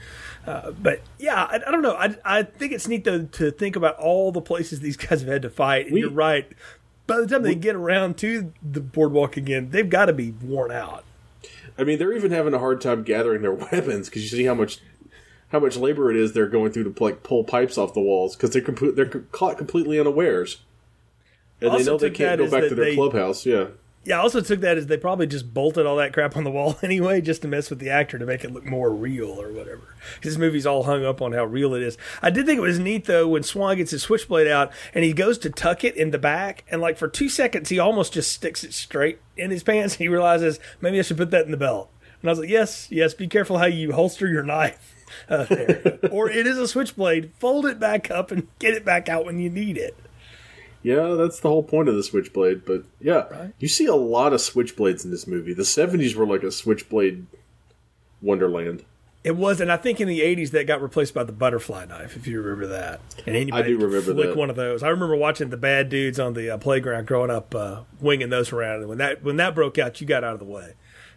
Uh, 0.47 0.73
but 0.73 1.01
yeah, 1.19 1.45
I, 1.45 1.61
I, 1.67 1.71
don't 1.71 1.83
know. 1.83 1.95
I, 1.95 2.17
I 2.25 2.43
think 2.43 2.73
it's 2.73 2.89
neat 2.89 3.05
though 3.05 3.25
to 3.25 3.51
think 3.51 3.77
about 3.77 3.97
all 3.99 4.33
the 4.33 4.41
places 4.41 4.81
these 4.81 4.97
guys 4.97 5.21
have 5.21 5.31
had 5.31 5.43
to 5.43 5.51
fight. 5.51 5.87
And 5.87 5.95
we, 5.95 6.01
you're 6.01 6.11
right. 6.11 6.51
By 7.07 7.21
the 7.21 7.27
time 7.27 7.43
we, 7.43 7.51
they 7.51 7.55
get 7.55 7.77
around 7.77 8.17
to 8.19 8.53
the 8.63 8.81
boardwalk 8.81 9.37
again, 9.37 9.71
they've 9.71 9.89
got 9.89 10.07
to 10.07 10.13
be 10.13 10.33
worn 10.33 10.73
out. 10.73 11.05
I 11.79 11.85
mean, 11.85 11.99
they're 11.99 12.13
even 12.13 12.33
having 12.33 12.55
a 12.55 12.59
hard 12.59 12.81
time 12.81 13.03
gathering 13.03 13.43
their 13.43 13.53
weapons 13.73 14.09
because 14.09 14.23
you 14.23 14.37
see 14.37 14.45
how 14.45 14.55
much 14.55 14.81
how 15.49 15.61
much 15.61 15.77
labor 15.77 16.11
it 16.11 16.17
is 16.17 16.33
they're 16.33 16.49
going 16.49 16.73
through 16.73 16.93
to 16.93 17.05
like 17.05 17.23
pull 17.23 17.45
pipes 17.45 17.77
off 17.77 17.95
the 17.95 18.01
walls 18.01 18.35
because 18.35 18.51
they're 18.51 18.63
comp- 18.63 18.97
they're 18.97 19.07
caught 19.07 19.59
completely 19.59 20.01
unawares, 20.01 20.63
and 21.61 21.71
also 21.71 21.85
they 21.85 21.91
know 21.91 21.99
they 21.99 22.11
can't 22.11 22.39
go 22.39 22.51
back 22.51 22.69
to 22.69 22.75
their 22.75 22.87
they, 22.87 22.95
clubhouse. 22.95 23.45
Yeah, 23.47 23.69
yeah, 24.05 24.19
I 24.19 24.23
also 24.23 24.41
took 24.41 24.61
that 24.61 24.79
as 24.79 24.89
they 24.89 24.97
probably 24.97 25.27
just 25.29 25.55
bolted 25.55 25.87
all 25.87 25.97
that 25.97 26.13
crap 26.13 26.37
on 26.37 26.45
the 26.45 26.51
wall 26.51 26.77
anyway, 26.83 27.21
just 27.21 27.43
to 27.43 27.49
mess 27.49 27.71
with 27.71 27.79
the 27.79 27.91
actor 27.91 28.19
to 28.19 28.27
make 28.27 28.43
it 28.43 28.53
look 28.53 28.65
more 28.65 28.91
real 28.91 29.29
or 29.29 29.53
whatever. 29.53 29.95
This 30.23 30.37
movie's 30.37 30.67
all 30.67 30.85
hung 30.85 31.05
up 31.05 31.23
on 31.23 31.33
how 31.33 31.45
real 31.45 31.75
it 31.75 31.83
is. 31.83 31.97
I 32.21 32.31
did 32.31 32.47
think 32.47 32.59
it 32.59 32.63
was 32.63 32.79
neat 32.79 33.05
though 33.05 33.29
when 33.29 33.43
Swan 33.43 33.77
gets 33.77 33.93
his 33.93 34.03
switchblade 34.03 34.49
out 34.49 34.73
and 34.93 35.05
he 35.05 35.13
goes 35.13 35.39
to 35.39 35.51
tuck 35.51 35.85
it 35.85 35.97
in 35.97 36.11
the 36.11 36.19
back, 36.19 36.65
and 36.71 36.81
like 36.81 36.99
for 36.99 37.09
two 37.09 37.29
seconds 37.29 37.69
he 37.69 37.79
almost 37.79 38.13
just 38.13 38.33
sticks 38.33 38.65
it 38.65 38.75
straight 38.75 39.21
in 39.37 39.51
his 39.51 39.63
pants. 39.63 39.95
And 39.95 40.01
he 40.01 40.09
realizes 40.09 40.59
maybe 40.81 40.99
I 40.99 41.03
should 41.03 41.17
put 41.17 41.31
that 41.31 41.45
in 41.45 41.53
the 41.53 41.57
belt. 41.57 41.91
And 42.21 42.29
I 42.29 42.33
was 42.33 42.39
like, 42.41 42.49
yes, 42.49 42.89
yes, 42.91 43.15
be 43.15 43.29
careful 43.29 43.59
how 43.59 43.67
you 43.67 43.93
holster 43.93 44.29
your 44.29 44.45
knife. 44.45 44.95
Uh, 45.29 45.45
there. 45.45 45.99
or 46.11 46.31
it 46.31 46.47
is 46.47 46.57
a 46.57 46.67
switchblade. 46.67 47.33
Fold 47.39 47.67
it 47.67 47.79
back 47.79 48.11
up 48.11 48.31
and 48.31 48.49
get 48.59 48.75
it 48.75 48.85
back 48.85 49.09
out 49.09 49.25
when 49.25 49.39
you 49.39 49.51
need 49.51 49.77
it. 49.77 49.97
Yeah, 50.83 51.15
that's 51.15 51.41
the 51.41 51.49
whole 51.49 51.63
point 51.63 51.89
of 51.89 51.95
the 51.95 52.03
switchblade. 52.03 52.65
But 52.65 52.85
yeah, 53.01 53.29
right. 53.31 53.53
you 53.59 53.69
see 53.69 53.87
a 53.87 53.95
lot 53.95 54.33
of 54.33 54.41
switchblades 54.41 55.05
in 55.05 55.11
this 55.11 55.27
movie. 55.27 55.55
The 55.55 55.63
'70s 55.63 56.15
were 56.15 56.27
like 56.27 56.43
a 56.43 56.51
switchblade 56.51 57.27
wonderland. 58.21 58.85
It 59.25 59.37
was, 59.37 59.61
and 59.61 59.71
I 59.71 59.77
think 59.77 60.01
in 60.01 60.09
the 60.09 60.21
'80s 60.21 60.51
that 60.51 60.67
got 60.67 60.83
replaced 60.83 61.15
by 61.15 61.23
the 61.23 61.33
butterfly 61.33 61.85
knife. 61.85 62.17
If 62.17 62.27
you 62.27 62.43
remember 62.43 62.67
that, 62.69 63.01
and 63.25 63.37
anybody 63.37 63.63
I 63.63 63.67
do 63.69 63.79
remember 63.79 64.13
flick 64.13 64.31
that. 64.31 64.37
one 64.37 64.51
of 64.51 64.57
those. 64.57 64.83
I 64.83 64.89
remember 64.89 65.15
watching 65.15 65.51
the 65.51 65.57
bad 65.57 65.89
dudes 65.89 66.19
on 66.19 66.35
the 66.35 66.51
uh, 66.51 66.59
playground 66.59 67.07
growing 67.07 67.31
up, 67.31 67.55
uh, 67.55 67.83
winging 68.01 68.31
those 68.31 68.53
around. 68.53 68.81
And 68.81 68.89
when 68.89 68.99
that 68.99 69.23
when 69.23 69.37
that 69.37 69.55
broke 69.55 69.79
out, 69.79 70.01
you 70.01 70.07
got 70.09 70.25
out 70.25 70.35
of 70.35 70.41
the 70.41 70.47
way. 70.47 70.75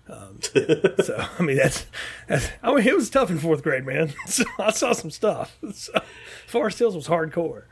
Um, 0.08 0.40
so 1.04 1.26
I 1.40 1.42
mean 1.42 1.58
that's, 1.58 1.88
that's, 2.28 2.50
I 2.62 2.76
mean 2.76 2.88
it 2.88 2.96
was 2.96 3.10
tough 3.10 3.32
in 3.32 3.40
fourth 3.40 3.64
grade, 3.64 3.86
man. 3.86 4.14
So 4.28 4.44
I 4.60 4.72
saw 4.72 4.94
some 4.94 5.12
stuff. 5.12 5.58
So, 5.74 5.94
Forest 6.48 6.80
Hills 6.80 6.96
was 6.96 7.08
hardcore. 7.08 7.64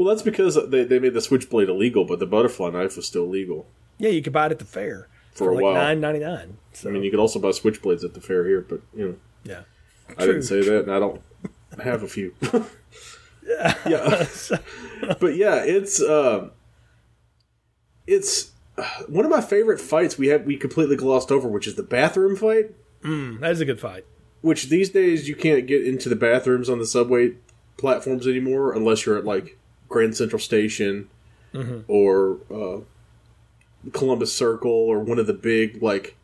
Well, 0.00 0.08
that's 0.08 0.22
because 0.22 0.58
they, 0.70 0.84
they 0.84 0.98
made 0.98 1.12
the 1.12 1.20
switchblade 1.20 1.68
illegal, 1.68 2.06
but 2.06 2.20
the 2.20 2.26
butterfly 2.26 2.70
knife 2.70 2.96
was 2.96 3.06
still 3.06 3.28
legal. 3.28 3.66
Yeah, 3.98 4.08
you 4.08 4.22
could 4.22 4.32
buy 4.32 4.46
it 4.46 4.52
at 4.52 4.58
the 4.58 4.64
fair 4.64 5.08
for, 5.34 5.50
a 5.50 5.54
like 5.54 5.62
while. 5.62 5.74
Nine 5.74 6.00
ninety 6.00 6.20
nine. 6.20 6.56
So. 6.72 6.88
I 6.88 6.92
mean, 6.92 7.02
you 7.02 7.10
could 7.10 7.20
also 7.20 7.38
buy 7.38 7.48
switchblades 7.48 8.02
at 8.02 8.14
the 8.14 8.20
fair 8.22 8.46
here, 8.46 8.62
but 8.66 8.80
you 8.96 9.06
know. 9.06 9.16
Yeah. 9.44 9.60
I 10.16 10.24
didn't 10.24 10.44
say 10.44 10.62
that, 10.62 10.84
and 10.84 10.90
I 10.90 11.00
don't 11.00 11.20
have 11.84 12.02
a 12.02 12.08
few. 12.08 12.34
yeah. 13.46 13.74
but 15.20 15.36
yeah, 15.36 15.56
it's 15.66 16.00
uh, 16.00 16.48
it's 18.06 18.52
one 19.06 19.26
of 19.26 19.30
my 19.30 19.42
favorite 19.42 19.82
fights 19.82 20.16
we 20.16 20.28
have 20.28 20.46
we 20.46 20.56
completely 20.56 20.96
glossed 20.96 21.30
over, 21.30 21.46
which 21.46 21.66
is 21.66 21.74
the 21.74 21.82
bathroom 21.82 22.36
fight. 22.36 22.74
Mm, 23.02 23.40
that 23.40 23.50
is 23.50 23.60
a 23.60 23.66
good 23.66 23.80
fight. 23.80 24.06
Which 24.40 24.70
these 24.70 24.88
days 24.88 25.28
you 25.28 25.36
can't 25.36 25.66
get 25.66 25.86
into 25.86 26.08
the 26.08 26.16
bathrooms 26.16 26.70
on 26.70 26.78
the 26.78 26.86
subway 26.86 27.34
platforms 27.76 28.26
anymore 28.26 28.72
unless 28.72 29.04
you're 29.04 29.18
at 29.18 29.26
like 29.26 29.58
Grand 29.90 30.16
Central 30.16 30.40
Station 30.40 31.10
mm-hmm. 31.52 31.80
or 31.86 32.38
uh, 32.50 32.80
Columbus 33.92 34.34
Circle 34.34 34.70
or 34.70 35.00
one 35.00 35.18
of 35.18 35.26
the 35.26 35.34
big 35.34 35.82
like 35.82 36.16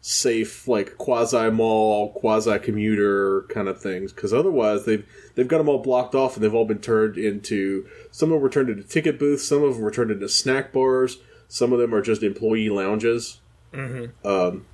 safe 0.00 0.68
like 0.68 0.96
quasi 0.98 1.50
mall, 1.50 2.12
quasi 2.12 2.56
commuter 2.60 3.42
kind 3.48 3.66
of 3.66 3.80
things. 3.80 4.12
Because 4.12 4.32
otherwise, 4.32 4.84
they've 4.84 5.04
they've 5.34 5.48
got 5.48 5.58
them 5.58 5.68
all 5.68 5.82
blocked 5.82 6.14
off 6.14 6.36
and 6.36 6.44
they've 6.44 6.54
all 6.54 6.64
been 6.64 6.78
turned 6.78 7.18
into 7.18 7.88
some 8.12 8.30
of 8.30 8.34
them 8.34 8.42
were 8.42 8.50
turned 8.50 8.68
into 8.68 8.84
ticket 8.84 9.18
booths, 9.18 9.48
some 9.48 9.64
of 9.64 9.74
them 9.74 9.82
were 9.82 9.90
turned 9.90 10.12
into 10.12 10.28
snack 10.28 10.72
bars, 10.72 11.18
some 11.48 11.72
of 11.72 11.80
them 11.80 11.92
are 11.92 12.02
just 12.02 12.22
employee 12.22 12.70
lounges. 12.70 13.40
Mm-hmm. 13.72 14.26
Um, 14.26 14.66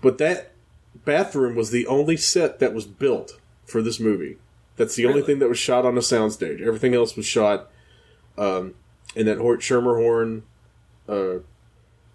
but 0.00 0.18
that 0.18 0.52
bathroom 1.04 1.54
was 1.54 1.70
the 1.70 1.86
only 1.86 2.16
set 2.16 2.58
that 2.58 2.74
was 2.74 2.86
built 2.86 3.38
for 3.64 3.82
this 3.82 4.00
movie. 4.00 4.38
That's 4.76 4.94
the 4.94 5.04
really? 5.04 5.14
only 5.14 5.26
thing 5.26 5.38
that 5.40 5.48
was 5.48 5.58
shot 5.58 5.84
on 5.84 5.96
a 5.96 6.00
soundstage. 6.00 6.60
Everything 6.60 6.94
else 6.94 7.16
was 7.16 7.26
shot 7.26 7.70
um, 8.36 8.74
in 9.14 9.26
that 9.26 9.38
Hoyt 9.38 9.60
Schermerhorn, 9.60 10.42
uh, 11.08 11.40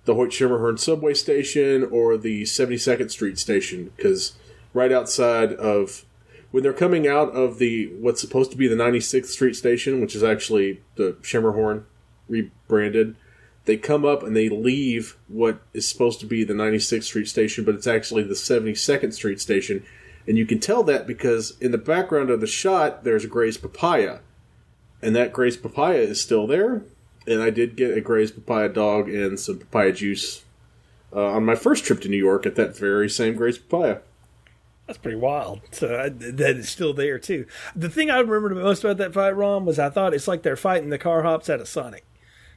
the 0.06 0.16
Hoyt 0.16 0.30
Schermerhorn 0.30 0.80
subway 0.80 1.14
station 1.14 1.84
or 1.84 2.18
the 2.18 2.44
72nd 2.44 3.10
Street 3.12 3.40
station, 3.40 3.92
because 3.96 4.34
right 4.74 4.92
outside 4.92 5.54
of 5.54 6.06
when 6.52 6.64
they're 6.64 6.74
coming 6.74 7.08
out 7.08 7.30
of 7.32 7.58
the 7.58 7.88
what's 8.00 8.22
supposed 8.22 8.52
to 8.52 8.58
be 8.58 8.68
the 8.68 8.76
96th 8.76 9.28
Street 9.28 9.56
station, 9.56 10.02
which 10.02 10.16
is 10.16 10.24
actually 10.24 10.82
the 10.96 11.14
Schermerhorn 11.22 11.86
rebranded, 12.28 13.16
they 13.66 13.78
come 13.78 14.06
up 14.06 14.24
and 14.24 14.36
they 14.36 14.50
leave 14.50 15.18
what 15.28 15.62
is 15.74 15.88
supposed 15.88 16.20
to 16.20 16.26
be 16.26 16.44
the 16.44 16.54
96th 16.54 17.04
Street 17.04 17.28
station, 17.28 17.64
but 17.64 17.76
it's 17.76 17.88
actually 17.88 18.24
the 18.24 18.34
72nd 18.34 19.14
Street 19.14 19.40
station 19.40 19.84
and 20.28 20.38
you 20.38 20.46
can 20.46 20.60
tell 20.60 20.84
that 20.84 21.08
because 21.08 21.58
in 21.60 21.72
the 21.72 21.78
background 21.78 22.30
of 22.30 22.42
the 22.42 22.48
shot, 22.48 23.04
there's 23.04 23.26
a 23.26 23.28
Gray's 23.28 23.58
papaya. 23.58 24.20
And 25.02 25.16
that 25.16 25.34
Gray's 25.34 25.58
papaya 25.58 26.00
is 26.00 26.22
still 26.22 26.46
there. 26.46 26.84
And 27.28 27.42
I 27.42 27.50
did 27.50 27.76
get 27.76 27.98
a 27.98 28.02
Gray's 28.02 28.32
papaya 28.32 28.70
dog 28.70 29.10
and 29.10 29.40
some 29.40 29.60
papaya 29.60 29.92
juice 29.92 30.44
uh, 31.14 31.32
on 31.32 31.46
my 31.46 31.56
first 31.56 31.84
trip 31.84 32.02
to 32.02 32.10
New 32.10 32.18
York 32.18 32.46
at 32.46 32.56
that 32.56 32.76
very 32.76 33.10
same 33.10 33.36
Gray's 33.36 33.58
papaya. 33.58 34.00
That's 34.88 34.98
pretty 34.98 35.18
wild. 35.18 35.62
So 35.72 35.96
uh, 35.96 36.10
that 36.12 36.58
is 36.58 36.70
still 36.70 36.94
there 36.94 37.18
too. 37.18 37.46
The 37.76 37.90
thing 37.90 38.10
I 38.10 38.20
remember 38.20 38.54
the 38.54 38.62
most 38.62 38.84
about 38.84 38.98
that 38.98 39.14
fight, 39.14 39.36
Ron, 39.36 39.66
was 39.66 39.80
I 39.80 39.90
thought 39.90 40.14
it's 40.14 40.28
like 40.28 40.44
they're 40.44 40.56
fighting 40.56 40.90
the 40.90 40.98
car 40.98 41.24
hops 41.24 41.50
at 41.50 41.62
a 41.62 41.66
Sonic. 41.66 42.04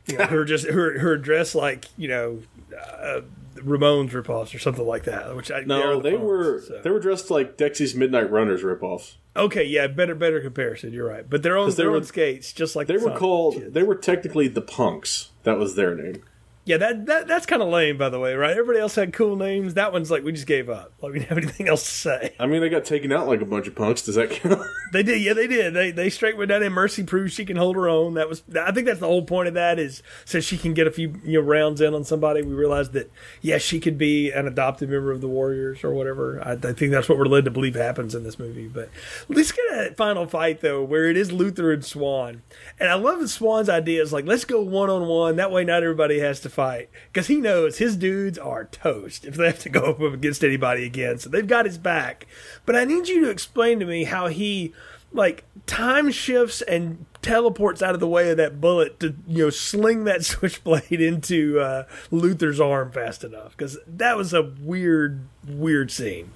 You 0.06 0.18
know, 0.18 0.24
who 0.26 0.38
are 0.38 0.44
just 0.44 0.66
who 0.66 0.78
are 0.80 1.16
dressed 1.16 1.54
like 1.54 1.86
you 1.96 2.08
know 2.08 2.42
uh, 2.76 3.20
Ramones 3.56 4.10
ripoffs 4.10 4.54
or 4.54 4.58
something 4.58 4.86
like 4.86 5.04
that. 5.04 5.34
Which 5.36 5.50
I 5.50 5.60
no, 5.60 5.96
the 5.96 6.10
they 6.10 6.16
were 6.16 6.60
so. 6.60 6.80
they 6.82 6.90
were 6.90 7.00
dressed 7.00 7.30
like 7.30 7.56
Dexy's 7.56 7.94
Midnight 7.94 8.30
Runners 8.30 8.62
ripoffs. 8.62 9.14
Okay, 9.36 9.64
yeah, 9.64 9.86
better 9.86 10.14
better 10.14 10.40
comparison. 10.40 10.92
You're 10.92 11.08
right, 11.08 11.28
but 11.28 11.42
they're 11.42 11.58
on 11.58 11.70
their 11.72 11.90
own 11.90 12.04
skates, 12.04 12.52
just 12.52 12.76
like 12.76 12.86
they 12.86 12.96
the 12.96 13.04
were 13.04 13.16
called. 13.16 13.54
Kids. 13.54 13.72
They 13.72 13.82
were 13.82 13.96
technically 13.96 14.48
the 14.48 14.62
Punks. 14.62 15.30
That 15.42 15.58
was 15.58 15.74
their 15.74 15.94
name. 15.94 16.22
Yeah, 16.66 16.78
that, 16.78 17.04
that 17.06 17.28
that's 17.28 17.44
kind 17.44 17.60
of 17.60 17.68
lame, 17.68 17.98
by 17.98 18.08
the 18.08 18.18
way, 18.18 18.34
right? 18.34 18.52
Everybody 18.52 18.78
else 18.78 18.94
had 18.94 19.12
cool 19.12 19.36
names. 19.36 19.74
That 19.74 19.92
one's 19.92 20.10
like 20.10 20.24
we 20.24 20.32
just 20.32 20.46
gave 20.46 20.70
up. 20.70 20.94
Like 21.02 21.12
we 21.12 21.18
didn't 21.18 21.28
have 21.28 21.38
anything 21.38 21.68
else 21.68 21.82
to 21.84 21.90
say. 21.90 22.34
I 22.40 22.46
mean, 22.46 22.62
they 22.62 22.70
got 22.70 22.86
taken 22.86 23.12
out 23.12 23.28
like 23.28 23.42
a 23.42 23.44
bunch 23.44 23.66
of 23.66 23.74
punks. 23.74 24.02
Does 24.02 24.14
that 24.14 24.30
count? 24.30 24.62
They 24.92 25.02
did, 25.02 25.22
yeah, 25.22 25.32
they 25.32 25.48
did. 25.48 25.74
They 25.74 25.90
they 25.90 26.08
straight 26.08 26.36
went 26.36 26.50
down 26.50 26.62
and 26.62 26.72
Mercy 26.72 27.02
proves 27.02 27.32
she 27.32 27.44
can 27.44 27.56
hold 27.56 27.74
her 27.74 27.88
own. 27.88 28.14
That 28.14 28.28
was, 28.28 28.44
I 28.54 28.70
think 28.70 28.86
that's 28.86 29.00
the 29.00 29.08
whole 29.08 29.24
point 29.24 29.48
of 29.48 29.54
that 29.54 29.80
is 29.80 30.04
so 30.24 30.38
she 30.38 30.56
can 30.56 30.72
get 30.72 30.86
a 30.86 30.90
few 30.92 31.20
you 31.24 31.40
know 31.40 31.44
rounds 31.44 31.80
in 31.80 31.94
on 31.94 32.04
somebody. 32.04 32.42
We 32.42 32.54
realized 32.54 32.92
that 32.92 33.10
yes, 33.42 33.60
she 33.60 33.80
could 33.80 33.98
be 33.98 34.30
an 34.30 34.46
adopted 34.46 34.88
member 34.90 35.10
of 35.10 35.20
the 35.20 35.26
Warriors 35.26 35.82
or 35.82 35.92
whatever. 35.92 36.40
I, 36.40 36.52
I 36.52 36.72
think 36.74 36.92
that's 36.92 37.08
what 37.08 37.18
we're 37.18 37.24
led 37.24 37.44
to 37.46 37.50
believe 37.50 37.74
happens 37.74 38.14
in 38.14 38.22
this 38.22 38.38
movie. 38.38 38.68
But 38.68 38.88
let's 39.28 39.50
get 39.50 39.64
a 39.64 39.94
final 39.96 40.28
fight 40.28 40.60
though, 40.60 40.84
where 40.84 41.10
it 41.10 41.16
is 41.16 41.32
Luther 41.32 41.72
and 41.72 41.84
Swan, 41.84 42.42
and 42.78 42.88
I 42.88 42.94
love 42.94 43.28
Swan's 43.28 43.68
ideas 43.68 44.12
like 44.12 44.26
let's 44.26 44.44
go 44.44 44.60
one 44.62 44.90
on 44.90 45.08
one. 45.08 45.34
That 45.36 45.50
way, 45.50 45.64
not 45.64 45.82
everybody 45.82 46.20
has 46.20 46.38
to 46.42 46.48
fight 46.54 46.88
because 47.12 47.26
he 47.26 47.36
knows 47.36 47.78
his 47.78 47.96
dudes 47.96 48.38
are 48.38 48.64
toast 48.64 49.24
if 49.24 49.34
they 49.34 49.46
have 49.46 49.58
to 49.60 49.68
go 49.68 49.92
up 49.92 50.00
against 50.00 50.44
anybody 50.44 50.84
again. 50.84 51.18
So 51.18 51.28
they've 51.28 51.46
got 51.46 51.66
his 51.66 51.78
back. 51.78 52.26
But 52.64 52.76
I 52.76 52.84
need 52.84 53.08
you 53.08 53.20
to 53.22 53.30
explain 53.30 53.80
to 53.80 53.86
me 53.86 54.04
how 54.04 54.28
he 54.28 54.72
like 55.12 55.44
time 55.66 56.10
shifts 56.10 56.60
and 56.62 57.06
teleports 57.22 57.80
out 57.82 57.94
of 57.94 58.00
the 58.00 58.08
way 58.08 58.30
of 58.30 58.36
that 58.36 58.60
bullet 58.60 59.00
to 59.00 59.14
you 59.26 59.44
know 59.44 59.50
sling 59.50 60.04
that 60.04 60.24
switchblade 60.24 61.00
into 61.00 61.58
uh, 61.60 61.84
Luther's 62.10 62.60
arm 62.60 62.92
fast 62.92 63.24
enough 63.24 63.56
because 63.56 63.78
that 63.86 64.16
was 64.16 64.32
a 64.32 64.42
weird 64.42 65.26
weird 65.46 65.90
scene. 65.90 66.30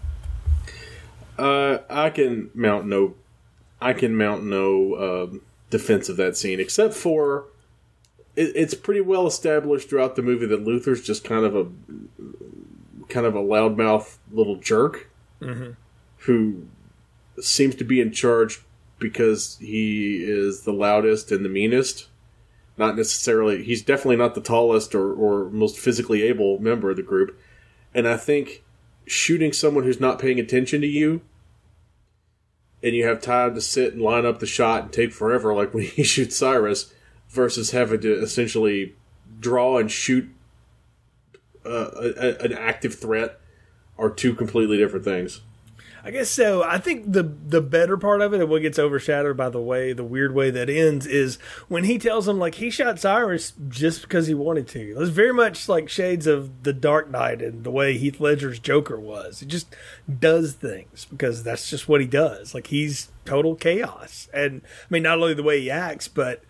Uh, 1.38 1.78
I 1.88 2.10
can 2.10 2.50
mount 2.54 2.86
no, 2.86 3.14
I 3.80 3.92
can 3.92 4.16
mount 4.16 4.44
no 4.44 5.28
um, 5.30 5.42
defense 5.70 6.08
of 6.08 6.16
that 6.16 6.36
scene 6.36 6.58
except 6.58 6.94
for 6.94 7.44
it, 8.38 8.52
it's 8.54 8.74
pretty 8.74 9.00
well 9.00 9.26
established 9.26 9.90
throughout 9.90 10.16
the 10.16 10.22
movie 10.22 10.46
that 10.46 10.64
Luther's 10.64 11.02
just 11.02 11.24
kind 11.24 11.44
of 11.44 11.56
a 11.56 11.66
kind 13.08 13.26
of 13.26 13.34
a 13.34 13.42
loudmouth 13.42 14.18
little 14.30 14.56
jerk 14.56 15.10
mm-hmm. 15.40 15.72
who 16.18 16.68
seems 17.40 17.74
to 17.74 17.84
be 17.84 18.00
in 18.00 18.12
charge 18.12 18.62
because 18.98 19.56
he 19.60 20.22
is 20.22 20.62
the 20.62 20.72
loudest 20.72 21.32
and 21.32 21.44
the 21.44 21.48
meanest. 21.48 22.08
Not 22.76 22.96
necessarily, 22.96 23.64
he's 23.64 23.82
definitely 23.82 24.16
not 24.16 24.36
the 24.36 24.40
tallest 24.40 24.94
or, 24.94 25.12
or 25.12 25.50
most 25.50 25.78
physically 25.78 26.22
able 26.22 26.60
member 26.60 26.90
of 26.90 26.96
the 26.96 27.02
group. 27.02 27.36
And 27.92 28.06
I 28.06 28.16
think 28.16 28.62
shooting 29.04 29.52
someone 29.52 29.82
who's 29.82 30.00
not 30.00 30.20
paying 30.20 30.38
attention 30.38 30.80
to 30.82 30.86
you 30.86 31.22
and 32.82 32.94
you 32.94 33.04
have 33.04 33.20
time 33.20 33.54
to 33.54 33.60
sit 33.60 33.94
and 33.94 34.02
line 34.02 34.24
up 34.24 34.38
the 34.38 34.46
shot 34.46 34.82
and 34.82 34.92
take 34.92 35.12
forever, 35.12 35.52
like 35.54 35.74
when 35.74 35.84
he 35.86 36.04
shoots 36.04 36.36
Cyrus, 36.36 36.92
versus 37.28 37.70
having 37.72 38.00
to 38.00 38.12
essentially 38.22 38.94
draw 39.40 39.78
and 39.78 39.90
shoot 39.90 40.28
uh, 41.64 41.90
a, 41.96 42.12
a- 42.16 42.38
an 42.44 42.52
active 42.52 42.94
threat 42.94 43.40
are 43.98 44.10
two 44.10 44.34
completely 44.34 44.76
different 44.78 45.04
things. 45.04 45.40
I 46.04 46.10
guess 46.12 46.30
so. 46.30 46.62
I 46.62 46.78
think 46.78 47.12
the 47.12 47.24
the 47.24 47.60
better 47.60 47.96
part 47.98 48.22
of 48.22 48.32
it, 48.32 48.40
and 48.40 48.48
what 48.48 48.62
gets 48.62 48.78
overshadowed 48.78 49.36
by 49.36 49.48
the 49.50 49.60
way 49.60 49.92
the 49.92 50.04
weird 50.04 50.32
way 50.32 50.48
that 50.50 50.70
ends, 50.70 51.06
is 51.06 51.36
when 51.66 51.84
he 51.84 51.98
tells 51.98 52.26
him 52.26 52.38
like 52.38 52.54
he 52.54 52.70
shot 52.70 53.00
Cyrus 53.00 53.52
just 53.68 54.02
because 54.02 54.28
he 54.28 54.32
wanted 54.32 54.68
to. 54.68 54.90
It 54.92 54.96
was 54.96 55.10
very 55.10 55.34
much 55.34 55.68
like 55.68 55.88
shades 55.88 56.26
of 56.28 56.62
the 56.62 56.72
Dark 56.72 57.10
Knight 57.10 57.42
and 57.42 57.64
the 57.64 57.70
way 57.72 57.98
Heath 57.98 58.20
Ledger's 58.20 58.60
Joker 58.60 58.98
was. 58.98 59.40
He 59.40 59.46
just 59.46 59.74
does 60.18 60.52
things 60.54 61.04
because 61.10 61.42
that's 61.42 61.68
just 61.68 61.88
what 61.88 62.00
he 62.00 62.06
does. 62.06 62.54
Like 62.54 62.68
he's 62.68 63.10
total 63.24 63.56
chaos, 63.56 64.28
and 64.32 64.62
I 64.64 64.86
mean 64.94 65.02
not 65.02 65.18
only 65.18 65.34
the 65.34 65.42
way 65.42 65.60
he 65.60 65.70
acts, 65.70 66.06
but 66.06 66.42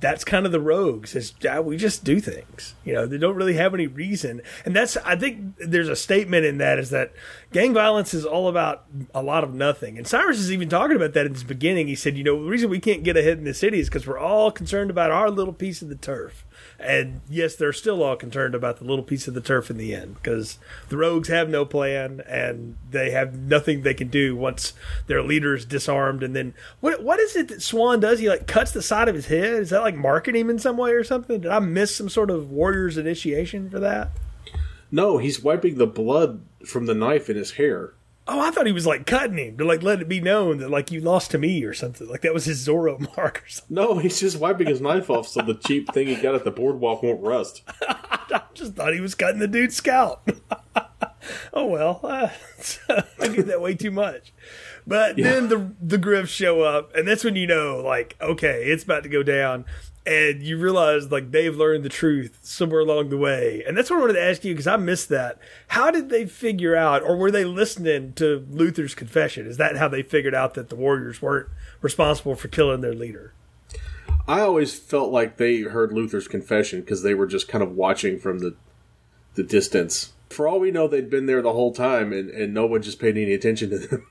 that's 0.00 0.24
kind 0.24 0.44
of 0.44 0.52
the 0.52 0.60
rogues 0.60 1.14
is 1.14 1.32
we 1.62 1.76
just 1.76 2.04
do 2.04 2.20
things. 2.20 2.74
You 2.84 2.94
know 2.94 3.06
they 3.06 3.18
don't 3.18 3.36
really 3.36 3.54
have 3.54 3.74
any 3.74 3.86
reason. 3.86 4.42
And 4.64 4.74
that's 4.74 4.96
i 4.98 5.16
think 5.16 5.54
there's 5.58 5.88
a 5.88 5.96
statement 5.96 6.44
in 6.44 6.58
that 6.58 6.78
is 6.78 6.90
that 6.90 7.12
gang 7.52 7.72
violence 7.72 8.12
is 8.12 8.24
all 8.24 8.48
about 8.48 8.84
a 9.14 9.22
lot 9.22 9.44
of 9.44 9.54
nothing. 9.54 9.96
And 9.96 10.06
cyrus 10.06 10.38
is 10.38 10.52
even 10.52 10.68
talking 10.68 10.96
about 10.96 11.14
that 11.14 11.26
in 11.26 11.32
his 11.32 11.44
beginning. 11.44 11.86
He 11.86 11.94
said 11.94 12.16
you 12.16 12.24
know 12.24 12.42
the 12.42 12.50
reason 12.50 12.70
we 12.70 12.80
can't 12.80 13.02
get 13.04 13.16
ahead 13.16 13.38
in 13.38 13.44
the 13.44 13.54
city 13.54 13.78
is 13.78 13.88
because 13.88 14.06
we're 14.06 14.18
all 14.18 14.50
concerned 14.50 14.90
about 14.90 15.10
our 15.10 15.30
little 15.30 15.54
piece 15.54 15.80
of 15.80 15.88
the 15.88 15.96
turf 15.96 16.44
and 16.78 17.20
yes 17.28 17.54
they're 17.56 17.72
still 17.72 18.02
all 18.02 18.16
concerned 18.16 18.54
about 18.54 18.78
the 18.78 18.84
little 18.84 19.04
piece 19.04 19.28
of 19.28 19.34
the 19.34 19.40
turf 19.40 19.70
in 19.70 19.76
the 19.76 19.94
end 19.94 20.14
because 20.14 20.58
the 20.88 20.96
rogues 20.96 21.28
have 21.28 21.48
no 21.48 21.64
plan 21.64 22.20
and 22.26 22.76
they 22.90 23.10
have 23.10 23.38
nothing 23.38 23.82
they 23.82 23.94
can 23.94 24.08
do 24.08 24.36
once 24.36 24.72
their 25.06 25.22
leader 25.22 25.54
is 25.54 25.64
disarmed. 25.64 26.22
And 26.22 26.34
then 26.34 26.54
what 26.80 27.02
what 27.02 27.20
is 27.20 27.36
it 27.36 27.48
that 27.48 27.62
swan 27.62 28.00
does? 28.00 28.18
He 28.18 28.28
like 28.28 28.46
cuts 28.46 28.72
the 28.72 28.82
side 28.82 29.08
of 29.08 29.14
his 29.14 29.26
head? 29.26 29.54
Is 29.54 29.70
that 29.70 29.82
like 29.82 29.96
marking 29.96 30.36
him 30.36 30.50
in 30.50 30.58
some 30.58 30.76
way 30.76 30.92
or 30.92 31.04
something? 31.04 31.40
Did 31.40 31.50
i 31.50 31.58
miss 31.58 31.94
some 31.94 32.08
sort 32.08 32.30
of 32.30 32.50
warrior's 32.50 32.98
initiation 32.98 33.70
for 33.70 33.80
that? 33.80 34.10
No, 34.90 35.18
he's 35.18 35.42
wiping 35.42 35.78
the 35.78 35.86
blood 35.86 36.44
from 36.64 36.86
the 36.86 36.94
knife 36.94 37.28
in 37.28 37.36
his 37.36 37.52
hair. 37.52 37.94
Oh 38.26 38.40
i 38.40 38.50
thought 38.50 38.66
he 38.66 38.72
was 38.72 38.86
like 38.86 39.06
cutting 39.06 39.38
him 39.38 39.56
to 39.56 39.64
like 39.64 39.82
let 39.82 40.00
it 40.00 40.08
be 40.08 40.20
known 40.20 40.58
that 40.58 40.70
like 40.70 40.90
you 40.90 41.00
lost 41.00 41.30
to 41.30 41.38
me 41.38 41.62
or 41.64 41.74
something 41.74 42.08
like 42.08 42.22
that 42.22 42.32
was 42.34 42.44
his 42.46 42.66
zorro 42.66 42.98
mark 43.16 43.42
or 43.44 43.48
something 43.48 43.74
No, 43.74 43.98
he's 43.98 44.20
just 44.20 44.38
wiping 44.38 44.66
his 44.66 44.80
knife 44.80 45.10
off 45.10 45.28
so 45.28 45.42
the 45.42 45.54
cheap 45.54 45.92
thing 45.92 46.06
he 46.08 46.16
got 46.16 46.34
at 46.34 46.44
the 46.44 46.50
boardwalk 46.50 47.02
won't 47.02 47.22
rust. 47.22 47.62
I 47.82 48.42
just 48.54 48.74
thought 48.74 48.94
he 48.94 49.00
was 49.00 49.14
cutting 49.14 49.38
the 49.40 49.48
dude's 49.48 49.76
scalp. 49.76 50.28
oh 51.52 51.66
well, 51.66 52.00
uh, 52.02 52.28
I 53.20 53.28
do 53.28 53.42
that 53.44 53.60
way 53.60 53.74
too 53.74 53.90
much. 53.90 54.32
But 54.86 55.16
then 55.16 55.48
the 55.48 55.72
the 55.80 55.98
Griffs 55.98 56.30
show 56.30 56.62
up, 56.62 56.94
and 56.94 57.06
that's 57.06 57.24
when 57.24 57.36
you 57.36 57.46
know, 57.46 57.78
like, 57.84 58.16
okay, 58.20 58.64
it's 58.64 58.84
about 58.84 59.02
to 59.04 59.08
go 59.08 59.22
down, 59.22 59.64
and 60.06 60.42
you 60.42 60.58
realize 60.58 61.10
like 61.10 61.30
they've 61.30 61.56
learned 61.56 61.84
the 61.84 61.88
truth 61.88 62.38
somewhere 62.42 62.80
along 62.80 63.08
the 63.08 63.16
way, 63.16 63.62
and 63.66 63.76
that's 63.76 63.90
what 63.90 63.96
I 63.96 64.00
wanted 64.00 64.14
to 64.14 64.22
ask 64.22 64.44
you 64.44 64.52
because 64.52 64.66
I 64.66 64.76
missed 64.76 65.08
that. 65.08 65.38
How 65.68 65.90
did 65.90 66.10
they 66.10 66.26
figure 66.26 66.76
out, 66.76 67.02
or 67.02 67.16
were 67.16 67.30
they 67.30 67.44
listening 67.44 68.12
to 68.14 68.46
Luther's 68.50 68.94
confession? 68.94 69.46
Is 69.46 69.56
that 69.56 69.76
how 69.76 69.88
they 69.88 70.02
figured 70.02 70.34
out 70.34 70.54
that 70.54 70.68
the 70.68 70.76
Warriors 70.76 71.22
weren't 71.22 71.48
responsible 71.80 72.34
for 72.34 72.48
killing 72.48 72.80
their 72.80 72.94
leader? 72.94 73.32
I 74.26 74.40
always 74.40 74.78
felt 74.78 75.10
like 75.12 75.36
they 75.36 75.60
heard 75.62 75.92
Luther's 75.92 76.28
confession 76.28 76.80
because 76.80 77.02
they 77.02 77.14
were 77.14 77.26
just 77.26 77.48
kind 77.48 77.62
of 77.62 77.72
watching 77.72 78.18
from 78.18 78.38
the 78.40 78.56
the 79.34 79.42
distance. 79.42 80.12
For 80.30 80.48
all 80.48 80.60
we 80.60 80.70
know, 80.70 80.88
they'd 80.88 81.10
been 81.10 81.26
there 81.26 81.42
the 81.42 81.52
whole 81.52 81.72
time, 81.72 82.12
and, 82.12 82.30
and 82.30 82.54
no 82.54 82.66
one 82.66 82.82
just 82.82 83.00
paid 83.00 83.16
any 83.16 83.34
attention 83.34 83.70
to 83.70 83.78
them. 83.78 84.06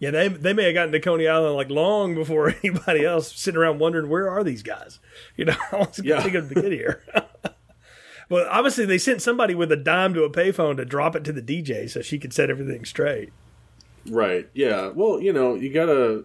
Yeah, 0.00 0.10
they 0.12 0.28
they 0.28 0.52
may 0.52 0.64
have 0.64 0.74
gotten 0.74 0.92
to 0.92 1.00
Coney 1.00 1.26
Island 1.26 1.56
like 1.56 1.70
long 1.70 2.14
before 2.14 2.54
anybody 2.64 3.04
else 3.04 3.32
sitting 3.34 3.58
around 3.58 3.78
wondering 3.80 4.08
where 4.08 4.30
are 4.30 4.44
these 4.44 4.62
guys? 4.62 4.98
You 5.36 5.46
know, 5.46 5.54
how 5.70 5.78
long 5.78 5.88
is 5.88 5.98
it 5.98 6.02
going 6.06 6.08
Yeah. 6.08 6.16
to 6.18 6.22
take 6.30 6.32
them 6.34 6.48
to 6.48 6.62
get 6.62 6.72
here? 6.72 7.02
well, 8.28 8.46
obviously 8.50 8.84
they 8.86 8.98
sent 8.98 9.22
somebody 9.22 9.54
with 9.54 9.72
a 9.72 9.76
dime 9.76 10.14
to 10.14 10.22
a 10.24 10.30
payphone 10.30 10.76
to 10.76 10.84
drop 10.84 11.16
it 11.16 11.24
to 11.24 11.32
the 11.32 11.42
DJ 11.42 11.88
so 11.90 12.00
she 12.02 12.18
could 12.18 12.32
set 12.32 12.50
everything 12.50 12.84
straight. 12.84 13.32
right? 14.08 14.48
Yeah. 14.54 14.88
Well, 14.94 15.20
you 15.20 15.32
know, 15.32 15.54
you 15.54 15.72
gotta. 15.72 16.24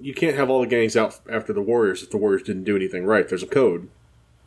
You 0.00 0.12
can't 0.12 0.36
have 0.36 0.50
all 0.50 0.60
the 0.60 0.66
gangs 0.66 0.96
out 0.96 1.18
after 1.30 1.52
the 1.54 1.62
Warriors 1.62 2.02
if 2.02 2.10
the 2.10 2.16
Warriors 2.18 2.42
didn't 2.42 2.64
do 2.64 2.76
anything 2.76 3.06
right. 3.06 3.26
There's 3.26 3.42
a 3.44 3.46
code. 3.46 3.88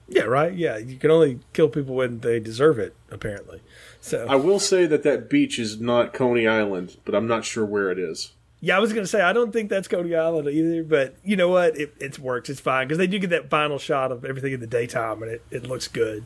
Yeah, 0.08 0.24
right. 0.24 0.54
Yeah, 0.54 0.78
you 0.78 0.98
can 0.98 1.10
only 1.10 1.40
kill 1.54 1.68
people 1.70 1.96
when 1.96 2.20
they 2.20 2.40
deserve 2.40 2.78
it, 2.78 2.96
apparently. 3.10 3.62
So 4.02 4.26
I 4.30 4.36
will 4.36 4.60
say 4.60 4.86
that 4.86 5.04
that 5.04 5.30
beach 5.30 5.60
is 5.60 5.80
not 5.82 6.14
Coney 6.14 6.48
Island, 6.48 6.98
but 7.06 7.14
I'm 7.16 7.28
not 7.28 7.44
sure 7.46 7.66
where 7.66 7.92
it 7.92 8.00
is. 8.00 8.32
yeah, 8.62 8.78
I 8.78 8.80
was 8.80 8.94
going 8.94 9.04
to 9.04 9.08
say 9.08 9.22
I 9.22 9.34
don't 9.34 9.52
think 9.52 9.70
that's 9.70 9.88
Coney 9.88 10.16
Island 10.16 10.48
either, 10.48 10.84
but 10.84 11.16
you 11.24 11.36
know 11.36 11.50
what? 11.50 11.78
It 11.78 11.94
it 12.00 12.18
works. 12.20 12.50
It's 12.50 12.60
fine 12.60 12.88
because 12.88 12.98
they 12.98 13.08
do 13.08 13.20
get 13.20 13.30
that 13.32 13.50
final 13.50 13.78
shot 13.80 14.12
of 14.12 14.24
everything 14.24 14.54
in 14.54 14.60
the 14.60 14.68
daytime, 14.68 15.22
and 15.24 15.32
it, 15.32 15.42
it 15.52 15.64
looks 15.68 15.88
good. 15.88 16.24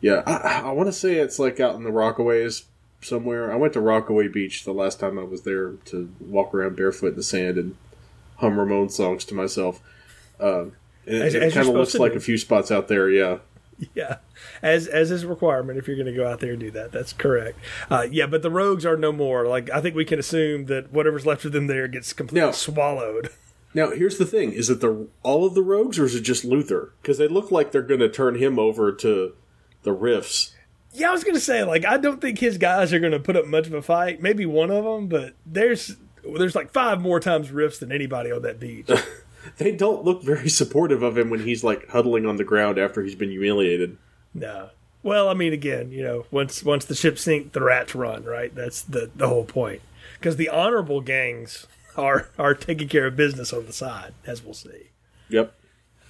Yeah, 0.00 0.22
I, 0.26 0.68
I 0.68 0.72
want 0.72 0.88
to 0.88 0.92
say 0.92 1.14
it's 1.16 1.38
like 1.38 1.60
out 1.60 1.74
in 1.74 1.84
the 1.84 1.90
Rockaways 1.90 2.64
somewhere. 3.02 3.52
I 3.52 3.56
went 3.56 3.72
to 3.74 3.80
Rockaway 3.80 4.28
Beach 4.28 4.64
the 4.64 4.72
last 4.72 4.98
time 5.00 5.18
I 5.18 5.24
was 5.24 5.42
there 5.42 5.72
to 5.86 6.10
walk 6.20 6.54
around 6.54 6.76
barefoot 6.76 7.08
in 7.08 7.16
the 7.16 7.22
sand 7.22 7.58
and 7.58 7.76
hum 8.36 8.56
Ramones 8.56 8.92
songs 8.92 9.24
to 9.26 9.34
myself. 9.34 9.80
Uh, 10.38 10.66
and 11.06 11.22
As- 11.22 11.34
it 11.34 11.42
you're 11.42 11.50
kind 11.50 11.68
of 11.68 11.74
looks 11.74 11.94
like 11.94 12.12
do. 12.12 12.18
a 12.18 12.20
few 12.20 12.38
spots 12.38 12.70
out 12.70 12.88
there. 12.88 13.10
Yeah, 13.10 13.38
Yeah, 13.94 14.16
as 14.62 14.86
as 14.86 15.10
is 15.10 15.24
requirement 15.24 15.78
if 15.78 15.86
you're 15.88 15.96
going 15.96 16.06
to 16.06 16.12
go 16.12 16.28
out 16.28 16.40
there 16.40 16.52
and 16.52 16.60
do 16.60 16.70
that. 16.72 16.92
That's 16.92 17.12
correct. 17.14 17.58
Uh, 17.90 18.06
yeah, 18.10 18.26
but 18.26 18.42
the 18.42 18.50
rogues 18.50 18.84
are 18.84 18.96
no 18.96 19.10
more. 19.12 19.46
Like 19.46 19.70
I 19.70 19.80
think 19.80 19.94
we 19.94 20.04
can 20.04 20.18
assume 20.18 20.66
that 20.66 20.92
whatever's 20.92 21.24
left 21.24 21.44
of 21.46 21.52
them 21.52 21.66
there 21.66 21.88
gets 21.88 22.12
completely 22.12 22.46
No. 22.46 22.52
swallowed. 22.52 23.30
Now, 23.72 23.90
here's 23.92 24.18
the 24.18 24.26
thing: 24.26 24.52
is 24.52 24.68
it 24.68 24.80
the 24.80 25.06
all 25.22 25.46
of 25.46 25.54
the 25.54 25.62
rogues, 25.62 25.96
or 25.96 26.04
is 26.04 26.16
it 26.16 26.22
just 26.22 26.44
Luther? 26.44 26.92
Because 27.00 27.18
they 27.18 27.28
look 27.28 27.52
like 27.52 27.70
they're 27.70 27.82
going 27.82 28.00
to 28.00 28.08
turn 28.08 28.34
him 28.34 28.58
over 28.58 28.90
to 28.90 29.32
the 29.84 29.94
Riffs. 29.94 30.50
Yeah, 30.92 31.10
I 31.10 31.12
was 31.12 31.22
going 31.22 31.36
to 31.36 31.40
say 31.40 31.62
like 31.62 31.84
I 31.84 31.96
don't 31.96 32.20
think 32.20 32.40
his 32.40 32.58
guys 32.58 32.92
are 32.92 32.98
going 32.98 33.12
to 33.12 33.20
put 33.20 33.36
up 33.36 33.46
much 33.46 33.68
of 33.68 33.74
a 33.74 33.80
fight. 33.80 34.20
Maybe 34.20 34.44
one 34.44 34.72
of 34.72 34.82
them, 34.82 35.06
but 35.06 35.34
there's 35.46 35.94
there's 36.36 36.56
like 36.56 36.72
five 36.72 37.00
more 37.00 37.20
times 37.20 37.50
riffs 37.50 37.78
than 37.78 37.92
anybody 37.92 38.32
on 38.32 38.42
that 38.42 38.58
beach. 38.58 38.90
They 39.58 39.72
don't 39.72 40.04
look 40.04 40.22
very 40.22 40.48
supportive 40.48 41.02
of 41.02 41.16
him 41.16 41.30
when 41.30 41.40
he's 41.40 41.64
like 41.64 41.88
huddling 41.88 42.26
on 42.26 42.36
the 42.36 42.44
ground 42.44 42.78
after 42.78 43.02
he's 43.02 43.14
been 43.14 43.30
humiliated. 43.30 43.96
no. 44.34 44.70
Well, 45.02 45.30
I 45.30 45.34
mean, 45.34 45.54
again, 45.54 45.92
you 45.92 46.02
know, 46.02 46.26
once 46.30 46.62
once 46.62 46.84
the 46.84 46.94
ship 46.94 47.18
sink, 47.18 47.52
the 47.52 47.62
rats 47.62 47.94
run. 47.94 48.24
Right. 48.24 48.54
That's 48.54 48.82
the 48.82 49.10
the 49.16 49.28
whole 49.28 49.46
point. 49.46 49.80
Because 50.18 50.36
the 50.36 50.50
honorable 50.50 51.00
gangs 51.00 51.66
are 51.96 52.28
are 52.38 52.54
taking 52.54 52.88
care 52.88 53.06
of 53.06 53.16
business 53.16 53.50
on 53.52 53.64
the 53.64 53.72
side, 53.72 54.12
as 54.26 54.44
we'll 54.44 54.52
see. 54.52 54.90
Yep. 55.30 55.54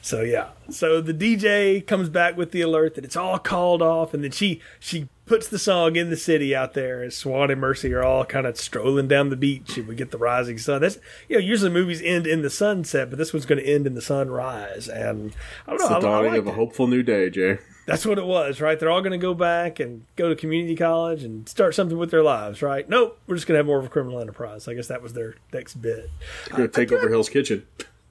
So 0.03 0.23
yeah. 0.23 0.49
So 0.71 1.01
the 1.01 1.15
DJ 1.15 1.87
comes 1.87 2.09
back 2.09 2.37
with 2.37 2.51
the 2.51 2.63
alert 2.63 2.97
that 2.97 3.05
it's 3.05 3.17
all 3.17 3.39
called 3.39 3.81
off, 3.81 4.13
and 4.13 4.25
then 4.25 4.33
she 4.33 4.61
she 4.81 5.09
puts 5.31 5.47
the 5.47 5.61
song 5.61 5.95
in 5.95 6.11
the 6.11 6.17
city 6.17 6.57
out 6.57 6.75
there 6.75 7.05
as 7.05 7.17
Swan 7.17 7.53
and 7.53 7.61
Mercy 7.61 7.95
are 7.95 8.03
all 8.03 8.25
kind 8.25 8.49
of 8.49 8.59
strolling 8.59 9.07
down 9.07 9.29
the 9.29 9.37
beach, 9.37 9.79
and 9.79 9.87
we 9.87 9.95
get 9.95 10.11
the 10.11 10.19
rising 10.19 10.59
sun. 10.59 10.81
That's 10.81 10.99
you 11.29 11.37
know 11.37 11.41
usually 11.41 11.71
movies 11.71 12.03
end 12.03 12.27
in 12.27 12.43
the 12.43 12.51
sunset, 12.51 13.11
but 13.11 13.17
this 13.17 13.33
one's 13.33 13.47
going 13.47 13.61
to 13.61 13.65
end 13.65 13.87
in 13.87 13.95
the 13.95 14.03
sunrise, 14.03 14.89
and 14.89 15.33
I 15.69 15.77
don't 15.77 15.89
know. 15.89 16.01
The 16.01 16.01
dawning 16.01 16.35
of 16.35 16.49
a 16.49 16.51
that. 16.51 16.57
hopeful 16.57 16.89
new 16.89 17.05
day, 17.05 17.31
Jay. 17.31 17.59
That's 17.87 18.05
what 18.05 18.19
it 18.19 18.27
was, 18.27 18.61
right? 18.61 18.77
They're 18.77 18.91
all 18.91 19.03
going 19.03 19.13
to 19.13 19.19
go 19.19 19.33
back 19.33 19.79
and 19.79 20.05
go 20.17 20.29
to 20.29 20.35
community 20.35 20.75
college 20.75 21.23
and 21.23 21.49
start 21.49 21.77
something 21.77 21.97
with 21.97 22.11
their 22.11 22.25
lives, 22.25 22.61
right? 22.61 22.89
Nope, 22.89 23.17
we're 23.29 23.37
just 23.37 23.47
going 23.47 23.55
to 23.55 23.59
have 23.59 23.67
more 23.67 23.79
of 23.79 23.85
a 23.85 23.89
criminal 23.89 24.19
enterprise. 24.19 24.67
I 24.67 24.75
guess 24.75 24.89
that 24.89 25.01
was 25.01 25.13
their 25.13 25.37
next 25.53 25.75
bit. 25.75 26.11
They're 26.49 26.57
going 26.57 26.71
to 26.71 26.75
uh, 26.75 26.85
take 26.85 26.91
over 26.91 27.09
Hell's 27.09 27.29
Kitchen. 27.29 27.65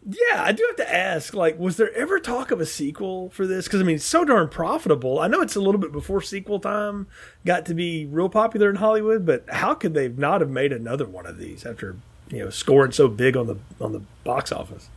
Yeah, 0.06 0.44
I 0.44 0.54
do 0.54 0.66
have 0.68 0.78
to 0.78 0.96
ask, 0.96 1.34
like, 1.34 1.60
was 1.60 1.76
there 1.78 1.94
ever 1.94 2.20
talk 2.20 2.52
of 2.52 2.62
a 2.62 2.66
sequel 2.66 3.30
for 3.32 3.46
this? 3.46 3.66
Because 3.66 3.82
I 3.82 3.84
mean, 3.84 3.98
it's 3.98 4.06
so 4.06 4.24
darn 4.24 4.48
profitable. 4.48 5.20
I 5.20 5.28
know 5.28 5.42
it's 5.42 5.58
a 5.58 5.62
little 5.62 5.80
bit 5.80 5.92
before 5.92 6.22
sequel 6.22 6.60
time 6.60 7.08
got 7.46 7.66
to 7.66 7.74
be 7.74 8.06
real 8.06 8.30
popular 8.30 8.70
in 8.70 8.78
Hollywood, 8.78 9.26
but 9.26 9.46
how 9.50 9.74
could 9.74 9.94
they 9.94 10.08
not 10.08 10.42
have 10.42 10.50
made 10.50 10.72
another 10.72 11.06
one 11.06 11.26
of 11.26 11.38
these 11.38 11.66
after 11.66 11.98
you 12.30 12.44
know 12.44 12.50
scoring 12.50 12.94
so 12.94 13.08
big 13.08 13.36
on 13.36 13.48
the 13.48 13.58
on 13.82 13.92
the 13.92 14.02
box 14.24 14.52
office? 14.54 14.90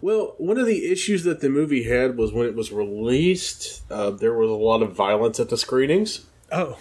Well, 0.00 0.34
one 0.38 0.58
of 0.58 0.66
the 0.66 0.90
issues 0.90 1.24
that 1.24 1.40
the 1.40 1.48
movie 1.48 1.84
had 1.84 2.16
was 2.16 2.32
when 2.32 2.46
it 2.46 2.54
was 2.54 2.72
released, 2.72 3.82
uh, 3.90 4.10
there 4.10 4.34
was 4.34 4.50
a 4.50 4.54
lot 4.54 4.82
of 4.82 4.94
violence 4.94 5.40
at 5.40 5.48
the 5.48 5.56
screenings. 5.56 6.26
Oh, 6.52 6.78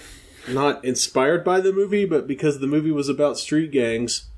Not 0.47 0.83
inspired 0.86 1.43
by 1.43 1.59
the 1.59 1.73
movie, 1.73 2.05
but 2.05 2.27
because 2.27 2.59
the 2.59 2.67
movie 2.67 2.91
was 2.91 3.09
about 3.09 3.38
street 3.38 3.71
gangs, 3.71 4.29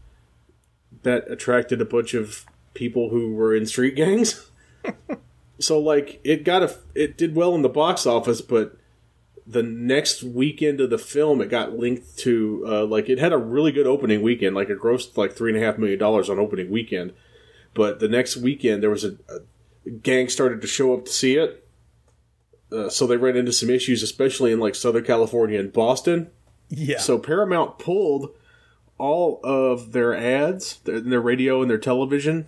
that 1.04 1.30
attracted 1.30 1.82
a 1.82 1.86
bunch 1.86 2.14
of 2.14 2.46
people 2.78 3.10
who 3.10 3.34
were 3.34 3.54
in 3.54 3.66
street 3.66 3.96
gangs. 3.96 4.50
so, 5.60 5.80
like, 5.80 6.22
it 6.24 6.46
got 6.46 6.64
a, 6.64 6.76
it 6.96 7.18
did 7.18 7.36
well 7.36 7.56
in 7.56 7.64
the 7.64 7.70
box 7.70 8.06
office, 8.06 8.40
but 8.40 8.78
the 9.46 9.64
next 9.64 10.24
weekend 10.24 10.80
of 10.80 10.90
the 10.90 10.98
film, 10.98 11.42
it 11.42 11.50
got 11.50 11.78
linked 11.78 12.18
to, 12.20 12.64
uh, 12.68 12.86
like, 12.86 13.10
it 13.10 13.20
had 13.20 13.34
a 13.34 13.38
really 13.38 13.72
good 13.72 13.88
opening 13.88 14.22
weekend, 14.22 14.56
like, 14.56 14.70
it 14.70 14.80
grossed 14.80 15.18
like 15.18 15.34
three 15.34 15.52
and 15.52 15.62
a 15.62 15.66
half 15.66 15.78
million 15.78 16.00
dollars 16.00 16.30
on 16.30 16.40
opening 16.40 16.70
weekend. 16.70 17.14
But 17.74 18.00
the 18.00 18.08
next 18.08 18.38
weekend, 18.38 18.82
there 18.84 18.90
was 18.90 19.04
a, 19.04 19.18
a 19.86 19.90
gang 19.90 20.30
started 20.30 20.62
to 20.62 20.68
show 20.68 20.94
up 20.94 21.06
to 21.06 21.12
see 21.12 21.36
it. 21.36 21.68
Uh, 22.72 22.90
so 22.90 23.08
they 23.08 23.18
ran 23.18 23.38
into 23.38 23.54
some 23.54 23.70
issues, 23.70 24.04
especially 24.04 24.52
in 24.52 24.60
like 24.60 24.76
Southern 24.76 25.04
California 25.04 25.60
and 25.60 25.72
Boston. 25.72 26.30
yeah. 26.70 27.00
So 27.00 27.18
Paramount 27.18 27.80
pulled 27.80 28.36
all 28.98 29.40
of 29.44 29.92
their 29.92 30.16
ads, 30.16 30.80
their, 30.80 31.00
their 31.00 31.22
radio 31.22 31.62
and 31.62 31.70
their 31.70 31.78
television, 31.78 32.48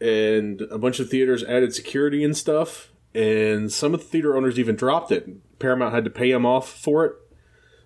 and 0.00 0.62
a 0.62 0.78
bunch 0.78 0.98
of 1.00 1.10
theaters 1.10 1.44
added 1.44 1.74
security 1.74 2.24
and 2.24 2.36
stuff. 2.36 2.90
And 3.14 3.72
some 3.72 3.92
of 3.92 4.00
the 4.00 4.06
theater 4.06 4.36
owners 4.36 4.58
even 4.58 4.76
dropped 4.76 5.10
it. 5.10 5.28
Paramount 5.58 5.94
had 5.94 6.04
to 6.04 6.10
pay 6.10 6.32
them 6.32 6.46
off 6.46 6.70
for 6.70 7.04
it. 7.04 7.14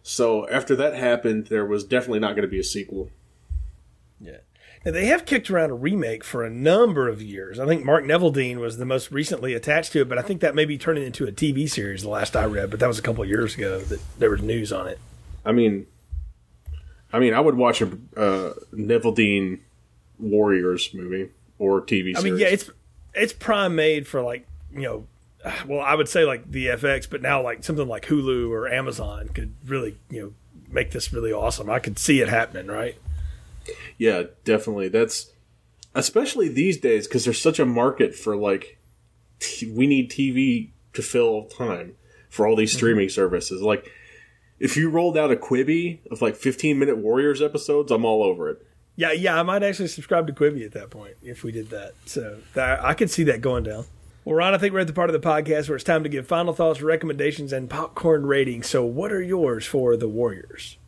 So 0.02 0.48
after 0.50 0.76
that 0.76 0.94
happened, 0.94 1.46
there 1.46 1.64
was 1.64 1.82
definitely 1.82 2.20
not 2.20 2.32
going 2.32 2.42
to 2.42 2.48
be 2.48 2.60
a 2.60 2.64
sequel. 2.64 3.08
Yeah. 4.20 4.38
Now, 4.84 4.92
they 4.92 5.06
have 5.06 5.24
kicked 5.24 5.50
around 5.50 5.70
a 5.70 5.74
remake 5.74 6.22
for 6.22 6.44
a 6.44 6.50
number 6.50 7.08
of 7.08 7.22
years. 7.22 7.58
I 7.58 7.66
think 7.66 7.86
Mark 7.86 8.04
Neveldine 8.04 8.58
was 8.58 8.76
the 8.76 8.84
most 8.84 9.10
recently 9.10 9.54
attached 9.54 9.92
to 9.92 10.02
it, 10.02 10.10
but 10.10 10.18
I 10.18 10.22
think 10.22 10.42
that 10.42 10.54
may 10.54 10.66
be 10.66 10.76
turning 10.76 11.04
into 11.04 11.26
a 11.26 11.32
TV 11.32 11.68
series. 11.68 12.02
The 12.02 12.10
last 12.10 12.36
I 12.36 12.44
read, 12.44 12.70
but 12.70 12.80
that 12.80 12.86
was 12.86 12.98
a 12.98 13.02
couple 13.02 13.22
of 13.22 13.30
years 13.30 13.54
ago 13.54 13.80
that 13.80 14.00
there 14.18 14.28
was 14.28 14.42
news 14.42 14.74
on 14.74 14.86
it. 14.86 14.98
I 15.42 15.52
mean, 15.52 15.86
I 17.14 17.18
mean, 17.18 17.32
I 17.32 17.40
would 17.40 17.54
watch 17.54 17.80
a 17.80 17.86
uh, 17.86 18.54
Neveldine 18.74 19.60
Warriors 20.18 20.92
movie 20.92 21.30
or 21.58 21.80
TV 21.80 21.88
series. 22.14 22.18
I 22.18 22.20
mean, 22.22 22.38
yeah, 22.38 22.48
it's 22.48 22.70
it's 23.14 23.32
prime 23.32 23.74
made 23.74 24.06
for 24.06 24.22
like 24.22 24.46
you 24.72 24.82
know, 24.82 25.06
well, 25.66 25.80
I 25.80 25.94
would 25.94 26.08
say 26.08 26.24
like 26.24 26.50
the 26.50 26.66
FX, 26.66 27.08
but 27.08 27.22
now 27.22 27.42
like 27.42 27.64
something 27.64 27.88
like 27.88 28.06
Hulu 28.06 28.50
or 28.50 28.68
Amazon 28.68 29.28
could 29.28 29.54
really 29.66 29.96
you 30.10 30.22
know 30.22 30.32
make 30.68 30.90
this 30.90 31.12
really 31.12 31.32
awesome. 31.32 31.70
I 31.70 31.78
could 31.78 31.98
see 31.98 32.20
it 32.20 32.28
happening, 32.28 32.66
right? 32.66 32.96
Yeah, 33.96 34.24
definitely. 34.44 34.88
That's 34.88 35.32
especially 35.94 36.48
these 36.48 36.78
days 36.78 37.06
because 37.06 37.24
there's 37.24 37.40
such 37.40 37.58
a 37.60 37.64
market 37.64 38.14
for 38.14 38.36
like 38.36 38.78
t- 39.38 39.70
we 39.70 39.86
need 39.86 40.10
TV 40.10 40.70
to 40.92 41.02
fill 41.02 41.44
time 41.44 41.94
for 42.28 42.46
all 42.46 42.56
these 42.56 42.70
Mm-hmm. 42.72 42.76
streaming 42.78 43.08
services. 43.08 43.62
Like 43.62 43.90
if 44.58 44.76
you 44.76 44.90
rolled 44.90 45.16
out 45.16 45.30
a 45.30 45.36
Quibi 45.36 46.00
of 46.10 46.20
like 46.22 46.34
15 46.36 46.78
minute 46.78 46.98
Warriors 46.98 47.40
episodes, 47.40 47.90
I'm 47.92 48.04
all 48.04 48.22
over 48.24 48.48
it. 48.50 48.66
Yeah, 48.96 49.12
yeah, 49.12 49.38
I 49.38 49.42
might 49.42 49.62
actually 49.62 49.88
subscribe 49.88 50.26
to 50.28 50.32
Quibi 50.32 50.64
at 50.64 50.72
that 50.72 50.90
point 50.90 51.16
if 51.22 51.42
we 51.42 51.50
did 51.50 51.70
that. 51.70 51.94
So 52.06 52.38
that, 52.54 52.84
I 52.84 52.94
could 52.94 53.10
see 53.10 53.24
that 53.24 53.40
going 53.40 53.64
down. 53.64 53.86
Well, 54.24 54.36
Ron, 54.36 54.54
I 54.54 54.58
think 54.58 54.72
we're 54.72 54.80
at 54.80 54.86
the 54.86 54.92
part 54.92 55.10
of 55.10 55.20
the 55.20 55.26
podcast 55.26 55.68
where 55.68 55.76
it's 55.76 55.84
time 55.84 56.02
to 56.02 56.08
give 56.08 56.26
final 56.26 56.54
thoughts, 56.54 56.80
recommendations, 56.80 57.52
and 57.52 57.68
popcorn 57.68 58.24
ratings. 58.24 58.68
So, 58.68 58.84
what 58.84 59.12
are 59.12 59.20
yours 59.20 59.66
for 59.66 59.96
the 59.96 60.08
Warriors? 60.08 60.78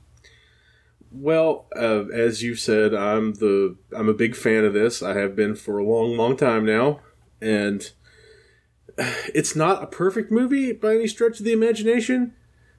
Well, 1.10 1.66
uh, 1.76 2.06
as 2.06 2.42
you 2.42 2.54
said, 2.54 2.94
I'm 2.94 3.34
the 3.34 3.76
I'm 3.94 4.08
a 4.08 4.14
big 4.14 4.36
fan 4.36 4.64
of 4.64 4.72
this. 4.72 5.02
I 5.02 5.14
have 5.18 5.36
been 5.36 5.54
for 5.54 5.78
a 5.78 5.84
long, 5.84 6.16
long 6.16 6.36
time 6.36 6.64
now, 6.64 7.00
and 7.40 7.90
it's 8.98 9.54
not 9.54 9.82
a 9.82 9.86
perfect 9.86 10.30
movie 10.30 10.72
by 10.72 10.94
any 10.94 11.08
stretch 11.08 11.38
of 11.38 11.44
the 11.44 11.52
imagination, 11.52 12.34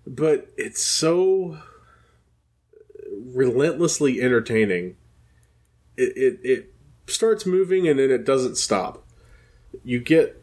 but 0.08 0.50
it's 0.58 0.82
so 0.82 1.60
relentlessly 3.12 4.22
entertaining. 4.22 4.96
It 5.98 6.14
it, 6.16 6.40
it 6.44 6.74
starts 7.08 7.46
moving 7.46 7.88
and 7.88 8.00
then 8.00 8.12
it 8.12 8.26
doesn't 8.26 8.58
stop. 8.58 9.04
You 9.84 10.00
get 10.00 10.42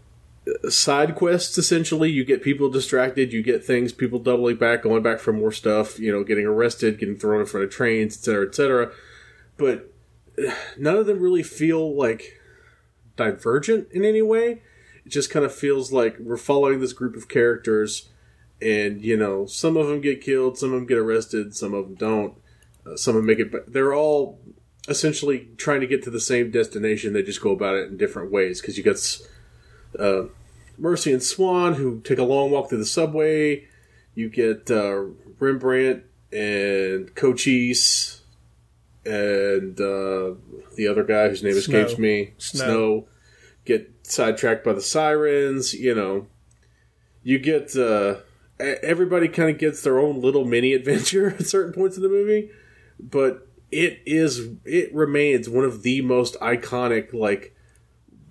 side 0.68 1.14
quests 1.14 1.56
essentially. 1.56 2.10
You 2.10 2.24
get 2.24 2.42
people 2.42 2.68
distracted. 2.68 3.32
You 3.32 3.42
get 3.42 3.64
things 3.64 3.92
people 3.92 4.18
doubling 4.18 4.56
back 4.56 4.82
going 4.82 5.02
back 5.02 5.20
for 5.20 5.32
more 5.32 5.52
stuff 5.52 5.98
you 5.98 6.12
know 6.12 6.24
getting 6.24 6.46
arrested 6.46 6.98
getting 6.98 7.16
thrown 7.16 7.40
in 7.40 7.46
front 7.46 7.64
of 7.64 7.70
trains 7.70 8.16
etc 8.16 8.46
etc 8.46 8.92
but 9.56 9.90
none 10.76 10.96
of 10.96 11.06
them 11.06 11.20
really 11.20 11.42
feel 11.42 11.96
like 11.96 12.40
divergent 13.16 13.88
in 13.92 14.04
any 14.04 14.22
way. 14.22 14.62
It 15.04 15.10
just 15.10 15.30
kind 15.30 15.44
of 15.44 15.54
feels 15.54 15.92
like 15.92 16.18
we're 16.18 16.36
following 16.36 16.80
this 16.80 16.92
group 16.92 17.16
of 17.16 17.28
characters 17.28 18.08
and 18.62 19.02
you 19.02 19.16
know 19.16 19.46
some 19.46 19.76
of 19.76 19.88
them 19.88 20.00
get 20.00 20.20
killed 20.20 20.56
some 20.56 20.72
of 20.72 20.76
them 20.76 20.86
get 20.86 20.96
arrested 20.96 21.54
some 21.54 21.74
of 21.74 21.84
them 21.86 21.94
don't. 21.94 22.34
Uh, 22.86 22.96
some 22.96 23.16
of 23.16 23.22
them 23.22 23.26
make 23.26 23.38
it 23.38 23.50
but 23.50 23.72
they're 23.72 23.94
all 23.94 24.38
essentially 24.88 25.48
trying 25.56 25.80
to 25.80 25.86
get 25.86 26.02
to 26.02 26.10
the 26.10 26.20
same 26.20 26.50
destination 26.50 27.14
they 27.14 27.22
just 27.22 27.40
go 27.40 27.52
about 27.52 27.74
it 27.74 27.88
in 27.88 27.96
different 27.96 28.30
ways 28.30 28.60
because 28.60 28.76
you 28.76 28.84
got 28.84 28.98
uh, 29.98 30.24
Mercy 30.78 31.12
and 31.12 31.22
Swan, 31.22 31.74
who 31.74 32.00
take 32.00 32.18
a 32.18 32.24
long 32.24 32.50
walk 32.50 32.68
through 32.68 32.78
the 32.78 32.86
subway. 32.86 33.66
You 34.14 34.28
get 34.28 34.70
uh, 34.70 35.04
Rembrandt 35.38 36.04
and 36.32 37.14
Cochise 37.14 38.22
and 39.04 39.78
uh, 39.80 40.34
the 40.76 40.88
other 40.88 41.04
guy 41.04 41.28
whose 41.28 41.42
name 41.42 41.52
Snow. 41.52 41.78
escapes 41.78 41.98
me. 41.98 42.32
Snow. 42.38 43.06
get 43.64 43.92
sidetracked 44.02 44.64
by 44.64 44.72
the 44.72 44.82
sirens. 44.82 45.74
You 45.74 45.94
know, 45.94 46.26
you 47.22 47.38
get 47.38 47.76
uh, 47.76 48.16
everybody 48.58 49.28
kind 49.28 49.50
of 49.50 49.58
gets 49.58 49.82
their 49.82 49.98
own 49.98 50.20
little 50.20 50.44
mini 50.44 50.72
adventure 50.72 51.30
at 51.38 51.46
certain 51.46 51.72
points 51.72 51.96
in 51.96 52.02
the 52.02 52.08
movie, 52.08 52.50
but 52.98 53.46
it 53.74 54.00
is 54.06 54.50
it 54.64 54.94
remains 54.94 55.48
one 55.48 55.64
of 55.64 55.82
the 55.82 56.00
most 56.00 56.38
iconic 56.40 57.12
like 57.12 57.56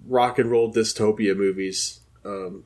rock 0.08 0.40
and 0.40 0.50
roll 0.50 0.72
dystopia 0.72 1.36
movies 1.36 2.00
um, 2.24 2.64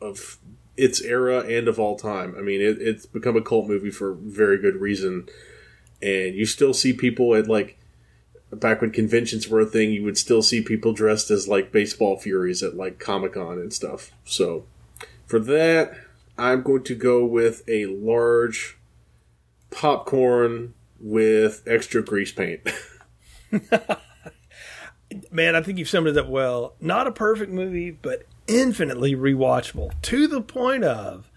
of 0.00 0.38
its 0.76 1.00
era 1.02 1.40
and 1.40 1.66
of 1.66 1.80
all 1.80 1.96
time. 1.96 2.34
I 2.38 2.40
mean, 2.40 2.60
it, 2.60 2.80
it's 2.80 3.04
become 3.04 3.36
a 3.36 3.42
cult 3.42 3.66
movie 3.66 3.90
for 3.90 4.14
very 4.14 4.58
good 4.58 4.76
reason, 4.76 5.28
and 6.00 6.36
you 6.36 6.46
still 6.46 6.72
see 6.72 6.92
people 6.92 7.34
at 7.34 7.48
like 7.48 7.78
back 8.52 8.80
when 8.80 8.92
conventions 8.92 9.48
were 9.48 9.60
a 9.60 9.66
thing. 9.66 9.90
You 9.90 10.04
would 10.04 10.16
still 10.16 10.42
see 10.42 10.62
people 10.62 10.92
dressed 10.92 11.32
as 11.32 11.48
like 11.48 11.72
baseball 11.72 12.16
furies 12.16 12.62
at 12.62 12.76
like 12.76 13.00
Comic 13.00 13.32
Con 13.32 13.58
and 13.58 13.72
stuff. 13.72 14.12
So 14.24 14.66
for 15.26 15.40
that, 15.40 15.94
I'm 16.38 16.62
going 16.62 16.84
to 16.84 16.94
go 16.94 17.24
with 17.24 17.68
a 17.68 17.86
large 17.86 18.78
popcorn 19.72 20.74
with 21.00 21.62
extra 21.66 22.02
grease 22.02 22.32
paint. 22.32 22.60
Man, 25.32 25.56
I 25.56 25.62
think 25.62 25.78
you've 25.78 25.88
summed 25.88 26.06
it 26.06 26.16
up 26.16 26.28
well. 26.28 26.74
Not 26.80 27.06
a 27.06 27.12
perfect 27.12 27.50
movie, 27.50 27.90
but 27.90 28.26
infinitely 28.46 29.14
rewatchable 29.14 29.90
to 30.02 30.26
the 30.26 30.40
point 30.40 30.84
of 30.84 31.30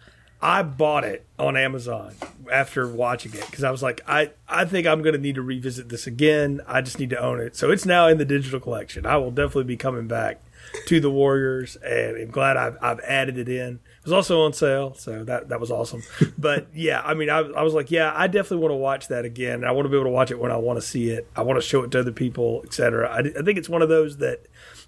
I 0.44 0.62
bought 0.62 1.06
it 1.06 1.26
on 1.40 1.56
Amazon 1.56 2.16
after 2.52 2.86
watching 2.86 3.34
it 3.34 3.46
because 3.46 3.64
I 3.64 3.72
was 3.72 3.82
like, 3.82 4.02
I, 4.06 4.32
I 4.48 4.66
think 4.66 4.86
I'm 4.86 5.02
going 5.02 5.14
to 5.14 5.22
need 5.22 5.36
to 5.36 5.42
revisit 5.42 5.88
this 5.88 6.06
again. 6.06 6.60
I 6.68 6.82
just 6.82 7.00
need 7.00 7.12
to 7.12 7.20
own 7.20 7.40
it. 7.40 7.56
So 7.56 7.72
it's 7.72 7.86
now 7.86 8.08
in 8.08 8.18
the 8.18 8.26
digital 8.26 8.60
collection. 8.60 9.06
I 9.06 9.16
will 9.16 9.32
definitely 9.32 9.64
be 9.64 9.78
coming 9.78 10.08
back 10.08 10.42
to 10.88 11.00
the 11.00 11.10
Warriors, 11.10 11.78
and 11.78 12.18
I'm 12.18 12.30
glad 12.30 12.58
I've, 12.58 12.78
I've 12.82 13.00
added 13.02 13.38
it 13.38 13.48
in. 13.48 13.80
It 14.04 14.08
was 14.08 14.14
also 14.14 14.42
on 14.42 14.52
sale, 14.52 14.94
so 14.96 15.24
that 15.24 15.48
that 15.48 15.62
was 15.62 15.72
awesome. 15.72 16.04
but 16.38 16.68
yeah, 16.74 17.02
I 17.06 17.14
mean, 17.14 17.30
I, 17.30 17.38
I 17.38 17.64
was 17.64 17.74
like, 17.74 17.90
yeah, 17.90 18.12
I 18.14 18.28
definitely 18.28 18.58
want 18.58 18.74
to 18.74 18.78
watch 18.78 19.08
that 19.08 19.24
again. 19.24 19.64
I 19.64 19.72
want 19.72 19.86
to 19.86 19.90
be 19.90 19.96
able 19.96 20.08
to 20.08 20.12
watch 20.12 20.30
it 20.30 20.40
when 20.40 20.52
I 20.52 20.58
want 20.58 20.78
to 20.78 20.86
see 20.86 21.10
it. 21.10 21.26
I 21.38 21.42
want 21.42 21.58
to 21.58 21.66
show 21.66 21.84
it 21.84 21.92
to 21.92 22.02
other 22.02 22.12
people, 22.12 22.62
etc. 22.66 23.10
I, 23.10 23.20
I 23.20 23.44
think 23.44 23.58
it's 23.58 23.70
one 23.70 23.82
of 23.82 23.88
those 23.88 24.18
that 24.18 24.42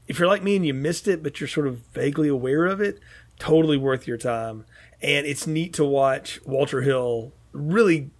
if 0.10 0.20
you're 0.20 0.28
like 0.28 0.44
me 0.44 0.58
and 0.58 0.66
you 0.66 0.74
missed 0.74 1.08
it, 1.08 1.24
but 1.24 1.40
you're 1.40 1.48
sort 1.48 1.66
of 1.66 1.78
vaguely 1.94 2.28
aware 2.28 2.66
of 2.66 2.82
it, 2.82 3.00
totally 3.40 3.78
worth 3.78 4.06
your 4.06 4.18
time. 4.18 4.66
And 5.02 5.26
it's 5.26 5.48
neat 5.48 5.74
to 5.76 5.86
watch 5.86 6.42
Walter 6.46 6.82
Hill 6.82 7.32
really 7.54 8.12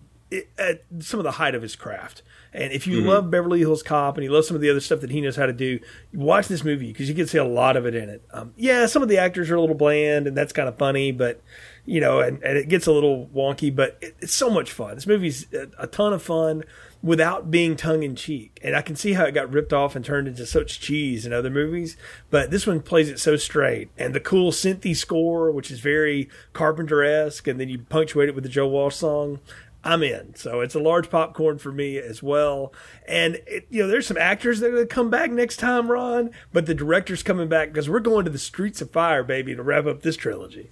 at 0.58 0.84
some 1.00 1.20
of 1.20 1.26
the 1.26 1.32
height 1.32 1.56
of 1.56 1.62
his 1.62 1.76
craft. 1.76 2.22
And 2.56 2.72
if 2.72 2.88
you 2.88 3.00
mm-hmm. 3.00 3.10
love 3.10 3.30
Beverly 3.30 3.60
Hills 3.60 3.84
Cop 3.84 4.16
and 4.16 4.24
you 4.24 4.32
love 4.32 4.46
some 4.46 4.56
of 4.56 4.62
the 4.62 4.70
other 4.70 4.80
stuff 4.80 5.02
that 5.02 5.12
he 5.12 5.20
knows 5.20 5.36
how 5.36 5.46
to 5.46 5.54
do, 5.54 5.80
watch 6.14 6.48
this 6.48 6.64
movie 6.64 6.88
because 6.88 7.10
you 7.10 7.16
can 7.16 7.28
see 7.28 7.38
a 7.38 7.44
lot 7.44 7.76
of 7.76 7.86
it 7.86 7.94
in 7.94 8.10
it. 8.10 8.24
Um, 8.32 8.54
yeah, 8.56 8.86
some 8.86 9.04
of 9.04 9.10
the 9.10 9.18
actors 9.18 9.52
are 9.52 9.56
a 9.56 9.62
little 9.62 9.76
bland 9.76 10.26
and 10.26 10.38
that's 10.38 10.54
kind 10.54 10.70
of 10.70 10.78
funny, 10.78 11.12
but 11.12 11.42
you 11.86 12.00
know, 12.00 12.22
and, 12.22 12.42
and 12.44 12.58
it 12.58 12.70
gets 12.70 12.88
a 12.88 12.94
little 12.94 13.28
wonky, 13.28 13.76
but 13.76 13.98
it, 14.02 14.16
it's 14.22 14.34
so 14.34 14.50
much 14.50 14.72
fun. 14.72 14.96
This 14.96 15.06
movie's 15.06 15.54
a, 15.54 15.68
a 15.80 15.88
ton 15.88 16.14
of 16.14 16.24
fun 16.24 16.64
without 17.04 17.52
being 17.52 17.76
tongue 17.76 18.02
in 18.02 18.16
cheek. 18.16 18.60
And 18.64 18.76
I 18.76 18.82
can 18.82 18.96
see 18.96 19.14
how 19.14 19.26
it 19.26 19.34
got 19.34 19.52
ripped 19.52 19.74
off 19.74 19.96
and 19.96 20.04
turned 20.04 20.28
into 20.28 20.46
such 20.46 20.80
cheese 20.80 21.26
in 21.26 21.34
other 21.34 21.52
movies, 21.52 21.98
but 22.32 22.50
this 22.50 22.66
one 22.66 22.82
plays 22.82 23.10
it 23.10 23.20
so 23.20 23.36
straight. 23.36 23.90
And 23.96 24.16
the 24.16 24.20
cool 24.20 24.52
synthy 24.52 24.96
score, 24.96 25.52
which 25.52 25.70
is 25.70 25.82
very 25.82 26.30
Carpenter 26.54 27.04
esque, 27.04 27.48
and 27.48 27.60
then 27.60 27.70
you 27.70 27.80
punctuate 27.80 28.30
it 28.30 28.34
with 28.34 28.44
the 28.44 28.50
Joe 28.50 28.68
Walsh 28.68 28.96
song. 28.96 29.40
I'm 29.86 30.02
in. 30.02 30.34
So 30.34 30.62
it's 30.62 30.74
a 30.74 30.80
large 30.80 31.12
popcorn 31.12 31.60
for 31.60 31.72
me 31.72 32.00
as 32.00 32.24
well. 32.24 32.74
And 33.08 33.36
it, 33.46 33.68
you 33.70 33.84
know, 33.84 33.88
there's 33.88 34.08
some 34.08 34.18
actors 34.18 34.60
that 34.60 34.68
are 34.68 34.72
going 34.72 34.88
to 34.88 34.94
come 34.94 35.12
back 35.12 35.30
next 35.30 35.58
time, 35.58 35.92
Ron, 35.92 36.32
but 36.52 36.66
the 36.66 36.74
director's 36.74 37.22
coming 37.22 37.48
back 37.48 37.70
because 37.70 37.88
we're 37.88 38.00
going 38.00 38.26
to 38.26 38.32
the 38.32 38.40
Streets 38.40 38.82
of 38.82 38.90
Fire, 38.90 39.24
baby, 39.24 39.56
to 39.56 39.62
wrap 39.62 39.86
up 39.86 40.02
this 40.02 40.18
trilogy. 40.18 40.72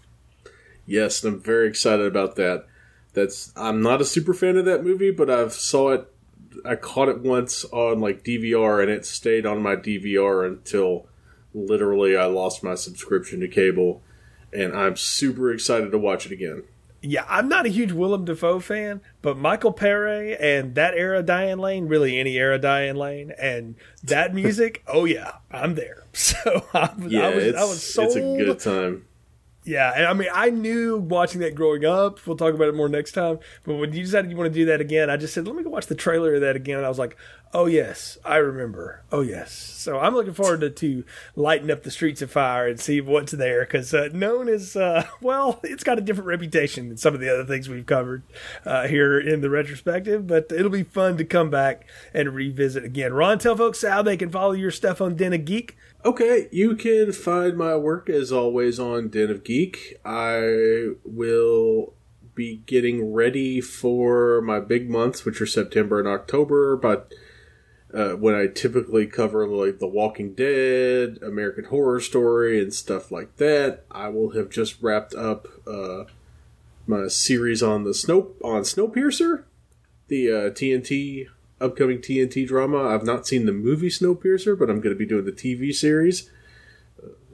Yes, 0.87 1.23
I'm 1.23 1.39
very 1.39 1.67
excited 1.67 2.07
about 2.07 2.35
that. 2.37 2.65
That's 3.13 3.53
I'm 3.55 3.83
not 3.83 4.01
a 4.01 4.05
super 4.05 4.33
fan 4.33 4.57
of 4.57 4.65
that 4.65 4.83
movie, 4.83 5.11
but 5.11 5.29
I've 5.29 5.53
saw 5.53 5.91
it. 5.91 6.11
I 6.65 6.75
caught 6.75 7.07
it 7.07 7.21
once 7.21 7.63
on 7.65 7.99
like 7.99 8.23
DVR, 8.23 8.81
and 8.81 8.89
it 8.89 9.05
stayed 9.05 9.45
on 9.45 9.61
my 9.61 9.75
DVR 9.75 10.45
until 10.45 11.05
literally 11.53 12.17
I 12.17 12.25
lost 12.25 12.63
my 12.63 12.73
subscription 12.73 13.39
to 13.41 13.47
cable, 13.47 14.01
and 14.51 14.75
I'm 14.75 14.97
super 14.97 15.53
excited 15.53 15.91
to 15.91 15.99
watch 15.99 16.25
it 16.25 16.31
again 16.31 16.63
yeah, 17.03 17.25
I'm 17.27 17.49
not 17.49 17.65
a 17.65 17.69
huge 17.69 17.91
Willem 17.91 18.23
Dafoe 18.23 18.59
fan, 18.59 19.01
but 19.21 19.37
Michael 19.37 19.73
Paré 19.73 20.37
and 20.39 20.73
that 20.75 20.93
era 20.93 21.21
Diane 21.21 21.59
Lane, 21.59 21.87
really 21.87 22.17
any 22.17 22.37
era 22.37 22.57
Diane 22.57 22.95
Lane, 22.95 23.33
and 23.37 23.75
that 24.03 24.33
music, 24.35 24.83
oh 24.87 25.05
yeah, 25.05 25.33
I'm 25.51 25.75
there. 25.75 25.99
So 26.15 26.67
I, 26.75 26.93
yeah, 27.07 27.27
I 27.27 27.35
was, 27.35 27.55
I 27.55 27.63
was 27.63 27.83
sold. 27.83 28.07
It's 28.07 28.15
a 28.17 28.19
good 28.19 28.59
time. 28.59 29.07
Yeah, 29.65 29.93
and 29.95 30.05
I 30.05 30.13
mean, 30.13 30.27
I 30.33 30.49
knew 30.49 30.97
watching 30.97 31.41
that 31.41 31.55
growing 31.55 31.85
up. 31.85 32.25
We'll 32.27 32.35
talk 32.35 32.53
about 32.53 32.67
it 32.67 32.75
more 32.75 32.89
next 32.89 33.13
time. 33.13 33.39
But 33.63 33.75
when 33.75 33.93
you 33.93 34.03
decided 34.03 34.29
you 34.29 34.35
want 34.35 34.51
to 34.51 34.59
do 34.59 34.65
that 34.65 34.81
again, 34.81 35.09
I 35.09 35.17
just 35.17 35.33
said, 35.33 35.47
let 35.47 35.55
me 35.55 35.63
go 35.63 35.69
watch 35.69 35.85
the 35.85 35.95
trailer 35.95 36.35
of 36.35 36.41
that 36.41 36.55
again. 36.55 36.77
And 36.77 36.85
I 36.85 36.89
was 36.89 36.99
like, 36.99 37.15
oh, 37.53 37.67
yes, 37.67 38.17
I 38.25 38.37
remember. 38.37 39.03
Oh, 39.11 39.21
yes. 39.21 39.53
So 39.53 39.99
I'm 39.99 40.15
looking 40.15 40.33
forward 40.33 40.61
to, 40.61 40.69
to 40.69 41.05
lighting 41.35 41.71
up 41.71 41.83
the 41.83 41.91
streets 41.91 42.21
of 42.21 42.31
fire 42.31 42.67
and 42.67 42.79
see 42.79 42.99
what's 42.99 43.31
there 43.31 43.61
because 43.61 43.93
uh, 43.93 44.09
known 44.11 44.49
as, 44.49 44.75
uh, 44.75 45.07
well, 45.21 45.61
it's 45.63 45.83
got 45.83 45.97
a 45.97 46.01
different 46.01 46.27
reputation 46.27 46.89
than 46.89 46.97
some 46.97 47.13
of 47.13 47.21
the 47.21 47.33
other 47.33 47.45
things 47.45 47.69
we've 47.69 47.85
covered 47.85 48.23
uh, 48.65 48.87
here 48.87 49.17
in 49.17 49.39
the 49.39 49.49
retrospective. 49.49 50.27
But 50.27 50.51
it'll 50.51 50.71
be 50.71 50.83
fun 50.83 51.17
to 51.17 51.25
come 51.25 51.49
back 51.49 51.87
and 52.13 52.35
revisit 52.35 52.83
again. 52.83 53.13
Ron, 53.13 53.39
tell 53.39 53.55
folks 53.55 53.81
how 53.81 54.01
they 54.01 54.17
can 54.17 54.29
follow 54.29 54.51
your 54.53 54.71
stuff 54.71 54.99
on 54.99 55.15
Den 55.15 55.31
of 55.31 55.45
Geek. 55.45 55.77
Okay, 56.05 56.49
you 56.51 56.75
can 56.75 57.13
find 57.13 57.57
my 57.57 57.77
work 57.77 58.09
as 58.09 58.29
always 58.29 58.77
on 58.77 59.07
Den 59.07 59.29
of 59.29 59.45
Geek. 59.45 60.01
I 60.03 60.89
will 61.05 61.93
be 62.35 62.57
getting 62.65 63.13
ready 63.13 63.61
for 63.61 64.41
my 64.41 64.59
big 64.59 64.89
months, 64.89 65.23
which 65.23 65.39
are 65.39 65.45
September 65.45 65.99
and 65.99 66.07
October, 66.07 66.75
but 66.75 67.13
uh, 67.93 68.13
when 68.13 68.35
I 68.35 68.47
typically 68.47 69.07
cover 69.07 69.47
like 69.47 69.79
The 69.79 69.87
Walking 69.87 70.33
Dead, 70.33 71.19
American 71.21 71.65
Horror 71.65 72.01
Story, 72.01 72.61
and 72.61 72.73
stuff 72.73 73.09
like 73.09 73.37
that, 73.37 73.85
I 73.89 74.09
will 74.09 74.31
have 74.31 74.49
just 74.49 74.81
wrapped 74.81 75.15
up 75.15 75.47
uh, 75.65 76.03
my 76.85 77.07
series 77.07 77.63
on 77.63 77.85
the 77.85 77.93
Snow 77.93 78.31
on 78.43 78.63
Snowpiercer, 78.63 79.43
the 80.09 80.29
uh, 80.29 80.49
TNT 80.49 81.27
upcoming 81.59 81.99
TNT 81.99 82.47
drama. 82.47 82.89
I've 82.89 83.05
not 83.05 83.27
seen 83.27 83.45
the 83.45 83.51
movie 83.51 83.89
Snowpiercer, 83.89 84.57
but 84.57 84.69
I'm 84.69 84.81
going 84.81 84.95
to 84.95 84.99
be 84.99 85.05
doing 85.05 85.25
the 85.25 85.31
TV 85.31 85.73
series. 85.73 86.29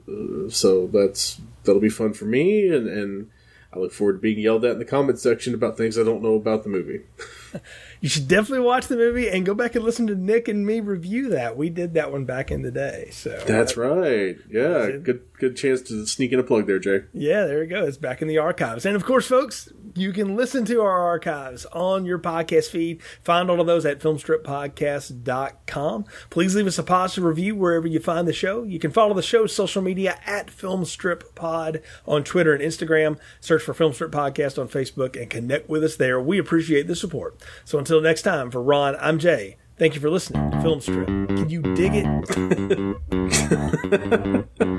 Uh, 0.08 0.48
so 0.48 0.86
that's 0.86 1.40
that'll 1.64 1.80
be 1.80 1.88
fun 1.88 2.12
for 2.12 2.24
me, 2.24 2.68
and 2.68 2.88
and 2.88 3.30
I 3.72 3.78
look 3.78 3.92
forward 3.92 4.14
to 4.14 4.18
being 4.18 4.38
yelled 4.38 4.64
at 4.64 4.72
in 4.72 4.78
the 4.78 4.84
comment 4.84 5.18
section 5.18 5.54
about 5.54 5.76
things 5.76 5.98
I 5.98 6.04
don't 6.04 6.22
know 6.22 6.34
about 6.34 6.62
the 6.62 6.70
movie. 6.70 7.00
you 8.00 8.08
should 8.08 8.28
definitely 8.28 8.64
watch 8.64 8.86
the 8.86 8.96
movie 8.96 9.28
and 9.28 9.44
go 9.44 9.54
back 9.54 9.74
and 9.74 9.84
listen 9.84 10.06
to 10.06 10.14
Nick 10.14 10.48
and 10.48 10.66
me 10.66 10.80
review 10.80 11.30
that. 11.30 11.56
We 11.56 11.70
did 11.70 11.94
that 11.94 12.12
one 12.12 12.24
back 12.24 12.50
in 12.50 12.62
the 12.62 12.70
day. 12.70 13.08
So 13.12 13.42
that's 13.46 13.76
uh, 13.76 13.80
right. 13.80 14.36
Yeah, 14.50 14.90
good 15.02 15.22
good 15.38 15.56
chance 15.56 15.82
to 15.82 16.06
sneak 16.06 16.32
in 16.32 16.38
a 16.38 16.42
plug 16.42 16.66
there, 16.66 16.78
Jay. 16.78 17.04
Yeah, 17.12 17.44
there 17.44 17.60
we 17.60 17.66
go. 17.66 17.84
It's 17.84 17.96
back 17.96 18.22
in 18.22 18.28
the 18.28 18.38
archives, 18.38 18.86
and 18.86 18.96
of 18.96 19.04
course, 19.04 19.26
folks, 19.26 19.70
you 19.94 20.12
can 20.12 20.36
listen 20.36 20.64
to 20.66 20.82
our 20.82 21.06
archives 21.06 21.64
on 21.66 22.04
your 22.04 22.18
podcast 22.18 22.70
feed. 22.70 23.02
Find 23.22 23.48
all 23.50 23.60
of 23.60 23.66
those 23.66 23.84
at 23.84 24.00
filmstrippodcast.com. 24.00 26.04
Please 26.30 26.54
leave 26.54 26.66
us 26.66 26.78
a 26.78 26.82
positive 26.82 27.24
review 27.24 27.56
wherever 27.56 27.86
you 27.86 28.00
find 28.00 28.28
the 28.28 28.32
show. 28.32 28.62
You 28.62 28.78
can 28.78 28.90
follow 28.90 29.12
the 29.14 29.22
show's 29.22 29.54
social 29.54 29.82
media 29.82 30.18
at 30.26 30.48
filmstrippod 30.48 31.82
on 32.06 32.24
Twitter 32.24 32.54
and 32.54 32.62
Instagram. 32.62 33.18
Search 33.40 33.62
for 33.62 33.74
Filmstrip 33.74 34.10
Podcast 34.10 34.60
on 34.60 34.68
Facebook 34.68 35.20
and 35.20 35.30
connect 35.30 35.68
with 35.68 35.84
us 35.84 35.96
there. 35.96 36.20
We 36.20 36.38
appreciate 36.38 36.86
the 36.86 36.96
support. 36.96 37.39
So 37.64 37.78
until 37.78 38.00
next 38.00 38.22
time, 38.22 38.50
for 38.50 38.62
Ron, 38.62 38.96
I'm 39.00 39.18
Jay. 39.18 39.56
Thank 39.78 39.94
you 39.94 40.00
for 40.00 40.10
listening 40.10 40.50
to 40.50 40.60
Film 40.60 40.80
Strip. 40.80 41.06
Can 41.06 41.48
you 41.48 41.62
dig 41.62 41.92
it? 41.94 42.06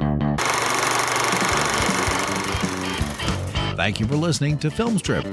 Thank 3.76 4.00
you 4.00 4.06
for 4.06 4.16
listening 4.16 4.60
to 4.60 4.70
Film 4.70 5.00
Strip. 5.00 5.26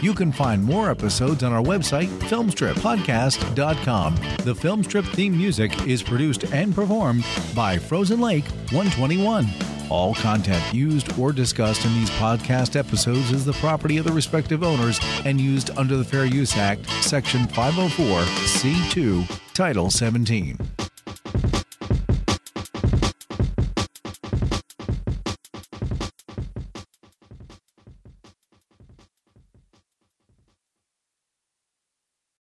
You 0.00 0.14
can 0.14 0.30
find 0.30 0.62
more 0.62 0.88
episodes 0.88 1.42
on 1.42 1.52
our 1.52 1.60
website, 1.62 2.06
filmstrippodcast.com. 2.28 4.14
The 4.44 4.54
Film 4.54 4.84
Strip 4.84 5.04
theme 5.06 5.36
music 5.36 5.84
is 5.84 6.00
produced 6.04 6.44
and 6.52 6.72
performed 6.72 7.26
by 7.56 7.76
Frozen 7.76 8.20
Lake 8.20 8.44
121. 8.70 9.77
All 9.90 10.14
content 10.14 10.62
used 10.74 11.18
or 11.18 11.32
discussed 11.32 11.84
in 11.84 11.94
these 11.94 12.10
podcast 12.10 12.76
episodes 12.76 13.30
is 13.30 13.44
the 13.44 13.54
property 13.54 13.96
of 13.96 14.04
the 14.04 14.12
respective 14.12 14.62
owners 14.62 15.00
and 15.24 15.40
used 15.40 15.70
under 15.78 15.96
the 15.96 16.04
Fair 16.04 16.24
Use 16.24 16.56
Act, 16.56 16.88
Section 17.02 17.46
504, 17.48 18.20
C2, 18.22 19.54
Title 19.54 19.90
17. 19.90 20.87